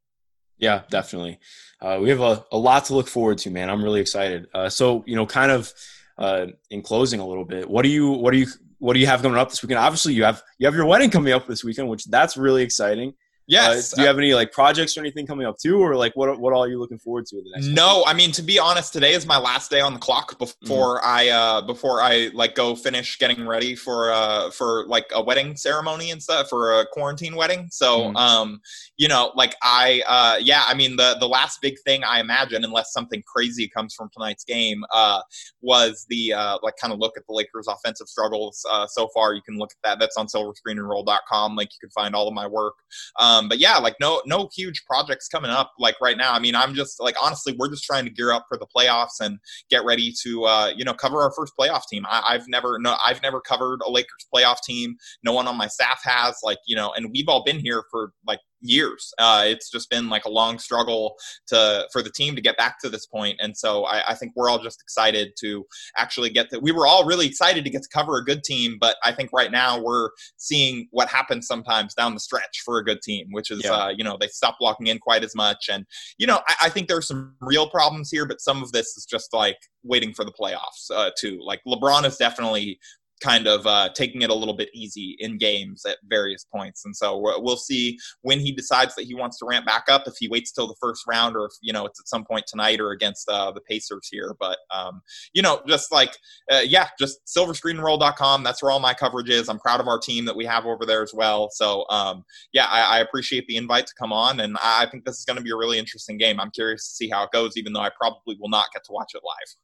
Yeah 0.58 0.82
definitely. 0.90 1.38
Uh, 1.80 1.98
we 2.00 2.08
have 2.08 2.20
a, 2.20 2.44
a 2.52 2.58
lot 2.58 2.84
to 2.86 2.94
look 2.94 3.08
forward 3.08 3.38
to 3.38 3.50
man. 3.50 3.70
I'm 3.70 3.82
really 3.82 4.00
excited. 4.00 4.46
Uh, 4.54 4.68
so 4.68 5.04
you 5.06 5.16
know 5.16 5.26
kind 5.26 5.50
of 5.50 5.72
uh, 6.16 6.46
in 6.70 6.82
closing 6.82 7.20
a 7.20 7.26
little 7.26 7.44
bit 7.44 7.68
what 7.68 7.82
do 7.82 7.88
you 7.88 8.10
what 8.10 8.32
do 8.32 8.38
you 8.38 8.46
what 8.78 8.94
do 8.94 9.00
you 9.00 9.06
have 9.06 9.22
coming 9.22 9.38
up 9.38 9.50
this 9.50 9.62
weekend? 9.62 9.78
Obviously 9.78 10.14
you 10.14 10.24
have 10.24 10.42
you 10.58 10.66
have 10.66 10.74
your 10.74 10.86
wedding 10.86 11.10
coming 11.10 11.32
up 11.32 11.46
this 11.46 11.64
weekend 11.64 11.88
which 11.88 12.04
that's 12.06 12.36
really 12.36 12.62
exciting 12.62 13.14
Yes. 13.46 13.92
Uh, 13.92 13.96
do 13.96 14.02
you 14.02 14.08
have 14.08 14.18
any 14.18 14.34
like 14.34 14.52
projects 14.52 14.96
or 14.96 15.00
anything 15.00 15.26
coming 15.26 15.46
up 15.46 15.58
too, 15.58 15.78
or 15.78 15.96
like 15.96 16.14
what 16.14 16.38
what 16.40 16.52
all 16.52 16.64
are 16.64 16.68
you 16.68 16.78
looking 16.78 16.98
forward 16.98 17.26
to 17.26 17.36
the 17.36 17.50
next? 17.54 17.66
No, 17.66 18.04
I 18.06 18.14
mean 18.14 18.32
to 18.32 18.42
be 18.42 18.58
honest, 18.58 18.92
today 18.92 19.12
is 19.12 19.26
my 19.26 19.38
last 19.38 19.70
day 19.70 19.80
on 19.80 19.92
the 19.92 19.98
clock 19.98 20.38
before 20.38 21.00
mm-hmm. 21.00 21.06
I 21.06 21.28
uh 21.28 21.60
before 21.62 22.00
I 22.00 22.30
like 22.32 22.54
go 22.54 22.74
finish 22.74 23.18
getting 23.18 23.46
ready 23.46 23.74
for 23.74 24.12
uh 24.12 24.50
for 24.50 24.86
like 24.86 25.06
a 25.12 25.22
wedding 25.22 25.56
ceremony 25.56 26.10
and 26.10 26.22
stuff 26.22 26.48
for 26.48 26.80
a 26.80 26.86
quarantine 26.86 27.36
wedding. 27.36 27.68
So 27.70 28.00
mm-hmm. 28.00 28.16
um 28.16 28.60
you 28.96 29.08
know 29.08 29.32
like 29.34 29.54
I 29.62 30.02
uh 30.06 30.38
yeah 30.40 30.64
I 30.66 30.74
mean 30.74 30.96
the 30.96 31.16
the 31.20 31.28
last 31.28 31.60
big 31.60 31.74
thing 31.84 32.02
I 32.02 32.20
imagine 32.20 32.64
unless 32.64 32.92
something 32.92 33.22
crazy 33.26 33.68
comes 33.68 33.94
from 33.94 34.08
tonight's 34.12 34.44
game 34.44 34.84
uh 34.92 35.20
was 35.60 36.06
the 36.08 36.32
uh 36.32 36.58
like 36.62 36.74
kind 36.80 36.94
of 36.94 36.98
look 36.98 37.12
at 37.18 37.24
the 37.26 37.34
Lakers 37.34 37.68
offensive 37.68 38.08
struggles 38.08 38.64
uh 38.70 38.86
so 38.86 39.08
far. 39.12 39.34
You 39.34 39.42
can 39.42 39.58
look 39.58 39.72
at 39.72 39.88
that. 39.88 39.98
That's 40.00 40.16
on 40.16 40.28
silverscreenandroll.com. 40.28 41.56
Like 41.56 41.68
you 41.72 41.78
can 41.80 41.90
find 41.90 42.14
all 42.14 42.26
of 42.26 42.34
my 42.34 42.46
work. 42.46 42.74
Um, 43.20 43.33
Um, 43.34 43.48
but 43.48 43.58
yeah, 43.58 43.78
like 43.78 43.96
no 44.00 44.22
no 44.26 44.48
huge 44.54 44.84
projects 44.86 45.28
coming 45.28 45.50
up 45.50 45.72
like 45.78 46.00
right 46.00 46.16
now. 46.16 46.32
I 46.32 46.38
mean, 46.38 46.54
I'm 46.54 46.74
just 46.74 47.00
like 47.00 47.16
honestly, 47.22 47.54
we're 47.58 47.68
just 47.68 47.84
trying 47.84 48.04
to 48.04 48.10
gear 48.10 48.32
up 48.32 48.46
for 48.48 48.58
the 48.58 48.66
playoffs 48.76 49.20
and 49.20 49.38
get 49.70 49.84
ready 49.84 50.12
to 50.22 50.44
uh, 50.44 50.72
you 50.74 50.84
know 50.84 50.94
cover 50.94 51.22
our 51.22 51.32
first 51.36 51.52
playoff 51.58 51.82
team. 51.90 52.04
I, 52.08 52.32
have 52.32 52.48
never 52.48 52.78
no 52.78 52.96
I've 53.04 53.22
never 53.22 53.40
covered 53.40 53.80
a 53.86 53.90
Lakers 53.90 54.26
playoff 54.34 54.58
team. 54.64 54.96
No 55.22 55.32
one 55.32 55.48
on 55.48 55.56
my 55.56 55.68
staff 55.68 56.00
has. 56.04 56.38
Like 56.42 56.58
you 56.66 56.76
know, 56.76 56.92
and 56.96 57.10
we've 57.12 57.28
all 57.28 57.44
been 57.44 57.58
here 57.58 57.84
for 57.90 58.12
like 58.26 58.40
years. 58.64 59.12
Uh, 59.18 59.44
it's 59.46 59.70
just 59.70 59.90
been 59.90 60.08
like 60.08 60.24
a 60.24 60.30
long 60.30 60.58
struggle 60.58 61.14
to 61.48 61.86
for 61.92 62.02
the 62.02 62.10
team 62.10 62.34
to 62.34 62.42
get 62.42 62.56
back 62.56 62.80
to 62.80 62.88
this 62.88 63.06
point, 63.06 63.36
and 63.40 63.56
so 63.56 63.84
I, 63.84 64.10
I 64.10 64.14
think 64.14 64.32
we're 64.34 64.48
all 64.48 64.58
just 64.58 64.80
excited 64.80 65.32
to 65.40 65.64
actually 65.96 66.30
get 66.30 66.50
that. 66.50 66.62
We 66.62 66.72
were 66.72 66.86
all 66.86 67.04
really 67.04 67.26
excited 67.26 67.64
to 67.64 67.70
get 67.70 67.82
to 67.82 67.88
cover 67.92 68.16
a 68.16 68.24
good 68.24 68.42
team, 68.42 68.78
but 68.80 68.96
I 69.04 69.12
think 69.12 69.30
right 69.32 69.52
now 69.52 69.80
we're 69.80 70.10
seeing 70.36 70.88
what 70.90 71.08
happens 71.08 71.46
sometimes 71.46 71.94
down 71.94 72.14
the 72.14 72.20
stretch 72.20 72.62
for 72.64 72.78
a 72.78 72.84
good 72.84 73.02
team, 73.02 73.26
which 73.30 73.50
is 73.50 73.62
yeah. 73.64 73.72
uh, 73.72 73.88
you 73.88 74.02
know 74.02 74.16
they 74.18 74.28
stop 74.28 74.56
walking 74.60 74.86
in 74.86 74.98
quite 74.98 75.22
as 75.24 75.34
much, 75.34 75.68
and 75.70 75.84
you 76.18 76.26
know 76.26 76.40
I, 76.48 76.54
I 76.62 76.68
think 76.70 76.88
there's 76.88 77.06
some 77.06 77.34
real 77.40 77.68
problems 77.68 78.10
here, 78.10 78.26
but 78.26 78.40
some 78.40 78.62
of 78.62 78.72
this 78.72 78.96
is 78.96 79.04
just 79.04 79.32
like 79.32 79.58
waiting 79.84 80.14
for 80.14 80.24
the 80.24 80.32
playoffs 80.32 80.90
uh, 80.90 81.10
too. 81.18 81.38
Like 81.44 81.60
LeBron 81.66 82.04
is 82.04 82.16
definitely 82.16 82.78
kind 83.24 83.46
of 83.46 83.66
uh, 83.66 83.88
taking 83.94 84.20
it 84.22 84.28
a 84.28 84.34
little 84.34 84.54
bit 84.54 84.68
easy 84.74 85.16
in 85.18 85.38
games 85.38 85.86
at 85.86 85.96
various 86.04 86.44
points. 86.44 86.84
And 86.84 86.94
so 86.94 87.18
we'll 87.38 87.56
see 87.56 87.98
when 88.20 88.38
he 88.38 88.52
decides 88.52 88.94
that 88.96 89.04
he 89.04 89.14
wants 89.14 89.38
to 89.38 89.46
ramp 89.46 89.64
back 89.64 89.84
up. 89.88 90.02
If 90.06 90.14
he 90.18 90.28
waits 90.28 90.52
till 90.52 90.66
the 90.66 90.76
first 90.80 91.04
round, 91.08 91.34
or 91.34 91.46
if 91.46 91.52
you 91.62 91.72
know 91.72 91.86
it's 91.86 91.98
at 91.98 92.08
some 92.08 92.24
point 92.24 92.44
tonight 92.46 92.80
or 92.80 92.90
against 92.90 93.28
uh, 93.28 93.50
the 93.50 93.62
Pacers 93.62 94.08
here. 94.10 94.36
But 94.38 94.58
um, 94.70 95.00
you 95.32 95.40
know, 95.40 95.62
just 95.66 95.90
like 95.90 96.16
uh, 96.52 96.62
yeah, 96.64 96.88
just 96.98 97.18
silverscreenroll.com. 97.26 98.44
That's 98.44 98.62
where 98.62 98.70
all 98.70 98.80
my 98.80 98.94
coverage 98.94 99.30
is. 99.30 99.48
I'm 99.48 99.58
proud 99.58 99.80
of 99.80 99.88
our 99.88 99.98
team 99.98 100.26
that 100.26 100.36
we 100.36 100.44
have 100.44 100.66
over 100.66 100.84
there 100.84 101.02
as 101.02 101.14
well. 101.14 101.48
So 101.50 101.86
um, 101.88 102.24
yeah, 102.52 102.66
I, 102.66 102.98
I 102.98 103.00
appreciate 103.00 103.46
the 103.46 103.56
invite 103.56 103.86
to 103.86 103.94
come 103.98 104.12
on, 104.12 104.40
and 104.40 104.58
I 104.62 104.86
think 104.90 105.04
this 105.04 105.18
is 105.18 105.24
going 105.24 105.38
to 105.38 105.42
be 105.42 105.50
a 105.50 105.56
really 105.56 105.78
interesting 105.78 106.18
game. 106.18 106.38
I'm 106.38 106.50
curious 106.50 106.88
to 106.88 106.94
see 106.94 107.08
how 107.08 107.24
it 107.24 107.30
goes, 107.32 107.56
even 107.56 107.72
though 107.72 107.80
I 107.80 107.90
probably 107.98 108.36
will 108.38 108.50
not 108.50 108.66
get 108.74 108.84
to 108.84 108.92
watch 108.92 109.12
it 109.14 109.22
live. 109.24 109.56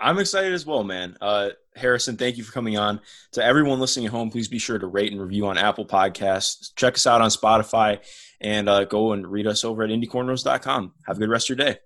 I'm 0.00 0.18
excited 0.18 0.52
as 0.52 0.64
well, 0.64 0.82
man. 0.82 1.16
Uh, 1.20 1.50
Harrison, 1.76 2.16
thank 2.16 2.38
you 2.38 2.44
for 2.44 2.52
coming 2.52 2.78
on. 2.78 3.00
To 3.32 3.44
everyone 3.44 3.80
listening 3.80 4.06
at 4.06 4.12
home, 4.12 4.30
please 4.30 4.48
be 4.48 4.58
sure 4.58 4.78
to 4.78 4.86
rate 4.86 5.12
and 5.12 5.20
review 5.20 5.46
on 5.46 5.58
Apple 5.58 5.86
Podcasts. 5.86 6.74
Check 6.74 6.94
us 6.94 7.06
out 7.06 7.20
on 7.20 7.28
Spotify 7.28 8.00
and 8.40 8.68
uh, 8.68 8.84
go 8.84 9.12
and 9.12 9.26
read 9.26 9.46
us 9.46 9.64
over 9.64 9.82
at 9.82 9.90
indycornrows.com. 9.90 10.94
Have 11.06 11.16
a 11.16 11.20
good 11.20 11.28
rest 11.28 11.50
of 11.50 11.58
your 11.58 11.66
day. 11.66 11.78